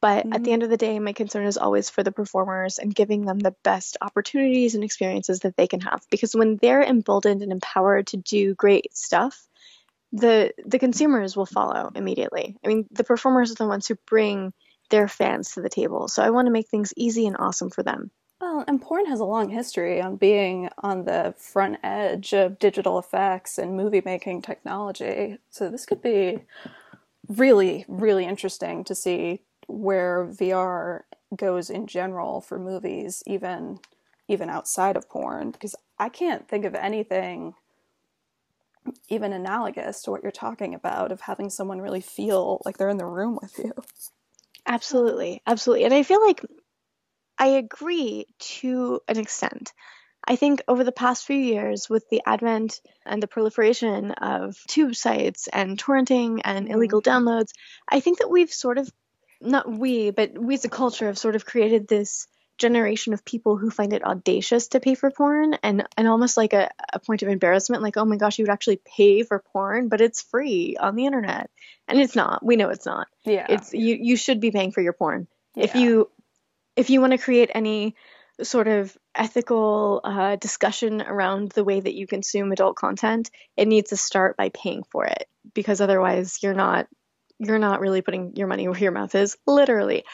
but 0.00 0.24
mm-hmm. 0.24 0.32
at 0.32 0.44
the 0.44 0.50
mm-hmm. 0.50 0.52
end 0.52 0.62
of 0.62 0.70
the 0.70 0.76
day, 0.76 0.98
my 0.98 1.12
concern 1.12 1.46
is 1.46 1.58
always 1.58 1.90
for 1.90 2.02
the 2.02 2.12
performers 2.12 2.78
and 2.78 2.94
giving 2.94 3.24
them 3.24 3.38
the 3.38 3.54
best 3.64 3.96
opportunities 4.00 4.74
and 4.74 4.84
experiences 4.84 5.40
that 5.40 5.56
they 5.56 5.66
can 5.66 5.80
have. 5.80 6.02
Because 6.10 6.34
when 6.34 6.58
they're 6.60 6.82
emboldened 6.82 7.42
and 7.42 7.52
empowered 7.52 8.08
to 8.08 8.16
do 8.18 8.54
great 8.54 8.96
stuff, 8.96 9.46
the 10.12 10.52
the 10.64 10.78
consumers 10.78 11.36
will 11.36 11.46
follow 11.46 11.90
immediately. 11.94 12.56
I 12.64 12.68
mean, 12.68 12.86
the 12.90 13.04
performers 13.04 13.50
are 13.50 13.56
the 13.56 13.66
ones 13.66 13.88
who 13.88 13.96
bring 14.06 14.52
their 14.90 15.08
fans 15.08 15.52
to 15.52 15.60
the 15.60 15.68
table. 15.68 16.08
So 16.08 16.22
I 16.22 16.30
want 16.30 16.46
to 16.46 16.52
make 16.52 16.68
things 16.68 16.94
easy 16.96 17.26
and 17.26 17.36
awesome 17.38 17.70
for 17.70 17.82
them. 17.82 18.10
Well, 18.40 18.64
and 18.68 18.80
porn 18.80 19.06
has 19.06 19.18
a 19.20 19.24
long 19.24 19.48
history 19.48 20.00
on 20.00 20.16
being 20.16 20.68
on 20.78 21.04
the 21.04 21.34
front 21.36 21.78
edge 21.82 22.32
of 22.32 22.58
digital 22.58 22.98
effects 22.98 23.58
and 23.58 23.76
movie 23.76 24.02
making 24.04 24.42
technology. 24.42 25.38
So 25.50 25.68
this 25.70 25.84
could 25.84 26.00
be 26.02 26.44
really, 27.28 27.84
really 27.88 28.26
interesting 28.26 28.84
to 28.84 28.94
see 28.94 29.42
where 29.68 30.24
VR 30.26 31.06
goes 31.36 31.70
in 31.70 31.86
general 31.86 32.40
for 32.40 32.58
movies, 32.58 33.22
even 33.26 33.80
even 34.28 34.50
outside 34.50 34.96
of 34.96 35.08
porn, 35.08 35.50
because 35.52 35.74
I 35.98 36.08
can't 36.10 36.48
think 36.48 36.64
of 36.64 36.74
anything 36.74 37.54
even 39.08 39.32
analogous 39.32 40.02
to 40.02 40.10
what 40.10 40.22
you're 40.22 40.32
talking 40.32 40.74
about 40.74 41.12
of 41.12 41.22
having 41.22 41.50
someone 41.50 41.80
really 41.80 42.00
feel 42.00 42.60
like 42.64 42.76
they're 42.76 42.88
in 42.88 42.98
the 42.98 43.06
room 43.06 43.38
with 43.40 43.58
you. 43.58 43.72
Absolutely, 44.66 45.42
absolutely, 45.46 45.84
and 45.84 45.94
I 45.94 46.02
feel 46.02 46.20
like 46.24 46.44
I 47.38 47.46
agree 47.46 48.26
to 48.38 49.00
an 49.08 49.18
extent. 49.18 49.72
I 50.26 50.36
think 50.36 50.62
over 50.68 50.84
the 50.84 50.92
past 50.92 51.24
few 51.24 51.36
years, 51.36 51.88
with 51.88 52.08
the 52.10 52.20
advent 52.26 52.80
and 53.06 53.22
the 53.22 53.28
proliferation 53.28 54.10
of 54.10 54.58
tube 54.66 54.94
sites 54.94 55.48
and 55.48 55.78
torrenting 55.78 56.40
and 56.44 56.66
mm-hmm. 56.66 56.74
illegal 56.74 57.00
downloads, 57.00 57.52
I 57.88 58.00
think 58.00 58.18
that 58.18 58.30
we've 58.30 58.52
sort 58.52 58.78
of 58.78 58.90
not 59.40 59.70
we, 59.70 60.10
but 60.10 60.36
we 60.36 60.54
as 60.54 60.64
a 60.64 60.68
culture 60.68 61.06
have 61.06 61.18
sort 61.18 61.36
of 61.36 61.46
created 61.46 61.86
this 61.86 62.26
generation 62.58 63.14
of 63.14 63.24
people 63.24 63.56
who 63.56 63.70
find 63.70 63.92
it 63.92 64.04
audacious 64.04 64.68
to 64.68 64.80
pay 64.80 64.94
for 64.94 65.12
porn 65.12 65.54
and, 65.62 65.86
and 65.96 66.08
almost 66.08 66.36
like 66.36 66.52
a, 66.52 66.68
a 66.92 66.98
point 66.98 67.22
of 67.22 67.28
embarrassment, 67.28 67.82
like, 67.82 67.96
oh 67.96 68.04
my 68.04 68.16
gosh, 68.16 68.38
you 68.38 68.44
would 68.44 68.52
actually 68.52 68.80
pay 68.84 69.22
for 69.22 69.42
porn, 69.52 69.88
but 69.88 70.00
it's 70.00 70.22
free 70.22 70.76
on 70.78 70.96
the 70.96 71.06
internet. 71.06 71.50
And 71.86 72.00
it's 72.00 72.16
not. 72.16 72.44
We 72.44 72.56
know 72.56 72.68
it's 72.68 72.84
not. 72.84 73.06
Yeah. 73.24 73.46
It's 73.48 73.72
you 73.72 73.96
you 73.98 74.16
should 74.16 74.40
be 74.40 74.50
paying 74.50 74.72
for 74.72 74.82
your 74.82 74.92
porn. 74.92 75.26
Yeah. 75.54 75.64
If 75.64 75.74
you 75.76 76.10
if 76.78 76.90
you 76.90 77.00
want 77.00 77.10
to 77.10 77.18
create 77.18 77.50
any 77.52 77.96
sort 78.40 78.68
of 78.68 78.96
ethical 79.12 80.00
uh, 80.04 80.36
discussion 80.36 81.02
around 81.02 81.50
the 81.50 81.64
way 81.64 81.80
that 81.80 81.94
you 81.94 82.06
consume 82.06 82.52
adult 82.52 82.76
content, 82.76 83.32
it 83.56 83.66
needs 83.66 83.90
to 83.90 83.96
start 83.96 84.36
by 84.36 84.48
paying 84.50 84.84
for 84.84 85.04
it 85.04 85.26
because 85.52 85.80
otherwise 85.80 86.38
you're 86.40 86.54
not 86.54 86.86
you're 87.40 87.58
not 87.58 87.80
really 87.80 88.00
putting 88.00 88.36
your 88.36 88.46
money 88.46 88.68
where 88.68 88.78
your 88.78 88.92
mouth 88.92 89.14
is, 89.16 89.36
literally. 89.44 90.04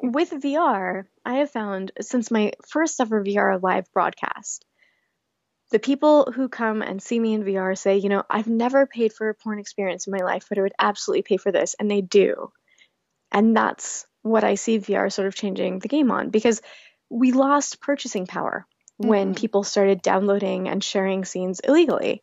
With 0.00 0.30
VR, 0.30 1.04
I 1.24 1.34
have 1.36 1.50
found 1.50 1.90
since 2.00 2.30
my 2.30 2.52
first 2.68 3.00
ever 3.00 3.24
VR 3.24 3.60
live 3.60 3.92
broadcast, 3.92 4.64
the 5.72 5.78
people 5.80 6.30
who 6.32 6.48
come 6.48 6.80
and 6.80 7.02
see 7.02 7.18
me 7.18 7.34
in 7.34 7.44
VR 7.44 7.76
say, 7.76 7.96
you 7.96 8.08
know, 8.08 8.22
I've 8.30 8.48
never 8.48 8.86
paid 8.86 9.12
for 9.12 9.28
a 9.28 9.34
porn 9.34 9.58
experience 9.58 10.06
in 10.06 10.12
my 10.12 10.24
life, 10.24 10.46
but 10.48 10.58
I 10.58 10.62
would 10.62 10.74
absolutely 10.78 11.22
pay 11.22 11.38
for 11.38 11.50
this. 11.50 11.74
And 11.78 11.90
they 11.90 12.02
do. 12.02 12.52
And 13.32 13.56
that's 13.56 14.06
what 14.24 14.42
I 14.42 14.54
see 14.54 14.78
VR 14.78 15.12
sort 15.12 15.28
of 15.28 15.34
changing 15.34 15.78
the 15.78 15.88
game 15.88 16.10
on 16.10 16.30
because 16.30 16.62
we 17.10 17.30
lost 17.30 17.80
purchasing 17.80 18.26
power 18.26 18.66
when 18.96 19.28
mm-hmm. 19.28 19.40
people 19.40 19.62
started 19.62 20.00
downloading 20.02 20.68
and 20.68 20.82
sharing 20.82 21.24
scenes 21.24 21.60
illegally. 21.60 22.22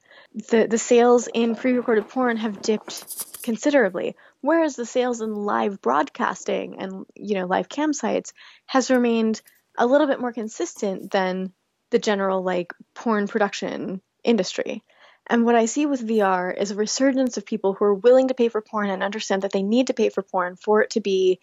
The 0.49 0.67
the 0.67 0.79
sales 0.79 1.29
in 1.33 1.55
pre-recorded 1.55 2.09
porn 2.09 2.37
have 2.37 2.61
dipped 2.61 3.43
considerably, 3.43 4.15
whereas 4.41 4.75
the 4.75 4.85
sales 4.85 5.21
in 5.21 5.33
live 5.35 5.79
broadcasting 5.79 6.81
and 6.81 7.05
you 7.15 7.35
know 7.35 7.45
live 7.45 7.69
cam 7.69 7.93
sites 7.93 8.33
has 8.65 8.89
remained 8.89 9.41
a 9.77 9.85
little 9.85 10.07
bit 10.07 10.19
more 10.19 10.33
consistent 10.33 11.11
than 11.11 11.53
the 11.91 11.99
general 11.99 12.41
like 12.41 12.73
porn 12.95 13.27
production 13.27 14.01
industry. 14.23 14.83
And 15.27 15.45
what 15.45 15.55
I 15.55 15.65
see 15.65 15.85
with 15.85 16.07
VR 16.07 16.57
is 16.57 16.71
a 16.71 16.75
resurgence 16.75 17.37
of 17.37 17.45
people 17.45 17.73
who 17.73 17.85
are 17.85 17.93
willing 17.93 18.29
to 18.29 18.33
pay 18.33 18.49
for 18.49 18.59
porn 18.59 18.89
and 18.89 19.03
understand 19.03 19.43
that 19.43 19.51
they 19.51 19.61
need 19.61 19.87
to 19.87 19.93
pay 19.93 20.09
for 20.09 20.23
porn 20.23 20.55
for 20.55 20.81
it 20.81 20.91
to 20.91 20.99
be 20.99 21.39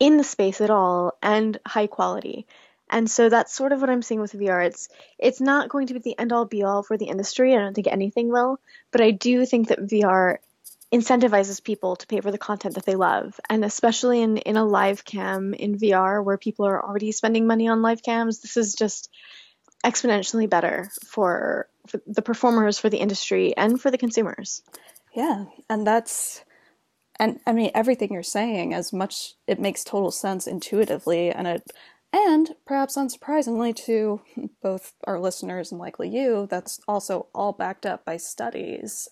in 0.00 0.16
the 0.16 0.24
space 0.24 0.60
at 0.60 0.70
all 0.70 1.16
and 1.22 1.60
high 1.64 1.86
quality. 1.86 2.46
And 2.88 3.08
so 3.08 3.28
that's 3.28 3.54
sort 3.54 3.70
of 3.70 3.80
what 3.80 3.90
I'm 3.90 4.02
seeing 4.02 4.20
with 4.20 4.32
VR. 4.32 4.66
It's 4.66 4.88
it's 5.18 5.40
not 5.40 5.68
going 5.68 5.86
to 5.88 5.94
be 5.94 6.00
the 6.00 6.18
end 6.18 6.32
all 6.32 6.44
be 6.44 6.64
all 6.64 6.82
for 6.82 6.96
the 6.96 7.06
industry. 7.06 7.54
I 7.54 7.60
don't 7.60 7.74
think 7.74 7.86
anything 7.86 8.30
will, 8.30 8.58
but 8.90 9.00
I 9.00 9.12
do 9.12 9.46
think 9.46 9.68
that 9.68 9.78
VR 9.78 10.38
incentivizes 10.92 11.62
people 11.62 11.94
to 11.94 12.06
pay 12.08 12.20
for 12.20 12.32
the 12.32 12.38
content 12.38 12.74
that 12.74 12.84
they 12.84 12.96
love. 12.96 13.38
And 13.48 13.64
especially 13.64 14.22
in 14.22 14.38
in 14.38 14.56
a 14.56 14.64
live 14.64 15.04
cam 15.04 15.54
in 15.54 15.78
VR 15.78 16.24
where 16.24 16.36
people 16.36 16.66
are 16.66 16.84
already 16.84 17.12
spending 17.12 17.46
money 17.46 17.68
on 17.68 17.80
live 17.80 18.02
cams, 18.02 18.40
this 18.40 18.56
is 18.56 18.74
just 18.74 19.08
exponentially 19.84 20.48
better 20.48 20.90
for, 21.04 21.68
for 21.86 22.02
the 22.06 22.22
performers, 22.22 22.78
for 22.78 22.90
the 22.90 22.98
industry, 22.98 23.56
and 23.56 23.80
for 23.80 23.90
the 23.90 23.98
consumers. 23.98 24.62
Yeah, 25.14 25.46
and 25.68 25.86
that's 25.86 26.44
and 27.20 27.38
I 27.46 27.52
mean 27.52 27.70
everything 27.74 28.12
you're 28.12 28.24
saying 28.24 28.74
as 28.74 28.92
much 28.92 29.34
it 29.46 29.60
makes 29.60 29.84
total 29.84 30.10
sense 30.10 30.48
intuitively 30.48 31.30
and 31.30 31.46
it 31.46 31.70
and 32.12 32.50
perhaps 32.66 32.96
unsurprisingly 32.96 33.76
to 33.84 34.20
both 34.62 34.94
our 35.04 35.20
listeners 35.20 35.70
and 35.70 35.80
likely 35.80 36.08
you, 36.08 36.48
that's 36.50 36.80
also 36.88 37.28
all 37.32 37.52
backed 37.52 37.86
up 37.86 38.04
by 38.04 38.16
studies. 38.16 39.08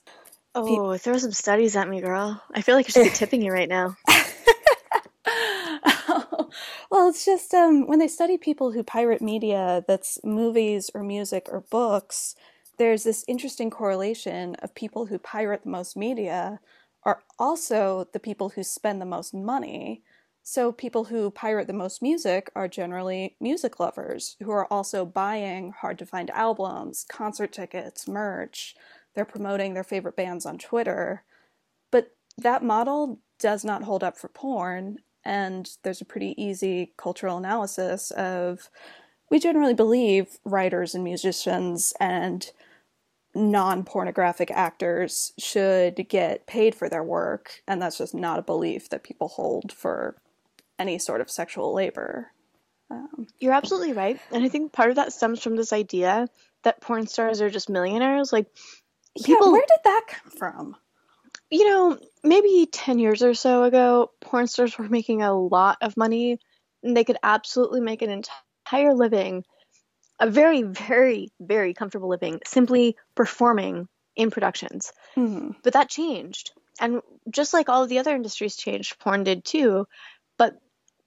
Oh, 0.55 0.93
Pe- 0.93 0.99
throw 0.99 1.17
some 1.19 1.31
studies 1.31 1.77
at 1.77 1.89
me, 1.89 2.01
girl. 2.01 2.43
I 2.53 2.63
feel 2.63 2.75
like 2.75 2.87
I 2.87 2.91
should 2.91 3.05
be 3.05 3.11
tipping 3.15 3.43
you 3.43 3.53
right 3.53 3.69
now. 3.69 3.97
well, 6.91 7.09
it's 7.09 7.25
just 7.25 7.55
um, 7.55 7.87
when 7.87 8.01
they 8.01 8.09
study 8.09 8.37
people 8.37 8.73
who 8.73 8.83
pirate 8.83 9.23
media 9.23 9.85
that's 9.87 10.19
movies 10.25 10.91
or 10.93 11.05
music 11.05 11.47
or 11.53 11.61
books, 11.71 12.35
there's 12.79 13.05
this 13.05 13.25
interesting 13.29 13.71
correlation 13.71 14.57
of 14.57 14.75
people 14.75 15.07
who 15.07 15.21
pirate 15.21 15.63
the 15.63 15.71
most 15.71 15.97
media 15.97 16.59
are 17.05 17.22
also 17.38 18.09
the 18.12 18.20
people 18.20 18.51
who 18.51 18.62
spend 18.62 19.01
the 19.01 19.07
most 19.07 19.32
money 19.34 20.03
so, 20.51 20.72
people 20.72 21.05
who 21.05 21.30
pirate 21.30 21.66
the 21.66 21.74
most 21.74 22.01
music 22.01 22.51
are 22.57 22.68
generally 22.68 23.36
music 23.38 23.78
lovers 23.78 24.34
who 24.42 24.51
are 24.51 24.64
also 24.72 25.05
buying 25.05 25.72
hard 25.72 25.99
to 25.99 26.07
find 26.07 26.30
albums, 26.30 27.05
concert 27.07 27.53
tickets, 27.53 28.09
merch. 28.09 28.74
They're 29.14 29.26
promoting 29.26 29.74
their 29.74 29.84
favorite 29.84 30.16
bands 30.16 30.46
on 30.46 30.57
Twitter. 30.57 31.22
But 31.90 32.12
that 32.38 32.64
model 32.64 33.20
does 33.38 33.62
not 33.62 33.82
hold 33.82 34.03
up 34.03 34.16
for 34.16 34.28
porn. 34.28 35.01
And 35.22 35.68
there's 35.82 36.01
a 36.01 36.07
pretty 36.07 36.34
easy 36.42 36.94
cultural 36.96 37.36
analysis 37.36 38.11
of 38.12 38.70
we 39.30 39.38
generally 39.38 39.74
believe 39.74 40.38
writers 40.46 40.94
and 40.94 41.05
musicians 41.05 41.92
and 42.01 42.51
non 43.35 43.85
pornographic 43.85 44.51
actors 44.51 45.33
should 45.39 46.09
get 46.09 46.47
paid 46.47 46.74
for 46.74 46.89
their 46.89 47.05
work. 47.05 47.62
And 47.66 47.81
that's 47.81 47.99
just 47.99 48.14
not 48.14 48.39
a 48.39 48.43
belief 48.43 48.89
that 48.91 49.05
people 49.05 49.29
hold 49.29 49.72
for 49.72 50.16
any 50.79 50.99
sort 50.99 51.20
of 51.20 51.31
sexual 51.31 51.74
labor. 51.74 52.33
Um, 52.91 53.26
You're 53.39 53.53
absolutely 53.53 53.93
right. 53.93 54.18
And 54.33 54.45
I 54.45 54.49
think 54.49 54.72
part 54.72 54.91
of 54.91 54.97
that 54.97 55.12
stems 55.12 55.43
from 55.43 55.57
this 55.57 55.72
idea 55.72 56.29
that 56.64 56.81
porn 56.81 57.07
stars 57.07 57.41
are 57.41 57.51
just 57.51 57.68
millionaires. 57.68 58.33
Like, 58.33 58.47
people. 59.16 59.47
Yeah, 59.47 59.53
where 59.53 59.61
did 59.61 59.85
that 59.85 60.05
come 60.09 60.33
from? 60.33 60.76
You 61.51 61.68
know, 61.68 61.99
maybe 62.22 62.68
10 62.70 62.99
years 62.99 63.22
or 63.22 63.35
so 63.35 63.64
ago, 63.64 64.11
porn 64.20 64.47
stars 64.47 64.76
were 64.79 64.89
making 64.89 65.22
a 65.22 65.35
lot 65.35 65.79
of 65.81 65.97
money 65.97 66.39
and 66.83 66.97
they 66.97 67.05
could 67.05 67.18
absolutely 67.22 67.81
make 67.81 68.03
an 68.03 68.11
entire 68.11 68.95
living, 68.95 69.45
a 70.21 70.29
very, 70.29 70.62
very, 70.62 71.33
very 71.41 71.75
comfortable 71.75 72.09
living, 72.09 72.41
simply 72.45 72.97
performing 73.14 73.89
in 74.16 74.31
productions. 74.31 74.93
Mm-hmm. 75.16 75.51
But 75.62 75.75
that 75.75 75.89
changed. 75.89 76.53
And 76.81 77.01
just 77.31 77.53
like 77.53 77.69
all 77.69 77.83
of 77.83 77.89
the 77.89 77.99
other 77.99 78.14
industries 78.14 78.57
changed, 78.57 78.99
porn 78.99 79.25
did 79.25 79.45
too. 79.45 79.87
But 80.37 80.59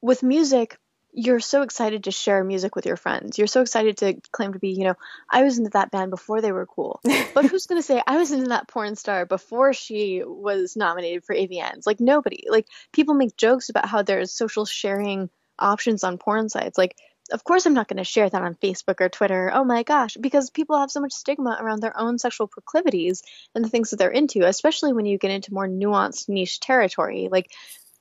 with 0.02 0.24
music, 0.24 0.78
you're 1.14 1.42
so 1.42 1.62
excited 1.62 2.06
to 2.06 2.12
share 2.12 2.44
music 2.44 2.76
with 2.76 2.86
your 2.86 2.96
friends. 2.96 3.38
You're 3.38 3.48
so 3.48 3.62
excited 3.62 3.98
to 3.98 4.16
claim 4.32 4.54
to 4.54 4.60
be, 4.60 4.70
you 4.70 4.86
know, 4.86 4.96
I 5.30 5.44
was 5.44 5.58
into 5.58 5.72
that 5.72 5.92
band 5.92 6.10
before 6.10 6.42
they 6.42 6.52
were 6.52 6.66
cool. 6.66 7.02
But 7.34 7.46
who's 7.46 7.68
going 7.68 7.82
to 7.82 7.86
say 7.86 8.02
I 8.06 8.18
was 8.18 8.32
into 8.32 8.50
that 8.50 8.68
porn 8.68 8.96
star 8.96 9.26
before 9.26 9.74
she 9.74 10.22
was 10.26 10.76
nominated 10.76 11.24
for 11.24 11.36
AVNs? 11.36 11.86
Like 11.86 12.00
nobody. 12.00 12.46
Like 12.50 12.68
people 12.92 13.14
make 13.14 13.38
jokes 13.38 13.70
about 13.70 13.86
how 13.86 14.02
there's 14.02 14.32
social 14.32 14.66
sharing 14.66 15.30
options 15.58 16.04
on 16.04 16.18
porn 16.18 16.50
sites. 16.50 16.78
Like 16.78 16.98
of 17.32 17.44
course 17.44 17.66
I'm 17.66 17.74
not 17.74 17.88
going 17.88 17.98
to 17.98 18.04
share 18.04 18.30
that 18.30 18.42
on 18.42 18.56
Facebook 18.56 19.00
or 19.00 19.10
Twitter. 19.10 19.52
Oh 19.54 19.64
my 19.64 19.84
gosh, 19.84 20.18
because 20.20 20.50
people 20.50 20.80
have 20.80 20.92
so 20.92 21.02
much 21.02 21.14
stigma 21.14 21.58
around 21.60 21.82
their 21.82 21.98
own 21.98 22.20
sexual 22.20 22.48
proclivities 22.48 23.24
and 23.56 23.64
the 23.64 23.70
things 23.70 23.90
that 23.90 23.98
they're 23.98 24.10
into, 24.10 24.46
especially 24.46 24.94
when 24.94 25.06
you 25.06 25.18
get 25.18 25.32
into 25.32 25.54
more 25.54 25.68
nuanced 25.68 26.30
niche 26.30 26.60
territory. 26.60 27.30
Like 27.32 27.52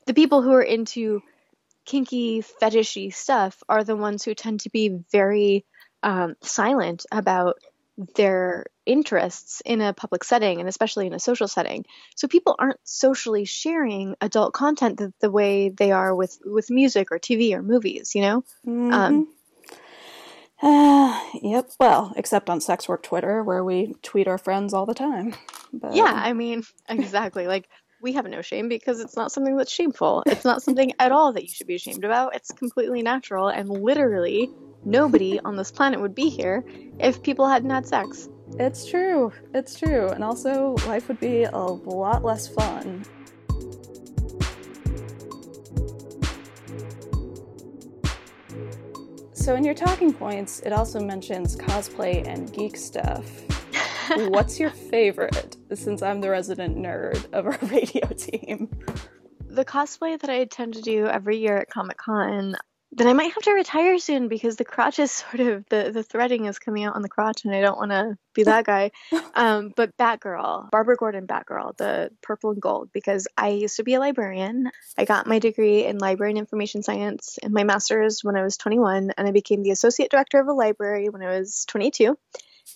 the 0.07 0.15
people 0.15 0.43
who 0.43 0.53
are 0.53 0.63
into 0.63 1.23
kinky, 1.85 2.43
fetishy 2.43 3.13
stuff 3.13 3.63
are 3.69 3.85
the 3.85 3.97
ones 3.97 4.25
who 4.25 4.35
tend 4.35 4.61
to 4.61 4.71
be 4.71 5.01
very 5.11 5.65
um, 6.03 6.37
silent 6.43 7.07
about 7.13 7.59
their 8.17 8.67
interests 8.87 9.63
in 9.65 9.81
a 9.81 9.93
public 9.93 10.25
setting 10.25 10.61
and 10.61 10.69
especially 10.69 11.07
in 11.07 11.13
a 11.13 11.21
social 11.21 11.49
setting. 11.49 11.85
So 12.17 12.29
people 12.29 12.57
aren't 12.59 12.81
socially 12.85 13.45
sharing 13.45 14.17
adult 14.21 14.55
content 14.55 14.99
the, 14.99 15.13
the 15.21 15.31
way 15.31 15.69
they 15.69 15.93
are 15.93 16.15
with, 16.15 16.39
with 16.45 16.71
music 16.71 17.13
or 17.13 17.19
TV 17.19 17.53
or 17.53 17.63
movies, 17.63 18.15
you 18.15 18.23
know? 18.23 18.45
Mm-hmm. 18.67 18.93
Um, 18.93 19.29
uh, 20.63 21.21
yep. 21.43 21.71
Well, 21.79 22.13
except 22.17 22.51
on 22.51 22.61
sex 22.61 22.89
work 22.89 23.03
Twitter, 23.03 23.43
where 23.43 23.65
we 23.65 23.95
tweet 24.03 24.29
our 24.29 24.39
friends 24.39 24.75
all 24.75 24.87
the 24.87 24.95
time. 24.95 25.35
But... 25.73 25.95
Yeah, 25.95 26.13
I 26.13 26.33
mean, 26.33 26.65
exactly. 26.89 27.47
like 27.47 27.69
we 28.01 28.13
have 28.13 28.27
no 28.27 28.43
shame 28.43 28.69
because 28.69 29.01
it's 29.01 29.17
not 29.17 29.31
something 29.31 29.57
that's 29.57 29.71
shameful. 29.71 30.23
It's 30.27 30.45
not 30.45 30.63
something 30.63 30.93
at 30.99 31.13
all 31.13 31.33
that 31.33 31.43
you 31.43 31.49
should 31.49 31.67
be 31.67 31.75
ashamed 31.75 32.05
about. 32.05 32.35
It's 32.35 32.51
completely 32.51 33.03
natural, 33.03 33.49
and 33.49 33.69
literally 33.69 34.51
nobody 34.85 35.39
on 35.41 35.57
this 35.57 35.71
planet 35.71 36.01
would 36.01 36.15
be 36.15 36.31
here 36.31 36.65
if 36.99 37.23
people 37.23 37.47
hadn't 37.47 37.71
had 37.71 37.87
sex. 37.87 38.29
It's 38.59 38.87
true. 38.87 39.33
It's 39.55 39.79
true. 39.79 40.09
And 40.09 40.25
also, 40.25 40.75
life 40.87 41.09
would 41.09 41.21
be 41.21 41.45
a 41.45 41.57
lot 41.57 42.25
less 42.25 42.49
fun. 42.49 43.05
So, 49.33 49.55
in 49.55 49.65
your 49.65 49.75
talking 49.75 50.13
points, 50.13 50.61
it 50.61 50.73
also 50.73 51.01
mentions 51.01 51.57
cosplay 51.57 52.27
and 52.27 52.53
geek 52.53 52.77
stuff. 52.77 53.27
What's 54.17 54.59
your 54.59 54.71
favorite? 54.71 55.57
Since 55.73 56.03
I'm 56.03 56.21
the 56.21 56.31
resident 56.31 56.77
nerd 56.77 57.33
of 57.33 57.47
our 57.47 57.59
radio 57.63 58.07
team. 58.09 58.71
The 59.49 59.65
cosplay 59.65 60.19
that 60.21 60.31
I 60.31 60.45
tend 60.45 60.75
to 60.75 60.83
do 60.83 61.07
every 61.07 61.39
year 61.39 61.57
at 61.57 61.71
Comic 61.71 61.97
Con, 61.97 62.57
then 62.93 63.07
I 63.07 63.13
might 63.13 63.33
have 63.33 63.43
to 63.45 63.53
retire 63.53 63.99
soon 63.99 64.27
because 64.27 64.57
the 64.57 64.65
crotch 64.65 64.99
is 64.99 65.13
sort 65.31 65.41
of 65.41 65.65
the 65.69 65.91
the 65.93 66.03
threading 66.03 66.47
is 66.47 66.59
coming 66.59 66.85
out 66.85 66.97
on 66.97 67.03
the 67.03 67.09
crotch, 67.09 67.45
and 67.45 67.55
I 67.55 67.61
don't 67.61 67.79
want 67.79 67.93
to 67.93 68.19
be 68.35 68.45
that 68.45 68.65
guy. 68.65 68.91
Um, 69.33 69.73
but 69.77 69.97
Batgirl, 69.97 70.71
Barbara 70.71 70.97
Gordon 70.97 71.27
Batgirl, 71.27 71.77
the 71.77 72.11
purple 72.21 72.51
and 72.51 72.61
gold, 72.61 72.91
because 72.93 73.29
I 73.39 73.51
used 73.51 73.77
to 73.77 73.85
be 73.85 73.95
a 73.95 74.01
librarian. 74.01 74.71
I 74.99 75.05
got 75.05 75.27
my 75.27 75.39
degree 75.39 75.87
in 75.87 75.99
library 75.99 76.33
and 76.33 76.39
information 76.39 76.83
science 76.83 77.39
and 77.43 77.55
my 77.55 77.63
master's 77.63 78.25
when 78.25 78.37
I 78.37 78.43
was 78.43 78.57
21, 78.57 79.13
and 79.17 79.29
I 79.29 79.31
became 79.31 79.63
the 79.63 79.71
associate 79.71 80.11
director 80.11 80.41
of 80.41 80.49
a 80.49 80.53
library 80.53 81.09
when 81.09 81.23
I 81.23 81.39
was 81.39 81.65
22 81.69 82.19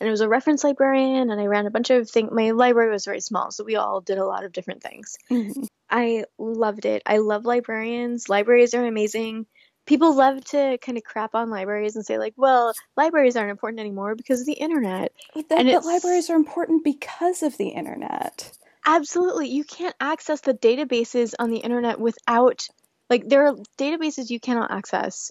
and 0.00 0.08
it 0.08 0.10
was 0.10 0.20
a 0.20 0.28
reference 0.28 0.64
librarian 0.64 1.30
and 1.30 1.40
i 1.40 1.46
ran 1.46 1.66
a 1.66 1.70
bunch 1.70 1.90
of 1.90 2.08
things 2.08 2.30
my 2.32 2.50
library 2.50 2.90
was 2.90 3.04
very 3.04 3.20
small 3.20 3.50
so 3.50 3.64
we 3.64 3.76
all 3.76 4.00
did 4.00 4.18
a 4.18 4.26
lot 4.26 4.44
of 4.44 4.52
different 4.52 4.82
things. 4.82 5.16
Mm-hmm. 5.30 5.64
i 5.90 6.24
loved 6.38 6.86
it. 6.86 7.02
I 7.06 7.18
love 7.18 7.44
librarians. 7.44 8.28
Libraries 8.28 8.74
are 8.74 8.84
amazing. 8.84 9.46
People 9.86 10.16
love 10.16 10.42
to 10.46 10.78
kind 10.78 10.96
of 10.96 11.04
crap 11.04 11.34
on 11.34 11.50
libraries 11.50 11.96
and 11.96 12.04
say 12.04 12.18
like 12.18 12.34
well 12.36 12.72
libraries 12.96 13.36
aren't 13.36 13.50
important 13.50 13.80
anymore 13.80 14.14
because 14.14 14.40
of 14.40 14.46
the 14.46 14.54
internet. 14.54 15.12
But, 15.34 15.46
and 15.50 15.68
but 15.68 15.84
libraries 15.84 16.30
are 16.30 16.36
important 16.36 16.84
because 16.84 17.42
of 17.42 17.56
the 17.56 17.68
internet. 17.68 18.50
Absolutely. 18.86 19.48
You 19.48 19.64
can't 19.64 19.94
access 20.00 20.40
the 20.40 20.54
databases 20.54 21.34
on 21.38 21.50
the 21.50 21.58
internet 21.58 21.98
without 21.98 22.66
like 23.10 23.28
there 23.28 23.46
are 23.46 23.56
databases 23.78 24.30
you 24.30 24.40
cannot 24.40 24.70
access 24.70 25.30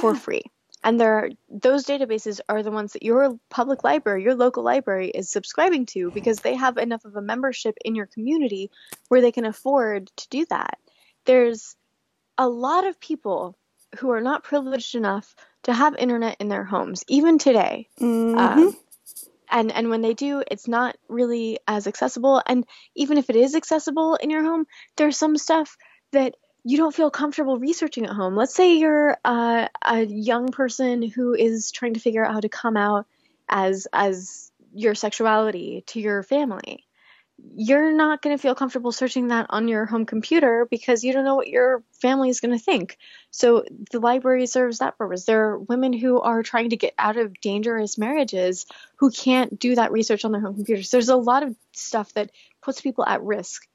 for 0.00 0.14
free 0.14 0.42
and 0.82 1.00
there 1.00 1.30
those 1.48 1.84
databases 1.84 2.40
are 2.48 2.62
the 2.62 2.70
ones 2.70 2.92
that 2.92 3.02
your 3.02 3.38
public 3.48 3.84
library 3.84 4.22
your 4.22 4.34
local 4.34 4.62
library 4.62 5.10
is 5.10 5.28
subscribing 5.28 5.86
to 5.86 6.10
because 6.10 6.40
they 6.40 6.54
have 6.54 6.78
enough 6.78 7.04
of 7.04 7.16
a 7.16 7.22
membership 7.22 7.76
in 7.84 7.94
your 7.94 8.06
community 8.06 8.70
where 9.08 9.20
they 9.20 9.32
can 9.32 9.44
afford 9.44 10.10
to 10.16 10.28
do 10.28 10.46
that. 10.50 10.78
There's 11.24 11.76
a 12.38 12.48
lot 12.48 12.86
of 12.86 13.00
people 13.00 13.56
who 13.98 14.10
are 14.10 14.20
not 14.20 14.44
privileged 14.44 14.94
enough 14.94 15.34
to 15.64 15.74
have 15.74 15.96
internet 15.96 16.36
in 16.40 16.48
their 16.48 16.64
homes 16.64 17.04
even 17.08 17.38
today. 17.38 17.88
Mm-hmm. 18.00 18.38
um, 18.38 18.76
and 19.50 19.72
and 19.72 19.90
when 19.90 20.00
they 20.00 20.14
do 20.14 20.42
it's 20.50 20.68
not 20.68 20.96
really 21.08 21.58
as 21.66 21.86
accessible. 21.86 22.42
And 22.46 22.64
even 22.94 23.18
if 23.18 23.28
it 23.28 23.36
is 23.36 23.54
accessible 23.54 24.14
in 24.16 24.30
your 24.30 24.42
home 24.42 24.66
there's 24.96 25.16
some 25.16 25.36
stuff 25.36 25.76
that 26.12 26.36
you 26.64 26.76
don't 26.76 26.94
feel 26.94 27.10
comfortable 27.10 27.58
researching 27.58 28.06
at 28.06 28.12
home. 28.12 28.36
Let's 28.36 28.54
say 28.54 28.76
you're 28.76 29.16
uh, 29.24 29.68
a 29.84 30.04
young 30.04 30.48
person 30.48 31.02
who 31.02 31.34
is 31.34 31.70
trying 31.70 31.94
to 31.94 32.00
figure 32.00 32.24
out 32.24 32.34
how 32.34 32.40
to 32.40 32.48
come 32.48 32.76
out 32.76 33.06
as 33.48 33.86
as 33.92 34.52
your 34.72 34.94
sexuality 34.94 35.84
to 35.88 36.00
your 36.00 36.22
family. 36.22 36.84
You're 37.56 37.92
not 37.92 38.20
going 38.20 38.36
to 38.36 38.40
feel 38.40 38.54
comfortable 38.54 38.92
searching 38.92 39.28
that 39.28 39.46
on 39.48 39.66
your 39.66 39.86
home 39.86 40.04
computer 40.04 40.68
because 40.70 41.02
you 41.02 41.14
don't 41.14 41.24
know 41.24 41.36
what 41.36 41.48
your 41.48 41.82
family 42.02 42.28
is 42.28 42.40
going 42.40 42.56
to 42.56 42.62
think. 42.62 42.98
So 43.30 43.64
the 43.90 43.98
library 43.98 44.46
serves 44.46 44.78
that 44.78 44.98
purpose. 44.98 45.24
There 45.24 45.52
are 45.52 45.58
women 45.58 45.94
who 45.94 46.20
are 46.20 46.42
trying 46.42 46.70
to 46.70 46.76
get 46.76 46.92
out 46.98 47.16
of 47.16 47.40
dangerous 47.40 47.96
marriages 47.96 48.66
who 48.96 49.10
can't 49.10 49.58
do 49.58 49.74
that 49.76 49.90
research 49.90 50.26
on 50.26 50.32
their 50.32 50.42
home 50.42 50.54
computers. 50.54 50.90
There's 50.90 51.08
a 51.08 51.16
lot 51.16 51.42
of 51.42 51.56
stuff 51.72 52.12
that 52.12 52.30
puts 52.60 52.82
people 52.82 53.06
at 53.06 53.22
risk 53.22 53.66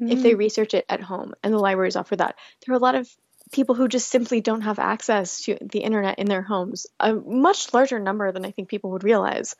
mm-hmm. 0.00 0.12
if 0.12 0.22
they 0.22 0.32
mm. 0.32 0.38
research 0.38 0.74
it 0.74 0.84
at 0.88 1.02
home, 1.02 1.34
and 1.42 1.52
the 1.52 1.58
libraries 1.58 1.96
offer 1.96 2.16
that. 2.16 2.36
There 2.64 2.74
are 2.74 2.78
a 2.78 2.82
lot 2.82 2.94
of 2.94 3.08
people 3.52 3.74
who 3.74 3.88
just 3.88 4.10
simply 4.10 4.40
don't 4.40 4.62
have 4.62 4.78
access 4.78 5.42
to 5.42 5.56
the 5.60 5.80
internet 5.80 6.18
in 6.18 6.26
their 6.26 6.42
homes, 6.42 6.86
a 7.00 7.14
much 7.14 7.72
larger 7.72 7.98
number 7.98 8.30
than 8.32 8.44
I 8.44 8.50
think 8.50 8.68
people 8.68 8.90
would 8.92 9.04
realize. 9.04 9.54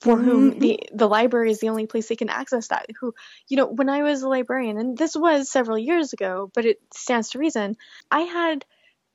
For 0.00 0.16
mm-hmm. 0.16 0.24
whom 0.24 0.58
the 0.58 0.80
the 0.92 1.08
library 1.08 1.50
is 1.50 1.60
the 1.60 1.68
only 1.68 1.86
place 1.86 2.08
they 2.08 2.16
can 2.16 2.30
access 2.30 2.68
that. 2.68 2.86
Who, 3.00 3.14
you 3.48 3.58
know, 3.58 3.66
when 3.66 3.90
I 3.90 4.02
was 4.02 4.22
a 4.22 4.28
librarian, 4.28 4.78
and 4.78 4.96
this 4.96 5.14
was 5.14 5.50
several 5.50 5.78
years 5.78 6.12
ago, 6.12 6.50
but 6.54 6.64
it 6.64 6.78
stands 6.94 7.30
to 7.30 7.38
reason, 7.38 7.76
I 8.10 8.20
had 8.20 8.64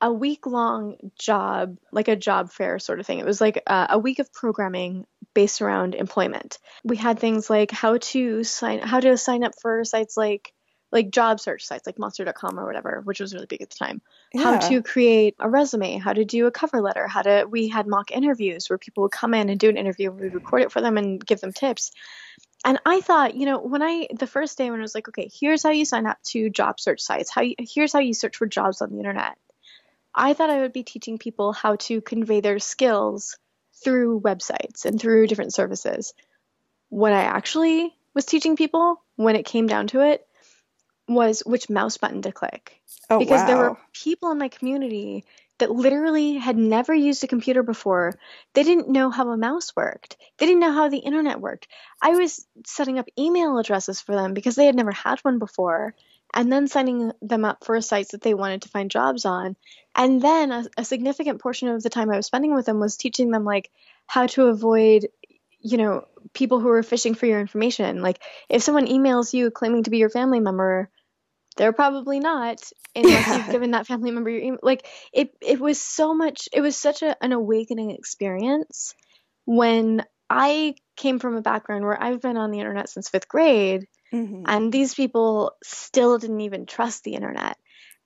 a 0.00 0.12
week 0.12 0.46
long 0.46 0.96
job, 1.18 1.76
like 1.90 2.08
a 2.08 2.16
job 2.16 2.50
fair 2.50 2.78
sort 2.78 3.00
of 3.00 3.06
thing. 3.06 3.18
It 3.18 3.26
was 3.26 3.40
like 3.40 3.62
a, 3.66 3.88
a, 3.90 3.98
week 3.98 4.20
of 4.20 4.32
programming 4.32 5.06
based 5.34 5.60
around 5.60 5.94
employment. 5.94 6.58
We 6.84 6.96
had 6.96 7.18
things 7.18 7.50
like 7.50 7.70
how 7.70 7.98
to 7.98 8.44
sign 8.44 8.78
how 8.78 9.00
to 9.00 9.16
sign 9.16 9.42
up 9.42 9.52
for 9.60 9.84
sites 9.84 10.16
like 10.16 10.52
like 10.90 11.10
job 11.10 11.38
search 11.40 11.66
sites 11.66 11.86
like 11.86 11.98
monster.com 11.98 12.58
or 12.58 12.66
whatever 12.66 13.00
which 13.04 13.20
was 13.20 13.34
really 13.34 13.46
big 13.46 13.62
at 13.62 13.70
the 13.70 13.76
time 13.76 14.00
yeah. 14.32 14.42
how 14.42 14.58
to 14.58 14.82
create 14.82 15.34
a 15.38 15.48
resume 15.48 15.98
how 15.98 16.12
to 16.12 16.24
do 16.24 16.46
a 16.46 16.50
cover 16.50 16.80
letter 16.80 17.06
how 17.06 17.22
to 17.22 17.46
we 17.48 17.68
had 17.68 17.86
mock 17.86 18.10
interviews 18.10 18.68
where 18.68 18.78
people 18.78 19.02
would 19.02 19.12
come 19.12 19.34
in 19.34 19.48
and 19.48 19.60
do 19.60 19.68
an 19.68 19.76
interview 19.76 20.10
and 20.10 20.20
we'd 20.20 20.34
record 20.34 20.62
it 20.62 20.72
for 20.72 20.80
them 20.80 20.96
and 20.96 21.24
give 21.24 21.40
them 21.40 21.52
tips. 21.52 21.90
And 22.64 22.80
i 22.84 23.00
thought 23.00 23.34
you 23.34 23.46
know 23.46 23.58
when 23.60 23.82
i 23.82 24.08
the 24.18 24.26
first 24.26 24.58
day 24.58 24.70
when 24.70 24.80
i 24.80 24.82
was 24.82 24.94
like 24.94 25.08
okay 25.08 25.30
here's 25.32 25.62
how 25.62 25.70
you 25.70 25.84
sign 25.84 26.06
up 26.06 26.18
to 26.24 26.50
job 26.50 26.80
search 26.80 27.00
sites 27.00 27.30
how 27.30 27.42
you, 27.42 27.54
here's 27.58 27.92
how 27.92 28.00
you 28.00 28.14
search 28.14 28.36
for 28.36 28.46
jobs 28.46 28.82
on 28.82 28.90
the 28.90 28.98
internet. 28.98 29.36
I 30.14 30.32
thought 30.32 30.50
i 30.50 30.60
would 30.60 30.72
be 30.72 30.82
teaching 30.82 31.18
people 31.18 31.52
how 31.52 31.76
to 31.76 32.00
convey 32.00 32.40
their 32.40 32.58
skills 32.58 33.38
through 33.84 34.20
websites 34.20 34.84
and 34.84 35.00
through 35.00 35.28
different 35.28 35.54
services. 35.54 36.14
What 36.88 37.12
i 37.12 37.22
actually 37.22 37.94
was 38.14 38.24
teaching 38.24 38.56
people 38.56 39.00
when 39.14 39.36
it 39.36 39.46
came 39.46 39.68
down 39.68 39.86
to 39.88 40.00
it 40.00 40.26
was 41.08 41.40
which 41.40 41.70
mouse 41.70 41.96
button 41.96 42.22
to 42.22 42.32
click. 42.32 42.80
Oh, 43.10 43.18
because 43.18 43.46
there 43.46 43.56
were 43.56 43.78
people 43.92 44.30
in 44.30 44.38
my 44.38 44.48
community 44.48 45.24
that 45.58 45.70
literally 45.70 46.34
had 46.34 46.56
never 46.56 46.94
used 46.94 47.24
a 47.24 47.28
computer 47.28 47.62
before. 47.62 48.14
They 48.54 48.62
didn't 48.62 48.88
know 48.88 49.10
how 49.10 49.30
a 49.30 49.36
mouse 49.36 49.74
worked. 49.74 50.16
They 50.36 50.46
didn't 50.46 50.60
know 50.60 50.72
how 50.72 50.88
the 50.88 50.98
internet 50.98 51.40
worked. 51.40 51.68
I 52.00 52.10
was 52.10 52.46
setting 52.64 52.98
up 52.98 53.08
email 53.18 53.58
addresses 53.58 54.00
for 54.00 54.14
them 54.14 54.34
because 54.34 54.54
they 54.54 54.66
had 54.66 54.76
never 54.76 54.92
had 54.92 55.18
one 55.20 55.38
before, 55.38 55.94
and 56.34 56.52
then 56.52 56.68
signing 56.68 57.12
them 57.22 57.44
up 57.44 57.64
for 57.64 57.80
sites 57.80 58.12
that 58.12 58.20
they 58.20 58.34
wanted 58.34 58.62
to 58.62 58.68
find 58.68 58.90
jobs 58.90 59.24
on. 59.24 59.56
And 59.94 60.22
then 60.22 60.52
a, 60.52 60.66
a 60.76 60.84
significant 60.84 61.40
portion 61.40 61.68
of 61.68 61.82
the 61.82 61.90
time 61.90 62.10
I 62.10 62.16
was 62.16 62.26
spending 62.26 62.54
with 62.54 62.66
them 62.66 62.78
was 62.78 62.96
teaching 62.96 63.30
them 63.30 63.44
like 63.44 63.70
how 64.06 64.26
to 64.28 64.46
avoid 64.46 65.08
you 65.60 65.76
know 65.76 66.06
people 66.34 66.60
who 66.60 66.68
are 66.68 66.82
fishing 66.82 67.14
for 67.14 67.26
your 67.26 67.40
information 67.40 68.00
like 68.00 68.20
if 68.48 68.62
someone 68.62 68.86
emails 68.86 69.32
you 69.32 69.50
claiming 69.50 69.82
to 69.82 69.90
be 69.90 69.98
your 69.98 70.08
family 70.08 70.38
member 70.40 70.88
they're 71.58 71.74
probably 71.74 72.20
not 72.20 72.58
unless 72.96 73.26
Yeah. 73.26 73.36
you've 73.36 73.52
given 73.52 73.72
that 73.72 73.86
family 73.86 74.10
member 74.10 74.30
your 74.30 74.40
email. 74.40 74.60
Like 74.62 74.86
it, 75.12 75.30
it 75.42 75.60
was 75.60 75.80
so 75.80 76.14
much. 76.14 76.48
It 76.52 76.62
was 76.62 76.76
such 76.76 77.02
a, 77.02 77.22
an 77.22 77.32
awakening 77.32 77.90
experience 77.90 78.94
when 79.44 80.04
I 80.30 80.74
came 80.96 81.18
from 81.18 81.36
a 81.36 81.42
background 81.42 81.84
where 81.84 82.02
I've 82.02 82.22
been 82.22 82.36
on 82.36 82.50
the 82.50 82.60
internet 82.60 82.88
since 82.88 83.08
fifth 83.10 83.28
grade, 83.28 83.86
Mhm. 84.12 84.44
and 84.46 84.72
these 84.72 84.94
people 84.94 85.52
still 85.62 86.18
didn't 86.18 86.40
even 86.40 86.64
trust 86.66 87.04
the 87.04 87.14
internet. 87.14 87.56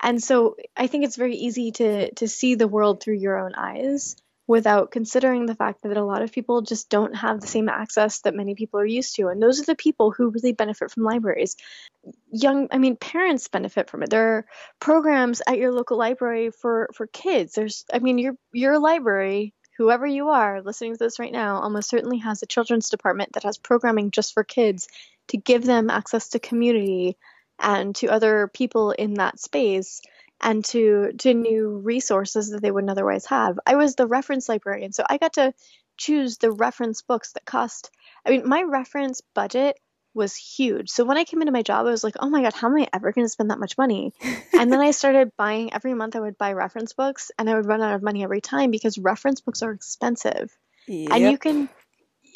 And 0.00 0.20
so 0.22 0.56
I 0.76 0.88
think 0.88 1.04
it's 1.04 1.16
very 1.16 1.36
easy 1.36 1.70
to 1.72 2.12
to 2.14 2.26
see 2.26 2.56
the 2.56 2.66
world 2.66 3.00
through 3.02 3.18
your 3.18 3.38
own 3.38 3.54
eyes 3.56 4.16
without 4.52 4.90
considering 4.90 5.46
the 5.46 5.54
fact 5.54 5.80
that 5.80 5.96
a 5.96 6.04
lot 6.04 6.20
of 6.20 6.30
people 6.30 6.60
just 6.60 6.90
don't 6.90 7.14
have 7.14 7.40
the 7.40 7.46
same 7.46 7.70
access 7.70 8.20
that 8.20 8.34
many 8.34 8.54
people 8.54 8.78
are 8.78 8.84
used 8.84 9.16
to. 9.16 9.28
And 9.28 9.42
those 9.42 9.58
are 9.62 9.64
the 9.64 9.74
people 9.74 10.10
who 10.10 10.28
really 10.28 10.52
benefit 10.52 10.90
from 10.90 11.04
libraries. 11.04 11.56
Young, 12.30 12.68
I 12.70 12.76
mean, 12.76 12.96
parents 12.96 13.48
benefit 13.48 13.88
from 13.88 14.02
it. 14.02 14.10
There 14.10 14.28
are 14.28 14.46
programs 14.78 15.40
at 15.46 15.56
your 15.56 15.72
local 15.72 15.96
library 15.96 16.50
for 16.50 16.90
for 16.92 17.06
kids. 17.06 17.54
There's, 17.54 17.86
I 17.90 18.00
mean, 18.00 18.18
your 18.18 18.34
your 18.52 18.78
library, 18.78 19.54
whoever 19.78 20.06
you 20.06 20.28
are 20.28 20.60
listening 20.60 20.92
to 20.92 20.98
this 20.98 21.18
right 21.18 21.32
now, 21.32 21.62
almost 21.62 21.88
certainly 21.88 22.18
has 22.18 22.42
a 22.42 22.46
children's 22.54 22.90
department 22.90 23.32
that 23.32 23.44
has 23.44 23.56
programming 23.56 24.10
just 24.10 24.34
for 24.34 24.44
kids 24.44 24.86
to 25.28 25.38
give 25.38 25.64
them 25.64 25.88
access 25.88 26.28
to 26.28 26.38
community 26.38 27.16
and 27.58 27.94
to 27.96 28.08
other 28.08 28.50
people 28.52 28.90
in 28.90 29.14
that 29.14 29.40
space 29.40 30.02
and 30.42 30.64
to 30.66 31.12
to 31.18 31.34
new 31.34 31.80
resources 31.84 32.50
that 32.50 32.62
they 32.62 32.70
wouldn't 32.70 32.90
otherwise 32.90 33.26
have. 33.26 33.58
I 33.66 33.76
was 33.76 33.94
the 33.94 34.06
reference 34.06 34.48
librarian, 34.48 34.92
so 34.92 35.04
I 35.08 35.18
got 35.18 35.34
to 35.34 35.54
choose 35.96 36.38
the 36.38 36.50
reference 36.50 37.02
books 37.02 37.32
that 37.32 37.44
cost 37.44 37.90
I 38.24 38.30
mean, 38.30 38.48
my 38.48 38.62
reference 38.62 39.20
budget 39.34 39.78
was 40.14 40.36
huge. 40.36 40.90
So 40.90 41.04
when 41.04 41.16
I 41.16 41.24
came 41.24 41.40
into 41.40 41.52
my 41.52 41.62
job, 41.62 41.86
I 41.86 41.90
was 41.90 42.04
like, 42.04 42.16
"Oh 42.20 42.28
my 42.28 42.42
god, 42.42 42.52
how 42.52 42.68
am 42.68 42.76
I 42.76 42.88
ever 42.92 43.12
going 43.12 43.24
to 43.24 43.30
spend 43.30 43.50
that 43.50 43.58
much 43.58 43.78
money?" 43.78 44.12
and 44.52 44.72
then 44.72 44.80
I 44.80 44.90
started 45.02 45.32
buying 45.36 45.72
every 45.72 45.94
month 45.94 46.16
I 46.16 46.20
would 46.20 46.38
buy 46.38 46.52
reference 46.52 46.92
books 46.92 47.30
and 47.38 47.48
I 47.48 47.54
would 47.54 47.66
run 47.66 47.82
out 47.82 47.94
of 47.94 48.02
money 48.02 48.22
every 48.22 48.40
time 48.40 48.70
because 48.70 48.98
reference 48.98 49.40
books 49.40 49.62
are 49.62 49.72
expensive 49.72 50.56
and 50.88 51.30
you 51.30 51.38
can 51.38 51.68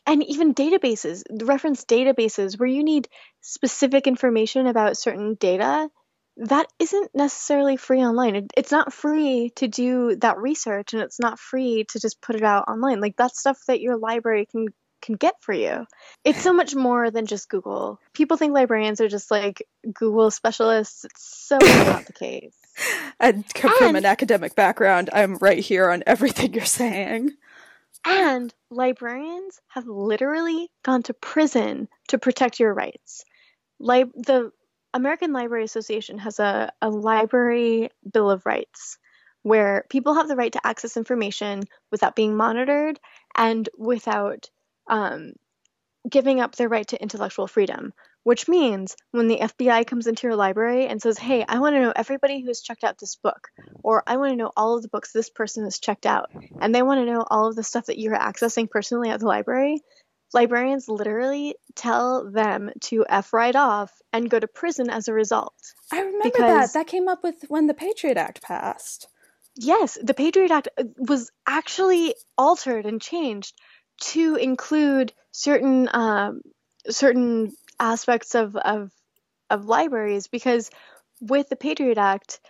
and 0.06 0.22
even 0.24 0.54
databases 0.54 1.22
the 1.28 1.44
reference 1.44 1.84
databases 1.84 2.58
where 2.58 2.68
you 2.68 2.84
need 2.84 3.08
specific 3.40 4.06
information 4.06 4.66
about 4.66 4.96
certain 4.96 5.34
data 5.34 5.90
that 6.36 6.66
isn't 6.78 7.14
necessarily 7.14 7.76
free 7.76 8.00
online 8.00 8.36
it, 8.36 8.52
it's 8.56 8.72
not 8.72 8.92
free 8.92 9.50
to 9.56 9.68
do 9.68 10.16
that 10.16 10.38
research 10.38 10.92
and 10.92 11.02
it's 11.02 11.18
not 11.18 11.38
free 11.38 11.84
to 11.88 11.98
just 11.98 12.20
put 12.20 12.36
it 12.36 12.42
out 12.42 12.68
online 12.68 13.00
like 13.00 13.16
that's 13.16 13.40
stuff 13.40 13.58
that 13.66 13.80
your 13.80 13.96
library 13.96 14.46
can 14.46 14.66
can 15.02 15.14
get 15.14 15.34
for 15.40 15.52
you 15.52 15.86
it's 16.24 16.42
so 16.42 16.52
much 16.52 16.74
more 16.74 17.10
than 17.10 17.26
just 17.26 17.48
google 17.48 18.00
people 18.12 18.36
think 18.36 18.52
librarians 18.54 19.00
are 19.00 19.08
just 19.08 19.30
like 19.30 19.66
google 19.94 20.30
specialists 20.30 21.04
it's 21.04 21.46
so 21.46 21.58
not 21.58 22.06
the 22.06 22.12
case 22.12 22.56
I 23.20 23.32
come 23.54 23.76
from 23.78 23.96
an 23.96 24.04
academic 24.04 24.54
background. 24.54 25.10
I'm 25.12 25.36
right 25.36 25.58
here 25.58 25.90
on 25.90 26.02
everything 26.06 26.54
you're 26.54 26.64
saying. 26.64 27.32
And 28.04 28.54
librarians 28.70 29.60
have 29.68 29.86
literally 29.86 30.70
gone 30.84 31.02
to 31.04 31.14
prison 31.14 31.88
to 32.08 32.18
protect 32.18 32.60
your 32.60 32.72
rights. 32.72 33.24
Lib- 33.80 34.12
the 34.14 34.52
American 34.96 35.34
Library 35.34 35.64
Association 35.64 36.16
has 36.18 36.40
a, 36.40 36.72
a 36.80 36.88
library 36.88 37.90
bill 38.10 38.30
of 38.30 38.46
rights 38.46 38.96
where 39.42 39.84
people 39.90 40.14
have 40.14 40.26
the 40.26 40.36
right 40.36 40.52
to 40.54 40.66
access 40.66 40.96
information 40.96 41.64
without 41.90 42.16
being 42.16 42.34
monitored 42.34 42.98
and 43.36 43.68
without 43.76 44.48
um, 44.88 45.34
giving 46.08 46.40
up 46.40 46.56
their 46.56 46.70
right 46.70 46.88
to 46.88 47.00
intellectual 47.00 47.46
freedom. 47.46 47.92
Which 48.22 48.48
means 48.48 48.96
when 49.12 49.28
the 49.28 49.38
FBI 49.38 49.86
comes 49.86 50.08
into 50.08 50.26
your 50.26 50.34
library 50.34 50.86
and 50.86 51.00
says, 51.00 51.16
Hey, 51.16 51.44
I 51.46 51.60
want 51.60 51.76
to 51.76 51.80
know 51.80 51.92
everybody 51.94 52.40
who's 52.40 52.62
checked 52.62 52.82
out 52.82 52.98
this 52.98 53.14
book, 53.14 53.48
or 53.84 54.02
I 54.04 54.16
want 54.16 54.32
to 54.32 54.36
know 54.36 54.50
all 54.56 54.76
of 54.76 54.82
the 54.82 54.88
books 54.88 55.12
this 55.12 55.30
person 55.30 55.62
has 55.62 55.78
checked 55.78 56.06
out, 56.06 56.30
and 56.60 56.74
they 56.74 56.82
want 56.82 57.06
to 57.06 57.12
know 57.12 57.24
all 57.24 57.46
of 57.46 57.54
the 57.54 57.62
stuff 57.62 57.86
that 57.86 58.00
you're 58.00 58.18
accessing 58.18 58.68
personally 58.68 59.10
at 59.10 59.20
the 59.20 59.26
library, 59.26 59.80
librarians 60.32 60.88
literally 60.88 61.56
tell 61.74 62.30
them 62.30 62.70
to 62.80 63.04
F 63.08 63.32
right 63.32 63.54
off 63.54 63.92
and 64.12 64.30
go 64.30 64.38
to 64.38 64.46
prison 64.46 64.90
as 64.90 65.08
a 65.08 65.12
result. 65.12 65.54
I 65.92 66.00
remember 66.00 66.24
Because- 66.24 66.72
that. 66.72 66.78
That 66.78 66.86
came 66.86 67.08
up 67.08 67.22
with 67.22 67.44
when 67.48 67.66
the 67.66 67.74
Patriot 67.74 68.16
Act 68.16 68.42
passed. 68.42 69.08
Yes, 69.56 69.96
the 70.02 70.14
Patriot 70.14 70.50
Act 70.50 70.68
uh, 70.76 70.84
was 70.98 71.30
actually 71.46 72.14
altered 72.36 72.84
and 72.84 73.00
changed 73.00 73.54
to 74.00 74.34
include 74.36 75.12
certain 75.32 75.88
um, 75.92 76.42
certain 76.90 77.52
aspects 77.80 78.34
of, 78.34 78.56
of 78.56 78.90
of 79.48 79.64
libraries 79.64 80.26
because 80.28 80.70
with 81.20 81.48
the 81.48 81.56
Patriot 81.56 81.96
Act, 81.96 82.40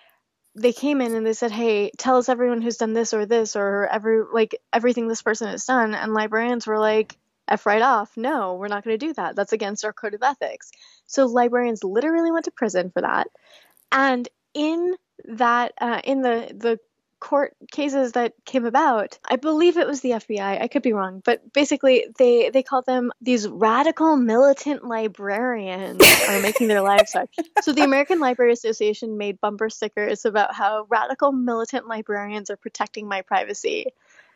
they 0.57 0.73
came 0.73 1.01
in 1.01 1.15
and 1.15 1.25
they 1.25 1.33
said, 1.35 1.53
"Hey, 1.53 1.93
tell 1.97 2.17
us 2.17 2.29
everyone 2.29 2.61
who's 2.61 2.79
done 2.79 2.93
this 2.93 3.15
or 3.15 3.27
this 3.27 3.55
or 3.55 3.87
every 3.87 4.25
like 4.33 4.57
everything 4.73 5.07
this 5.07 5.23
person 5.23 5.49
has 5.49 5.65
done," 5.65 5.95
and 5.95 6.13
librarians 6.13 6.67
were 6.67 6.79
like, 6.79 7.17
"F 7.49 7.67
right 7.67 7.83
off, 7.83 8.17
no, 8.17 8.55
we're 8.55 8.69
not 8.69 8.85
going 8.85 8.99
to 8.99 9.07
do 9.07 9.13
that. 9.15 9.37
That's 9.37 9.53
against 9.53 9.85
our 9.85 9.93
code 9.93 10.15
of 10.15 10.23
ethics." 10.23 10.71
So 11.07 11.27
librarians 11.27 11.85
literally 11.85 12.33
went 12.33 12.47
to 12.47 12.51
prison 12.51 12.91
for 12.91 13.03
that, 13.03 13.29
and 13.93 14.29
in 14.55 14.97
that 15.25 15.73
uh, 15.81 16.01
in 16.05 16.23
the 16.23 16.53
the 16.55 16.79
court 17.19 17.57
cases 17.73 18.13
that 18.13 18.35
came 18.45 18.67
about 18.67 19.19
i 19.31 19.37
believe 19.37 19.79
it 19.79 19.87
was 19.87 20.03
the 20.03 20.11
fbi 20.11 20.61
i 20.61 20.69
could 20.69 20.83
be 20.83 20.93
wrong 20.93 21.23
but 21.25 21.51
basically 21.55 22.05
they 22.19 22.51
they 22.51 22.63
called 22.63 22.85
them 22.85 23.11
these 23.23 23.49
radical 23.49 24.17
militant 24.17 24.85
librarians 24.85 26.03
are 26.29 26.41
making 26.41 26.69
their 26.69 26.83
lives 26.83 27.15
hard 27.15 27.29
so 27.63 27.73
the 27.73 27.83
american 27.83 28.21
library 28.21 28.53
association 28.53 29.17
made 29.17 29.41
bumper 29.41 29.71
stickers 29.71 30.27
about 30.27 30.55
how 30.55 30.87
radical 30.91 31.33
militant 31.33 31.89
librarians 31.89 32.51
are 32.51 32.57
protecting 32.57 33.09
my 33.09 33.23
privacy 33.23 33.87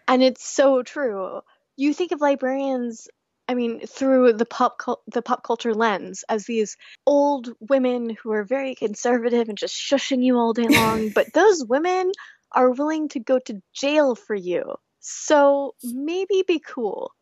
and 0.08 0.22
it's 0.22 0.42
so 0.42 0.82
true 0.82 1.42
you 1.80 1.94
think 1.94 2.12
of 2.12 2.20
librarians 2.20 3.08
I 3.48 3.54
mean, 3.54 3.84
through 3.84 4.34
the 4.34 4.46
pop 4.46 4.78
cul- 4.78 5.02
the 5.08 5.22
pop 5.22 5.42
culture 5.42 5.74
lens, 5.74 6.22
as 6.28 6.44
these 6.44 6.76
old 7.04 7.50
women 7.58 8.10
who 8.10 8.30
are 8.30 8.44
very 8.44 8.76
conservative 8.76 9.48
and 9.48 9.58
just 9.58 9.74
shushing 9.74 10.22
you 10.22 10.38
all 10.38 10.52
day 10.52 10.68
long, 10.68 11.10
but 11.12 11.32
those 11.32 11.64
women 11.64 12.12
are 12.52 12.70
willing 12.70 13.08
to 13.08 13.18
go 13.18 13.40
to 13.40 13.60
jail 13.72 14.14
for 14.14 14.36
you. 14.36 14.76
So 15.00 15.74
maybe 15.82 16.44
be 16.46 16.60
cool. 16.60 17.12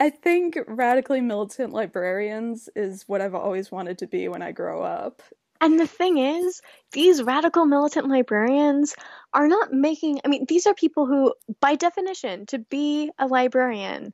I 0.00 0.10
think 0.10 0.58
radically 0.66 1.20
militant 1.20 1.72
librarians 1.72 2.68
is 2.74 3.04
what 3.06 3.20
I've 3.20 3.36
always 3.36 3.70
wanted 3.70 3.98
to 3.98 4.08
be 4.08 4.26
when 4.26 4.42
I 4.42 4.50
grow 4.50 4.82
up. 4.82 5.22
And 5.60 5.78
the 5.78 5.86
thing 5.86 6.18
is, 6.18 6.60
these 6.92 7.22
radical 7.22 7.64
militant 7.64 8.08
librarians 8.08 8.94
are 9.32 9.48
not 9.48 9.72
making, 9.72 10.20
I 10.24 10.28
mean, 10.28 10.44
these 10.48 10.66
are 10.66 10.74
people 10.74 11.06
who, 11.06 11.34
by 11.60 11.74
definition, 11.74 12.46
to 12.46 12.58
be 12.58 13.10
a 13.18 13.26
librarian, 13.26 14.12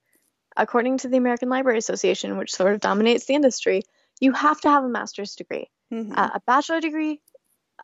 according 0.57 0.99
to 0.99 1.09
the 1.09 1.16
American 1.16 1.49
Library 1.49 1.78
Association, 1.78 2.38
which 2.38 2.53
sort 2.53 2.74
of 2.74 2.80
dominates 2.80 3.26
the 3.26 3.34
industry, 3.34 3.82
you 4.20 4.32
have 4.32 4.61
to 4.61 4.70
have 4.70 4.84
a 4.84 4.88
master's 4.88 5.34
degree. 5.34 5.70
Mhm. 5.93 6.16
Uh, 6.16 6.30
a 6.34 6.41
bachelor 6.47 6.80
degree, 6.80 7.20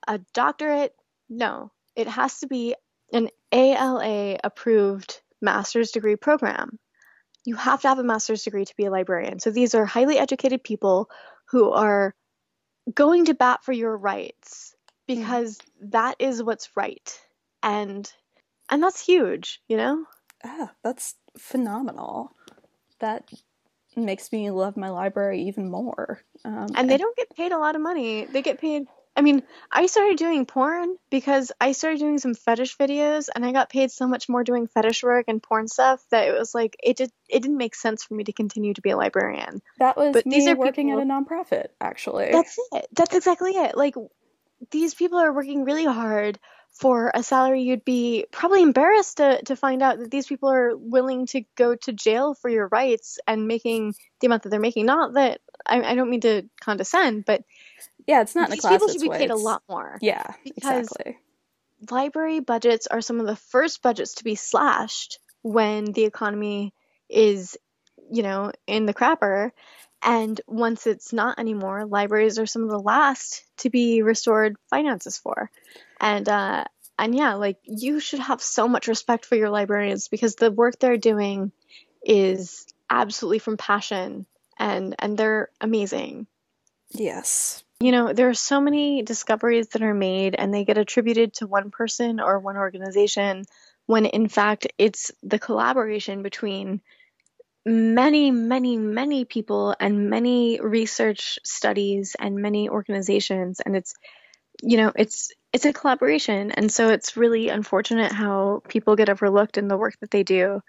a 0.06 0.18
doctorate, 0.34 0.94
no. 1.28 1.72
It 1.94 2.08
has 2.08 2.40
to 2.40 2.46
be 2.46 2.74
an 3.12 3.30
ALA 3.52 4.38
approved 4.44 5.22
master's 5.40 5.90
degree 5.90 6.16
program. 6.16 6.78
You 7.44 7.56
have 7.56 7.82
to 7.82 7.88
have 7.88 7.98
a 7.98 8.04
master's 8.04 8.44
degree 8.44 8.64
to 8.64 8.76
be 8.76 8.84
a 8.84 8.90
librarian. 8.90 9.38
So 9.38 9.50
these 9.50 9.74
are 9.74 9.84
highly 9.84 10.18
educated 10.18 10.62
people 10.62 11.08
who 11.50 11.70
are 11.70 12.14
going 12.94 13.26
to 13.26 13.34
bat 13.34 13.64
for 13.64 13.72
your 13.72 13.96
rights 13.96 14.74
because 15.06 15.58
that 15.80 16.16
is 16.18 16.42
what's 16.42 16.76
right. 16.76 17.20
And 17.62 18.10
and 18.68 18.82
that's 18.82 19.04
huge, 19.04 19.60
you 19.68 19.76
know? 19.76 20.04
Ah, 20.44 20.72
that's 20.82 21.14
phenomenal. 21.38 22.32
That 23.00 23.28
makes 23.96 24.32
me 24.32 24.50
love 24.50 24.76
my 24.76 24.90
library 24.90 25.42
even 25.42 25.70
more. 25.70 26.20
Um, 26.44 26.68
And 26.74 26.90
they 26.90 26.96
don't 26.96 27.16
get 27.16 27.34
paid 27.34 27.52
a 27.52 27.58
lot 27.58 27.76
of 27.76 27.82
money. 27.82 28.24
They 28.24 28.42
get 28.42 28.60
paid 28.60 28.86
I 29.16 29.22
mean, 29.22 29.42
I 29.72 29.86
started 29.86 30.18
doing 30.18 30.44
porn 30.44 30.96
because 31.10 31.50
I 31.58 31.72
started 31.72 32.00
doing 32.00 32.18
some 32.18 32.34
fetish 32.34 32.76
videos 32.76 33.28
and 33.34 33.46
I 33.46 33.52
got 33.52 33.70
paid 33.70 33.90
so 33.90 34.06
much 34.06 34.28
more 34.28 34.44
doing 34.44 34.66
fetish 34.66 35.02
work 35.02 35.24
and 35.28 35.42
porn 35.42 35.68
stuff 35.68 36.04
that 36.10 36.28
it 36.28 36.38
was 36.38 36.54
like 36.54 36.76
it 36.82 36.98
did 36.98 37.10
it 37.28 37.42
didn't 37.42 37.56
make 37.56 37.74
sense 37.74 38.04
for 38.04 38.14
me 38.14 38.24
to 38.24 38.32
continue 38.32 38.74
to 38.74 38.82
be 38.82 38.90
a 38.90 38.96
librarian. 38.96 39.62
That 39.78 39.96
was 39.96 40.12
but 40.12 40.26
me 40.26 40.36
these 40.36 40.48
are 40.48 40.56
working 40.56 40.88
people, 40.88 41.00
at 41.00 41.06
a 41.06 41.08
nonprofit, 41.08 41.68
actually. 41.80 42.28
That's 42.30 42.58
it. 42.72 42.86
That's 42.92 43.14
exactly 43.14 43.52
it. 43.52 43.74
Like 43.74 43.94
these 44.70 44.94
people 44.94 45.18
are 45.18 45.32
working 45.32 45.64
really 45.64 45.86
hard 45.86 46.38
for 46.72 47.10
a 47.14 47.22
salary 47.22 47.62
you'd 47.62 47.86
be 47.86 48.26
probably 48.30 48.62
embarrassed 48.62 49.16
to, 49.16 49.40
to 49.44 49.56
find 49.56 49.82
out 49.82 49.98
that 49.98 50.10
these 50.10 50.26
people 50.26 50.50
are 50.50 50.76
willing 50.76 51.24
to 51.24 51.42
go 51.56 51.74
to 51.74 51.92
jail 51.92 52.34
for 52.34 52.50
your 52.50 52.68
rights 52.68 53.18
and 53.26 53.48
making 53.48 53.94
the 54.20 54.26
amount 54.26 54.42
that 54.42 54.50
they're 54.50 54.60
making. 54.60 54.84
Not 54.84 55.14
that 55.14 55.40
I, 55.64 55.80
I 55.82 55.94
don't 55.94 56.10
mean 56.10 56.20
to 56.20 56.42
condescend, 56.60 57.24
but 57.24 57.42
yeah, 58.06 58.20
it's 58.20 58.34
not 58.34 58.50
in 58.50 58.56
the 58.56 58.68
People 58.68 58.88
should 58.88 59.00
be 59.00 59.08
paid 59.08 59.30
a 59.30 59.36
lot 59.36 59.62
more. 59.68 59.98
Yeah, 60.00 60.26
exactly. 60.44 61.18
Library 61.90 62.40
budgets 62.40 62.86
are 62.86 63.00
some 63.00 63.20
of 63.20 63.26
the 63.26 63.36
first 63.36 63.82
budgets 63.82 64.14
to 64.14 64.24
be 64.24 64.34
slashed 64.34 65.18
when 65.42 65.84
the 65.92 66.04
economy 66.04 66.72
is, 67.08 67.56
you 68.10 68.22
know, 68.22 68.52
in 68.66 68.86
the 68.86 68.94
crapper. 68.94 69.50
And 70.02 70.40
once 70.46 70.86
it's 70.86 71.12
not 71.12 71.38
anymore, 71.38 71.84
libraries 71.84 72.38
are 72.38 72.46
some 72.46 72.62
of 72.62 72.70
the 72.70 72.78
last 72.78 73.44
to 73.58 73.70
be 73.70 74.02
restored 74.02 74.56
finances 74.70 75.18
for. 75.18 75.50
And 76.00 76.28
uh, 76.28 76.64
and 76.98 77.14
yeah, 77.14 77.34
like 77.34 77.58
you 77.64 78.00
should 78.00 78.20
have 78.20 78.40
so 78.40 78.68
much 78.68 78.88
respect 78.88 79.26
for 79.26 79.36
your 79.36 79.50
librarians 79.50 80.08
because 80.08 80.36
the 80.36 80.50
work 80.50 80.78
they're 80.78 80.96
doing 80.96 81.52
is 82.04 82.66
absolutely 82.88 83.38
from 83.38 83.56
passion 83.56 84.26
and 84.58 84.94
and 84.98 85.18
they're 85.18 85.50
amazing. 85.60 86.26
Yes. 86.90 87.64
You 87.80 87.92
know, 87.92 88.12
there 88.12 88.28
are 88.30 88.34
so 88.34 88.60
many 88.60 89.02
discoveries 89.02 89.68
that 89.68 89.82
are 89.82 89.94
made 89.94 90.34
and 90.36 90.52
they 90.52 90.64
get 90.64 90.78
attributed 90.78 91.34
to 91.34 91.46
one 91.46 91.70
person 91.70 92.20
or 92.20 92.38
one 92.38 92.56
organization 92.56 93.44
when 93.86 94.06
in 94.06 94.28
fact 94.28 94.66
it's 94.78 95.12
the 95.22 95.38
collaboration 95.38 96.22
between 96.22 96.80
many, 97.66 98.30
many, 98.30 98.76
many 98.76 99.24
people 99.24 99.74
and 99.78 100.08
many 100.08 100.60
research 100.60 101.38
studies 101.44 102.16
and 102.18 102.36
many 102.36 102.68
organizations. 102.68 103.60
And 103.60 103.76
it's, 103.76 103.94
you 104.62 104.76
know, 104.76 104.92
it's 104.94 105.32
it's 105.52 105.66
a 105.66 105.72
collaboration. 105.72 106.52
And 106.52 106.70
so 106.70 106.90
it's 106.90 107.16
really 107.16 107.48
unfortunate 107.48 108.12
how 108.12 108.62
people 108.68 108.96
get 108.96 109.08
overlooked 109.08 109.58
in 109.58 109.68
the 109.68 109.76
work 109.76 109.94
that 110.00 110.10
they 110.10 110.22
do. 110.22 110.60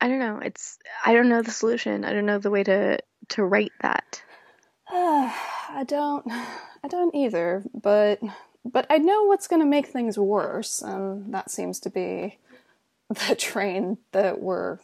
I 0.00 0.08
don't 0.08 0.18
know. 0.18 0.38
It's 0.38 0.78
I 1.04 1.14
don't 1.14 1.28
know 1.28 1.42
the 1.42 1.50
solution. 1.50 2.04
I 2.04 2.12
don't 2.12 2.26
know 2.26 2.38
the 2.38 2.50
way 2.50 2.62
to 2.64 2.98
to 3.30 3.44
write 3.44 3.72
that. 3.80 4.22
I 4.94 5.84
don't 5.86 6.30
I 6.30 6.88
don't 6.88 7.14
either, 7.14 7.62
but 7.72 8.20
but 8.64 8.86
I 8.90 8.98
know 8.98 9.24
what's 9.24 9.48
going 9.48 9.60
to 9.62 9.66
make 9.66 9.86
things 9.86 10.18
worse, 10.18 10.82
and 10.82 11.32
that 11.32 11.50
seems 11.50 11.80
to 11.80 11.90
be 11.90 12.38
the 13.28 13.34
train 13.34 13.98
that 14.12 14.40
we're 14.40 14.78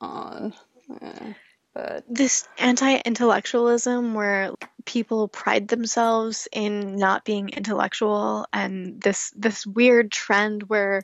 on. 0.00 0.54
Yeah, 1.00 1.34
but 1.72 2.04
this 2.08 2.48
anti-intellectualism 2.58 4.14
where 4.14 4.50
people 4.84 5.28
pride 5.28 5.68
themselves 5.68 6.48
in 6.52 6.96
not 6.96 7.24
being 7.24 7.48
intellectual 7.50 8.46
and 8.52 9.00
this 9.00 9.32
this 9.36 9.64
weird 9.64 10.10
trend 10.10 10.64
where 10.64 11.02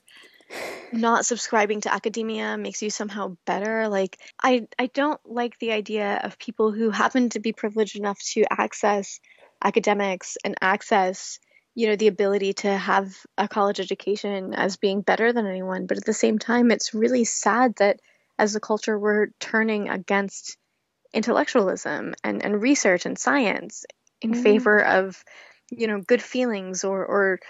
not 0.92 1.26
subscribing 1.26 1.82
to 1.82 1.92
academia 1.92 2.56
makes 2.58 2.82
you 2.82 2.90
somehow 2.90 3.36
better. 3.46 3.88
Like 3.88 4.18
I 4.42 4.66
I 4.78 4.86
don't 4.86 5.20
like 5.24 5.58
the 5.58 5.72
idea 5.72 6.20
of 6.22 6.38
people 6.38 6.72
who 6.72 6.90
happen 6.90 7.28
to 7.30 7.40
be 7.40 7.52
privileged 7.52 7.96
enough 7.96 8.18
to 8.32 8.44
access 8.50 9.20
academics 9.62 10.36
and 10.44 10.54
access 10.60 11.38
you 11.74 11.86
know 11.86 11.96
the 11.96 12.08
ability 12.08 12.52
to 12.52 12.68
have 12.76 13.14
a 13.38 13.46
college 13.46 13.80
education 13.80 14.54
as 14.54 14.76
being 14.76 15.02
better 15.02 15.32
than 15.32 15.46
anyone 15.46 15.86
but 15.86 15.98
at 15.98 16.04
the 16.04 16.12
same 16.12 16.38
time 16.38 16.70
it's 16.70 16.94
really 16.94 17.24
sad 17.24 17.74
that 17.76 18.00
as 18.38 18.56
a 18.56 18.60
culture 18.60 18.98
we're 18.98 19.28
turning 19.38 19.88
against 19.88 20.56
intellectualism 21.12 22.14
and, 22.24 22.44
and 22.44 22.62
research 22.62 23.06
and 23.06 23.18
science 23.18 23.84
in 24.20 24.32
mm. 24.32 24.42
favor 24.42 24.82
of 24.82 25.22
you 25.70 25.86
know 25.86 26.00
good 26.00 26.22
feelings 26.22 26.84
or 26.84 27.04
or 27.04 27.40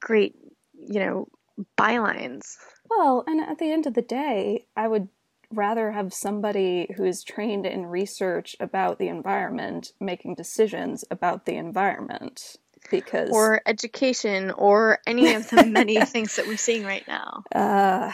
great 0.00 0.34
you 0.74 1.00
know 1.00 1.28
bylines. 1.76 2.56
Well, 2.88 3.24
and 3.26 3.40
at 3.40 3.58
the 3.58 3.70
end 3.70 3.86
of 3.86 3.94
the 3.94 4.02
day, 4.02 4.66
I 4.76 4.88
would 4.88 5.08
rather 5.50 5.92
have 5.92 6.12
somebody 6.12 6.92
who 6.96 7.04
is 7.04 7.24
trained 7.24 7.66
in 7.66 7.86
research 7.86 8.54
about 8.60 8.98
the 8.98 9.08
environment 9.08 9.92
making 9.98 10.34
decisions 10.34 11.04
about 11.10 11.46
the 11.46 11.56
environment 11.56 12.56
because 12.90 13.30
or 13.30 13.62
education 13.66 14.50
or 14.50 14.98
any 15.06 15.34
of 15.34 15.48
the 15.48 15.64
many 15.64 15.98
things 16.04 16.36
that 16.36 16.46
we're 16.46 16.58
seeing 16.58 16.84
right 16.84 17.06
now. 17.08 17.42
Uh 17.54 18.12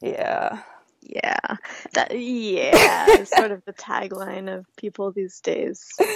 yeah. 0.00 0.62
Yeah. 1.02 1.56
That 1.92 2.18
yeah, 2.18 3.10
is 3.10 3.28
sort 3.28 3.50
of 3.50 3.62
the 3.66 3.74
tagline 3.74 4.52
of 4.52 4.64
people 4.76 5.12
these 5.12 5.40
days. 5.40 5.86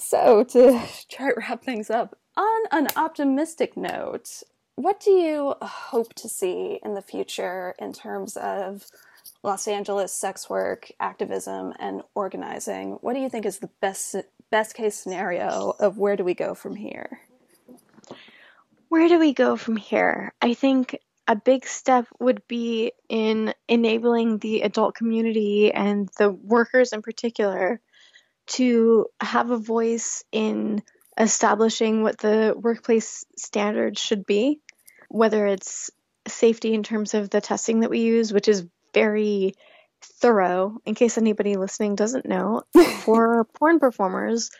So, 0.00 0.44
to 0.44 0.80
try 1.10 1.28
to 1.28 1.34
wrap 1.36 1.62
things 1.62 1.90
up 1.90 2.18
on 2.34 2.60
an 2.72 2.88
optimistic 2.96 3.76
note, 3.76 4.42
what 4.76 5.00
do 5.00 5.10
you 5.10 5.54
hope 5.60 6.14
to 6.14 6.28
see 6.28 6.78
in 6.82 6.94
the 6.94 7.02
future 7.02 7.74
in 7.78 7.92
terms 7.92 8.36
of 8.36 8.86
Los 9.42 9.68
Angeles 9.68 10.12
sex 10.12 10.48
work, 10.48 10.90
activism, 11.00 11.74
and 11.78 12.02
organizing? 12.14 12.92
What 13.00 13.14
do 13.14 13.20
you 13.20 13.28
think 13.28 13.46
is 13.46 13.58
the 13.58 13.70
best 13.80 14.16
best 14.50 14.74
case 14.74 14.96
scenario 14.96 15.74
of 15.78 15.98
where 15.98 16.16
do 16.16 16.24
we 16.24 16.34
go 16.34 16.54
from 16.54 16.74
here? 16.74 17.20
Where 18.88 19.08
do 19.08 19.18
we 19.18 19.32
go 19.32 19.56
from 19.56 19.76
here? 19.76 20.34
I 20.42 20.54
think 20.54 20.98
a 21.28 21.36
big 21.36 21.64
step 21.64 22.06
would 22.18 22.42
be 22.48 22.90
in 23.08 23.54
enabling 23.68 24.38
the 24.38 24.62
adult 24.62 24.96
community 24.96 25.72
and 25.72 26.08
the 26.18 26.30
workers 26.30 26.92
in 26.92 27.02
particular 27.02 27.80
to 28.48 29.06
have 29.20 29.50
a 29.50 29.56
voice 29.56 30.24
in 30.32 30.82
establishing 31.18 32.02
what 32.02 32.18
the 32.18 32.54
workplace 32.56 33.24
standards 33.36 34.00
should 34.00 34.24
be 34.26 34.60
whether 35.10 35.46
it's 35.46 35.90
safety 36.28 36.72
in 36.72 36.84
terms 36.84 37.14
of 37.14 37.28
the 37.28 37.40
testing 37.40 37.80
that 37.80 37.90
we 37.90 37.98
use, 37.98 38.32
which 38.32 38.48
is 38.48 38.64
very 38.94 39.54
thorough, 40.00 40.78
in 40.86 40.94
case 40.94 41.18
anybody 41.18 41.56
listening 41.56 41.96
doesn't 41.96 42.26
know, 42.26 42.62
for 43.04 43.44
porn 43.58 43.80
performers. 43.80 44.50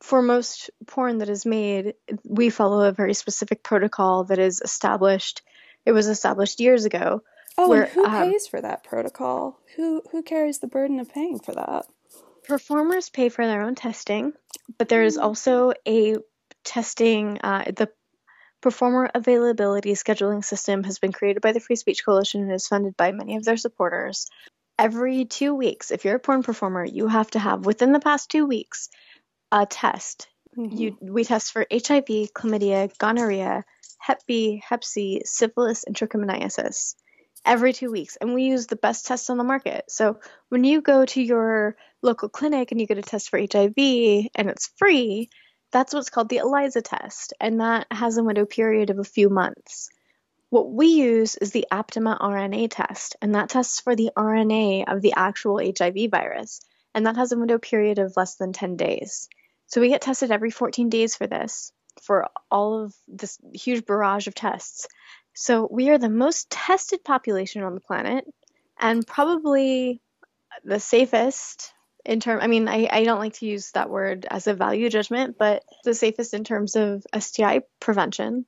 For 0.00 0.20
most 0.20 0.70
porn 0.86 1.18
that 1.18 1.30
is 1.30 1.46
made, 1.46 1.94
we 2.22 2.50
follow 2.50 2.82
a 2.82 2.92
very 2.92 3.14
specific 3.14 3.62
protocol 3.62 4.24
that 4.24 4.38
is 4.38 4.60
established. 4.60 5.40
It 5.86 5.92
was 5.92 6.08
established 6.08 6.60
years 6.60 6.84
ago. 6.84 7.22
Oh, 7.56 7.70
where, 7.70 7.84
and 7.84 7.92
who 7.92 8.04
um, 8.04 8.30
pays 8.30 8.46
for 8.46 8.60
that 8.60 8.84
protocol? 8.84 9.58
Who 9.76 10.02
who 10.12 10.22
carries 10.22 10.58
the 10.58 10.66
burden 10.66 11.00
of 11.00 11.10
paying 11.10 11.38
for 11.38 11.52
that? 11.52 11.86
Performers 12.46 13.08
pay 13.08 13.30
for 13.30 13.46
their 13.46 13.62
own 13.62 13.74
testing, 13.74 14.34
but 14.78 14.88
there 14.88 15.02
is 15.02 15.16
hmm. 15.16 15.22
also 15.22 15.72
a 15.86 16.16
testing. 16.64 17.38
Uh, 17.42 17.64
the 17.76 17.88
Performer 18.64 19.10
availability 19.14 19.92
scheduling 19.92 20.42
system 20.42 20.84
has 20.84 20.98
been 20.98 21.12
created 21.12 21.42
by 21.42 21.52
the 21.52 21.60
Free 21.60 21.76
Speech 21.76 22.02
Coalition 22.02 22.40
and 22.40 22.50
is 22.50 22.66
funded 22.66 22.96
by 22.96 23.12
many 23.12 23.36
of 23.36 23.44
their 23.44 23.58
supporters. 23.58 24.26
Every 24.78 25.26
two 25.26 25.54
weeks, 25.54 25.90
if 25.90 26.06
you're 26.06 26.16
a 26.16 26.18
porn 26.18 26.42
performer, 26.42 26.82
you 26.82 27.06
have 27.06 27.30
to 27.32 27.38
have 27.38 27.66
within 27.66 27.92
the 27.92 28.00
past 28.00 28.30
two 28.30 28.46
weeks 28.46 28.88
a 29.52 29.66
test. 29.66 30.28
Mm-hmm. 30.56 30.76
You, 30.78 30.96
we 31.02 31.24
test 31.24 31.52
for 31.52 31.66
HIV, 31.70 32.32
chlamydia, 32.32 32.90
gonorrhea, 32.96 33.64
Hep 33.98 34.22
B, 34.26 34.62
Hep 34.66 34.82
C, 34.82 35.20
syphilis, 35.26 35.84
and 35.84 35.94
trichomoniasis 35.94 36.94
every 37.44 37.74
two 37.74 37.90
weeks. 37.90 38.16
And 38.16 38.32
we 38.32 38.44
use 38.44 38.66
the 38.66 38.76
best 38.76 39.04
tests 39.04 39.28
on 39.28 39.36
the 39.36 39.44
market. 39.44 39.84
So 39.90 40.20
when 40.48 40.64
you 40.64 40.80
go 40.80 41.04
to 41.04 41.22
your 41.22 41.76
local 42.04 42.28
clinic 42.28 42.70
and 42.70 42.80
you 42.80 42.86
get 42.86 42.98
a 42.98 43.02
test 43.02 43.30
for 43.30 43.38
HIV 43.38 43.74
and 43.76 44.48
it's 44.50 44.70
free, 44.76 45.28
that's 45.72 45.92
what's 45.92 46.10
called 46.10 46.28
the 46.28 46.38
ELISA 46.38 46.82
test, 46.82 47.32
and 47.40 47.60
that 47.60 47.88
has 47.90 48.16
a 48.16 48.22
window 48.22 48.46
period 48.46 48.90
of 48.90 49.00
a 49.00 49.04
few 49.04 49.28
months. 49.28 49.88
What 50.50 50.70
we 50.70 50.86
use 50.86 51.34
is 51.34 51.50
the 51.50 51.66
Aptima 51.72 52.16
RNA 52.20 52.68
test, 52.70 53.16
and 53.20 53.34
that 53.34 53.48
tests 53.48 53.80
for 53.80 53.96
the 53.96 54.10
RNA 54.16 54.84
of 54.86 55.02
the 55.02 55.14
actual 55.16 55.58
HIV 55.58 56.12
virus, 56.12 56.60
and 56.94 57.06
that 57.06 57.16
has 57.16 57.32
a 57.32 57.36
window 57.36 57.58
period 57.58 57.98
of 57.98 58.16
less 58.16 58.36
than 58.36 58.52
10 58.52 58.76
days. 58.76 59.28
So 59.66 59.80
we 59.80 59.88
get 59.88 60.02
tested 60.02 60.30
every 60.30 60.50
14 60.50 60.90
days 60.90 61.16
for 61.16 61.26
this, 61.26 61.72
for 62.02 62.28
all 62.52 62.84
of 62.84 62.94
this 63.08 63.36
huge 63.52 63.84
barrage 63.84 64.28
of 64.28 64.34
tests. 64.36 64.86
So 65.32 65.66
we 65.68 65.90
are 65.90 65.98
the 65.98 66.08
most 66.08 66.50
tested 66.50 67.02
population 67.02 67.64
on 67.64 67.74
the 67.74 67.80
planet, 67.80 68.24
and 68.78 69.04
probably 69.04 70.00
the 70.62 70.78
safest 70.78 71.73
in 72.04 72.20
term 72.20 72.40
i 72.40 72.46
mean 72.46 72.68
I, 72.68 72.88
I 72.90 73.04
don't 73.04 73.18
like 73.18 73.34
to 73.34 73.46
use 73.46 73.70
that 73.72 73.90
word 73.90 74.26
as 74.30 74.46
a 74.46 74.54
value 74.54 74.90
judgment 74.90 75.36
but 75.38 75.64
the 75.84 75.94
safest 75.94 76.34
in 76.34 76.44
terms 76.44 76.76
of 76.76 77.04
sti 77.18 77.60
prevention. 77.80 78.46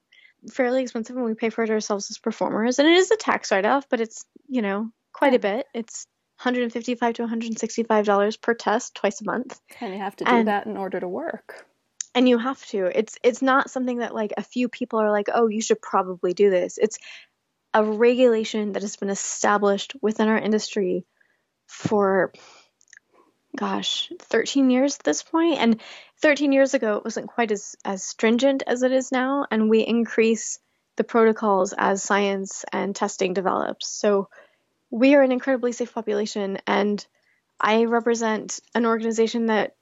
Fairly 0.53 0.83
expensive 0.83 1.17
and 1.17 1.25
we 1.25 1.35
pay 1.35 1.51
for 1.51 1.65
it 1.65 1.71
ourselves 1.71 2.11
as 2.11 2.19
performers 2.19 2.79
and 2.79 2.87
it 2.87 2.97
is 2.97 3.11
a 3.11 3.17
tax 3.17 3.51
write-off 3.51 3.89
but 3.89 4.01
it's 4.01 4.25
you 4.49 4.63
know 4.63 4.91
quite 5.17 5.35
a 5.35 5.39
bit. 5.39 5.67
It's 5.75 6.07
155 6.43 7.15
to 7.15 7.23
165 7.23 8.05
dollars 8.05 8.37
per 8.37 8.55
test 8.55 8.95
twice 8.95 9.21
a 9.21 9.25
month. 9.25 9.59
And 9.81 9.95
you 9.95 9.99
have 9.99 10.17
to 10.17 10.25
do 10.25 10.31
and, 10.31 10.49
that 10.49 10.67
in 10.67 10.77
order 10.77 11.01
to 11.01 11.09
work. 11.09 11.67
And 12.15 12.29
you 12.29 12.39
have 12.39 12.65
to. 12.67 12.87
It's 12.87 13.17
it's 13.23 13.43
not 13.43 13.71
something 13.71 13.99
that 13.99 14.15
like 14.15 14.35
a 14.37 14.43
few 14.43 14.69
people 14.69 15.01
are 15.01 15.11
like 15.11 15.29
oh 15.33 15.49
you 15.49 15.63
should 15.63 15.81
probably 15.81 16.35
do 16.35 16.51
this. 16.51 16.79
It's 16.79 16.99
a 17.73 17.83
regulation 17.83 18.73
that 18.73 18.83
has 18.83 18.97
been 18.97 19.11
established 19.11 19.95
within 20.03 20.29
our 20.29 20.39
industry 20.39 21.05
for 21.67 22.33
gosh 23.55 24.11
13 24.19 24.71
years 24.71 24.97
at 24.97 25.05
this 25.05 25.23
point 25.23 25.59
and 25.59 25.81
13 26.21 26.53
years 26.53 26.75
ago 26.75 26.97
it 26.97 27.05
wasn't 27.05 27.29
quite 27.29 27.51
as 27.51 27.77
as 27.85 28.03
stringent 28.03 28.63
as 28.67 28.83
it 28.83 28.93
is 28.93 29.13
now 29.13 29.47
and 29.51 29.71
we 29.71 29.81
increase 29.81 30.59
the 30.97 31.05
protocols 31.05 31.75
as 31.77 32.03
science 32.03 32.65
and 32.73 32.97
testing 32.97 33.35
develops 33.35 33.89
so 33.89 34.29
we 34.91 35.15
are 35.15 35.23
an 35.23 35.33
incredibly 35.33 35.73
safe 35.73 35.93
population 35.95 36.59
and 36.67 37.07
i 37.61 37.85
represent 37.85 38.59
an 38.75 38.87
organization 38.87 39.47
that 39.47 39.75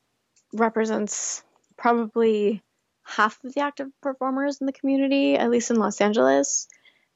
represents 0.53 1.43
probably 1.77 2.62
half 3.05 3.43
of 3.45 3.55
the 3.55 3.61
active 3.61 3.89
performers 4.01 4.61
in 4.61 4.67
the 4.67 4.73
community, 4.73 5.37
at 5.37 5.51
least 5.51 5.71
in 5.71 5.77
Los 5.77 6.01
Angeles. 6.01 6.67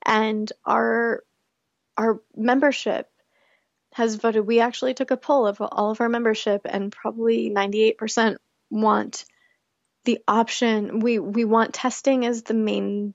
And 0.04 0.50
our 0.64 1.22
our 1.96 2.20
membership 2.36 3.08
has 3.98 4.14
voted. 4.14 4.46
We 4.46 4.60
actually 4.60 4.94
took 4.94 5.10
a 5.10 5.16
poll 5.16 5.46
of 5.46 5.60
all 5.60 5.90
of 5.90 6.00
our 6.00 6.08
membership, 6.08 6.62
and 6.64 6.92
probably 6.92 7.50
98% 7.50 8.36
want 8.70 9.24
the 10.04 10.20
option. 10.26 11.00
We 11.00 11.18
we 11.18 11.44
want 11.44 11.74
testing 11.74 12.24
as 12.24 12.44
the 12.44 12.54
main 12.54 13.12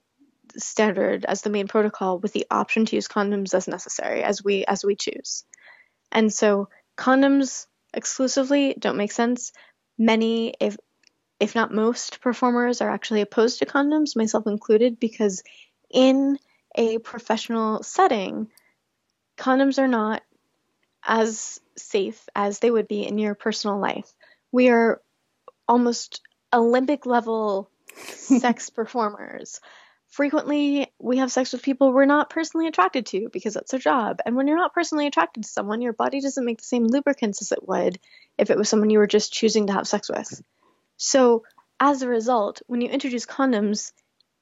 standard, 0.57 1.23
as 1.25 1.41
the 1.41 1.49
main 1.49 1.69
protocol, 1.69 2.19
with 2.19 2.33
the 2.33 2.45
option 2.51 2.85
to 2.85 2.95
use 2.97 3.07
condoms 3.07 3.53
as 3.53 3.67
necessary, 3.67 4.23
as 4.23 4.43
we 4.43 4.65
as 4.65 4.83
we 4.83 4.95
choose. 4.95 5.45
And 6.11 6.31
so 6.31 6.67
condoms 6.97 7.65
exclusively 7.93 8.75
don't 8.77 8.97
make 8.97 9.13
sense. 9.13 9.53
Many, 9.97 10.53
if 10.59 10.75
if 11.39 11.55
not 11.55 11.73
most 11.73 12.19
performers 12.19 12.81
are 12.81 12.89
actually 12.89 13.21
opposed 13.21 13.59
to 13.59 13.65
condoms, 13.65 14.17
myself 14.17 14.47
included, 14.47 14.99
because 14.99 15.43
in 15.89 16.37
a 16.75 16.97
professional 16.97 17.83
setting, 17.83 18.49
condoms 19.37 19.79
are 19.79 19.87
not 19.87 20.21
as 21.05 21.59
safe 21.77 22.27
as 22.35 22.59
they 22.59 22.71
would 22.71 22.87
be 22.87 23.05
in 23.05 23.17
your 23.17 23.35
personal 23.35 23.79
life. 23.79 24.11
We 24.51 24.69
are 24.69 25.01
almost 25.67 26.21
Olympic 26.53 27.05
level 27.05 27.69
sex 27.95 28.69
performers. 28.69 29.59
Frequently, 30.07 30.93
we 30.99 31.17
have 31.17 31.31
sex 31.31 31.53
with 31.53 31.63
people 31.63 31.91
we're 31.91 32.05
not 32.05 32.29
personally 32.29 32.67
attracted 32.67 33.07
to 33.07 33.29
because 33.33 33.55
that's 33.55 33.71
their 33.71 33.79
job. 33.79 34.19
And 34.25 34.35
when 34.35 34.47
you're 34.47 34.57
not 34.57 34.73
personally 34.73 35.07
attracted 35.07 35.43
to 35.43 35.49
someone, 35.49 35.81
your 35.81 35.93
body 35.93 36.21
doesn't 36.21 36.45
make 36.45 36.59
the 36.59 36.65
same 36.65 36.85
lubricants 36.85 37.41
as 37.41 37.51
it 37.51 37.67
would 37.67 37.99
if 38.37 38.51
it 38.51 38.57
was 38.57 38.69
someone 38.69 38.91
you 38.91 38.99
were 38.99 39.07
just 39.07 39.33
choosing 39.33 39.67
to 39.67 39.73
have 39.73 39.87
sex 39.87 40.09
with. 40.09 40.41
So, 40.97 41.43
as 41.79 42.03
a 42.03 42.07
result, 42.07 42.61
when 42.67 42.81
you 42.81 42.89
introduce 42.89 43.25
condoms 43.25 43.91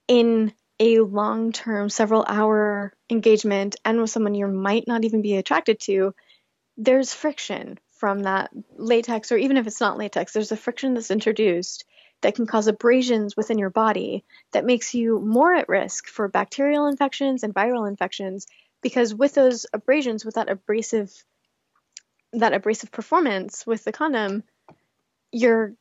in 0.09 0.53
a 0.77 0.99
long 0.99 1.53
term, 1.53 1.89
several 1.89 2.25
hour 2.27 2.93
engagement 3.09 3.77
and 3.85 4.01
with 4.01 4.09
someone 4.09 4.35
you 4.35 4.47
might 4.47 4.87
not 4.87 5.05
even 5.05 5.21
be 5.21 5.37
attracted 5.37 5.79
to, 5.81 6.13
there's 6.83 7.13
friction 7.13 7.77
from 7.91 8.21
that 8.21 8.49
latex, 8.75 9.31
or 9.31 9.37
even 9.37 9.57
if 9.57 9.67
it's 9.67 9.79
not 9.79 9.97
latex, 9.97 10.33
there's 10.33 10.51
a 10.51 10.57
friction 10.57 10.95
that's 10.95 11.11
introduced 11.11 11.85
that 12.21 12.35
can 12.35 12.47
cause 12.47 12.67
abrasions 12.67 13.37
within 13.37 13.59
your 13.59 13.69
body 13.69 14.23
that 14.51 14.65
makes 14.65 14.93
you 14.93 15.19
more 15.19 15.53
at 15.53 15.69
risk 15.69 16.07
for 16.07 16.27
bacterial 16.27 16.87
infections 16.87 17.43
and 17.43 17.53
viral 17.53 17.87
infections 17.87 18.47
because 18.81 19.13
with 19.13 19.33
those 19.33 19.65
abrasions 19.73 20.25
with 20.25 20.35
that 20.35 20.49
abrasive 20.49 21.11
that 22.33 22.53
abrasive 22.53 22.91
performance 22.91 23.65
with 23.65 23.83
the 23.83 23.91
condom 23.91 24.43
you're 25.31 25.73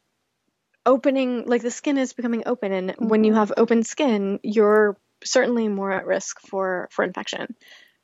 opening 0.84 1.44
like 1.46 1.62
the 1.62 1.70
skin 1.70 1.98
is 1.98 2.12
becoming 2.12 2.42
open 2.46 2.72
and 2.72 2.94
when 2.98 3.22
you 3.22 3.32
mm-hmm. 3.32 3.38
have 3.38 3.52
open 3.56 3.82
skin 3.82 4.40
you're 4.42 4.96
certainly 5.22 5.68
more 5.68 5.92
at 5.92 6.06
risk 6.06 6.40
for 6.40 6.88
for 6.90 7.04
infection 7.04 7.54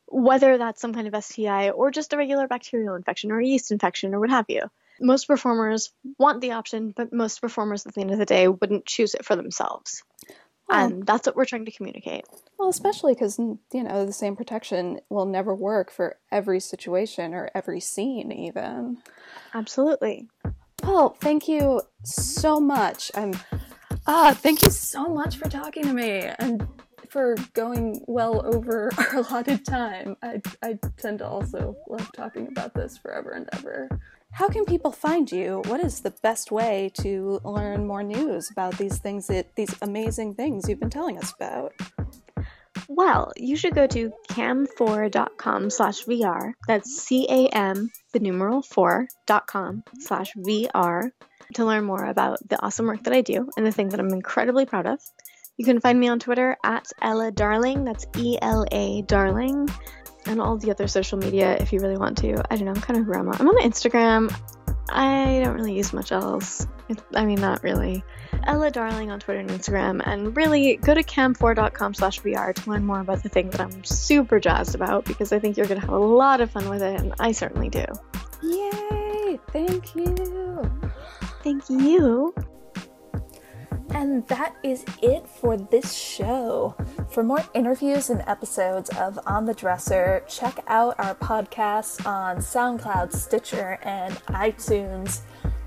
whether 0.09 0.59
that's 0.59 0.81
some 0.81 0.95
kind 0.95 1.13
of 1.13 1.25
STI 1.25 1.71
or 1.71 1.91
just 1.91 2.13
a 2.13 2.17
regular 2.17 2.47
bacterial 2.47 2.95
infection 2.95 3.33
or 3.33 3.41
a 3.41 3.47
yeast 3.47 3.73
infection 3.73 4.15
or 4.15 4.21
what 4.21 4.31
have 4.31 4.47
you. 4.49 4.63
Most 5.01 5.27
performers 5.27 5.93
want 6.19 6.41
the 6.41 6.53
option 6.53 6.93
but 6.97 7.13
most 7.13 7.41
performers 7.41 7.87
at 7.87 7.95
the 7.95 8.01
end 8.01 8.13
of 8.13 8.19
the 8.19 8.25
day 8.25 8.49
wouldn't 8.49 8.87
choose 8.87 9.15
it 9.15 9.25
for 9.25 9.37
themselves. 9.37 10.03
Well, 10.69 10.87
and 10.87 11.07
that's 11.07 11.27
what 11.27 11.37
we're 11.37 11.45
trying 11.45 11.67
to 11.67 11.71
communicate. 11.71 12.25
well 12.59 12.69
especially 12.69 13.15
because 13.15 13.39
you 13.39 13.59
know 13.73 14.05
the 14.05 14.13
same 14.13 14.37
protection 14.37 15.01
will 15.11 15.27
never 15.27 15.55
work 15.55 15.93
for 15.93 16.17
every 16.33 16.61
situation 16.61 17.35
or 17.35 17.51
every 17.55 17.81
scene 17.81 18.33
even. 18.33 18.99
Absolutely. 19.55 20.29
Well, 20.83 21.11
thank 21.21 21.49
you 21.49 21.83
so 22.03 22.61
much. 22.61 23.11
I'm 23.15 23.35
ah, 24.07 24.37
thank 24.37 24.63
you 24.63 24.71
so 24.71 25.07
much 25.07 25.37
for 25.37 25.49
talking 25.49 25.85
to 25.85 25.93
me. 25.93 26.31
And 26.39 26.67
for 27.17 27.35
going 27.55 27.99
well 28.07 28.45
over 28.45 28.91
our 28.99 29.17
allotted 29.21 29.65
time. 29.65 30.19
I 30.23 30.43
I 30.63 30.79
tend 30.99 31.21
to 31.21 31.27
also 31.27 31.75
love 31.89 32.13
talking 32.13 32.47
about 32.47 32.75
this 32.75 32.99
forever 32.99 33.31
and 33.31 33.49
ever. 33.55 33.89
How 34.33 34.51
can 34.51 34.67
people 34.67 34.93
find 34.93 35.33
you? 35.33 35.63
What 35.65 35.81
is 35.83 36.03
the 36.03 36.11
best 36.23 36.53
way 36.53 36.91
to 37.01 37.41
learn 37.43 37.87
more 37.87 38.03
news 38.03 38.51
about 38.51 38.77
these 38.77 38.99
things 38.99 39.29
that 39.29 39.57
these 39.57 39.75
amazing 39.81 40.35
things 40.35 40.69
you've 40.69 40.79
been 40.79 40.91
telling 40.91 41.17
us 41.17 41.33
about? 41.33 41.73
Well, 42.87 43.33
you 43.35 43.57
should 43.57 43.75
go 43.75 43.87
to 43.87 44.13
cam4.com 44.29 45.71
slash 45.71 46.05
VR. 46.05 46.53
That's 46.69 47.03
C-A-M, 47.03 47.91
the 48.13 48.21
numeral 48.21 48.61
4.com 48.61 49.85
slash 50.01 50.35
VR 50.35 51.13
to 51.55 51.65
learn 51.65 51.85
more 51.85 52.05
about 52.05 52.47
the 52.47 52.63
awesome 52.63 52.87
work 52.87 53.05
that 53.05 53.15
I 53.15 53.23
do 53.23 53.49
and 53.57 53.65
the 53.65 53.73
thing 53.73 53.89
that 53.89 54.01
I'm 54.01 54.13
incredibly 54.13 54.67
proud 54.67 54.87
of. 54.87 55.01
You 55.57 55.65
can 55.65 55.81
find 55.81 55.99
me 55.99 56.09
on 56.09 56.19
Twitter 56.19 56.57
at 56.65 56.87
Ela 57.01 57.33
Darling. 57.33 57.85
That's 57.85 58.07
E 58.17 58.39
L 58.43 58.67
A 58.73 59.03
Darling. 59.03 59.69
And 60.27 60.41
all 60.41 60.59
the 60.59 60.71
other 60.71 60.89
social 60.89 61.19
media 61.19 61.57
if 61.57 61.73
you 61.73 61.81
really 61.81 61.97
want 61.97 62.19
to. 62.19 62.43
I 62.51 62.57
don't 62.57 62.67
know, 62.67 62.73
I'm 62.73 62.81
kind 62.81 62.99
of 62.99 63.07
grandma. 63.07 63.33
I'm 63.39 63.49
on 63.49 63.59
Instagram. 63.63 64.35
I 64.89 65.41
don't 65.43 65.55
really 65.55 65.75
use 65.75 65.93
much 65.93 66.13
else. 66.13 66.67
I 67.15 67.25
mean, 67.25 67.41
not 67.41 67.63
really. 67.63 68.05
Ela 68.45 68.71
Darling 68.71 69.11
on 69.11 69.19
Twitter 69.19 69.41
and 69.41 69.51
Instagram, 69.51 70.01
and 70.05 70.37
really 70.37 70.77
go 70.77 70.95
to 70.95 71.03
cam4.com 71.03 71.95
slash 71.95 72.21
VR 72.21 72.55
to 72.55 72.71
learn 72.71 72.85
more 72.85 73.01
about 73.01 73.23
the 73.23 73.29
thing 73.29 73.51
that 73.51 73.61
I'm 73.61 73.83
super 73.83 74.39
jazzed 74.39 74.75
about 74.75 75.05
because 75.05 75.33
I 75.33 75.41
think 75.41 75.57
you're 75.57 75.67
going 75.67 75.81
to 75.81 75.87
have 75.87 75.95
a 75.95 75.99
lot 75.99 76.41
of 76.41 76.51
fun 76.51 76.69
with 76.69 76.83
it, 76.83 77.01
and 77.01 77.13
I 77.19 77.33
certainly 77.33 77.69
do. 77.69 77.85
Yay! 78.43 79.41
Thank 79.51 79.97
you! 79.97 80.71
Thank 81.43 81.69
you! 81.69 82.35
And 83.91 84.27
that 84.29 84.57
is 84.63 84.85
it 85.01 85.27
for 85.27 85.57
this 85.57 85.95
show. 85.95 86.75
For 87.09 87.23
more 87.23 87.45
interviews 87.55 88.11
and 88.11 88.23
episodes 88.27 88.91
of 88.91 89.19
On 89.27 89.45
the 89.47 89.55
Dresser, 89.55 90.23
check 90.29 90.59
out 90.67 90.97
our 90.99 91.15
podcasts 91.15 92.05
on 92.05 92.39
SoundCloud, 92.39 93.13
Stitcher, 93.13 93.79
and 93.83 94.15
iTunes, 94.27 95.21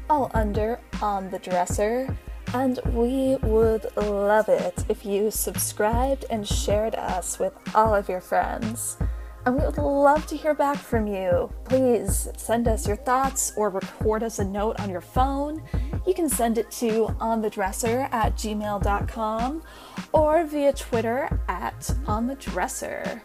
all 0.10 0.30
under 0.34 0.80
On 1.02 1.30
the 1.30 1.39
Dresser. 1.39 2.16
And 2.54 2.80
we 2.93 3.38
would 3.43 3.86
love 3.95 4.50
it 4.50 4.84
if 4.89 5.06
you 5.06 5.32
subscribed 5.32 6.26
and 6.30 6.47
shared 6.47 6.95
us 6.95 7.39
with 7.39 7.54
all 7.76 7.95
of 7.95 8.10
your 8.10 8.22
friends. 8.22 8.97
And 9.46 9.56
we 9.56 9.66
would 9.66 9.78
love 9.78 10.28
to 10.28 10.38
hear 10.38 10.54
back 10.54 10.78
from 10.78 11.08
you. 11.08 11.52
Please 11.66 12.28
send 12.38 12.68
us 12.68 12.88
your 12.88 12.98
thoughts 12.98 13.54
or 13.56 13.70
record 13.70 14.22
us 14.24 14.40
a 14.40 14.46
note 14.46 14.80
on 14.80 14.90
your 14.90 15.02
phone. 15.02 15.64
You 16.06 16.14
can 16.14 16.30
send 16.30 16.58
it 16.58 16.70
to 16.72 17.08
onthedresser 17.20 18.12
at 18.12 18.36
gmail.com 18.36 19.64
or 20.12 20.44
via 20.44 20.74
Twitter 20.74 21.42
at 21.48 21.80
onthedresser. 22.06 23.22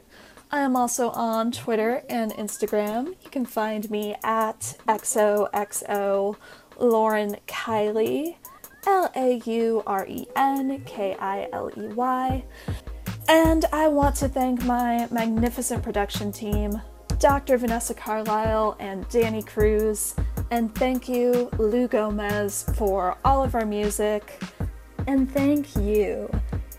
I 0.51 0.61
am 0.61 0.77
also 0.77 1.11
on 1.11 1.51
Twitter 1.51 2.03
and 2.09 2.33
Instagram. 2.33 3.09
You 3.23 3.31
can 3.31 3.45
find 3.45 3.91
me 3.91 4.15
at 4.23 4.77
XOXO 4.87 6.37
Lauren 6.79 7.37
Kiley. 7.49 8.37
L 8.87 9.11
A 9.17 9.41
U 9.47 9.83
R 9.87 10.07
E 10.07 10.27
N 10.37 10.83
K 10.85 11.17
I 11.19 11.49
L 11.53 11.71
E 11.77 11.89
Y. 11.89 12.45
And 13.29 13.65
I 13.73 13.89
want 13.89 14.17
to 14.17 14.29
thank 14.29 14.65
my 14.65 15.09
magnificent 15.11 15.83
production 15.83 16.31
team, 16.31 16.81
Dr. 17.19 17.57
Vanessa 17.57 17.95
Carlisle 17.95 18.77
and 18.79 19.09
Danny 19.09 19.43
Cruz. 19.43 20.15
And 20.51 20.75
thank 20.75 21.09
you, 21.09 21.49
Lou 21.59 21.89
Gomez, 21.89 22.67
for 22.77 23.17
all 23.25 23.43
of 23.43 23.55
our 23.55 23.65
music. 23.65 24.43
And 25.07 25.31
thank 25.31 25.75
you. 25.77 26.31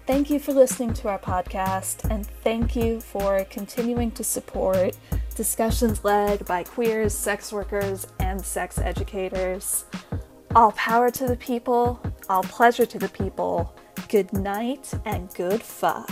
Thank 0.06 0.30
you 0.30 0.40
for 0.40 0.54
listening 0.54 0.94
to 0.96 1.10
our 1.10 1.18
podcast, 1.18 2.08
and 2.12 2.28
thank 2.44 2.76
you 2.76 3.02
for 3.02 3.44
continuing 3.46 4.12
to 4.12 4.24
support 4.24 4.96
discussions 5.34 6.04
led 6.04 6.46
by 6.46 6.64
queers, 6.64 7.12
sex 7.12 7.52
workers, 7.52 8.06
and 8.20 8.40
sex 8.40 8.78
educators. 8.78 9.86
All 10.56 10.72
power 10.74 11.10
to 11.10 11.26
the 11.26 11.36
people, 11.36 12.00
all 12.30 12.44
pleasure 12.44 12.86
to 12.86 13.00
the 13.00 13.10
people. 13.10 13.76
Good 14.08 14.34
night 14.34 14.94
and 15.06 15.34
good 15.34 15.62
fuck. 15.64 16.10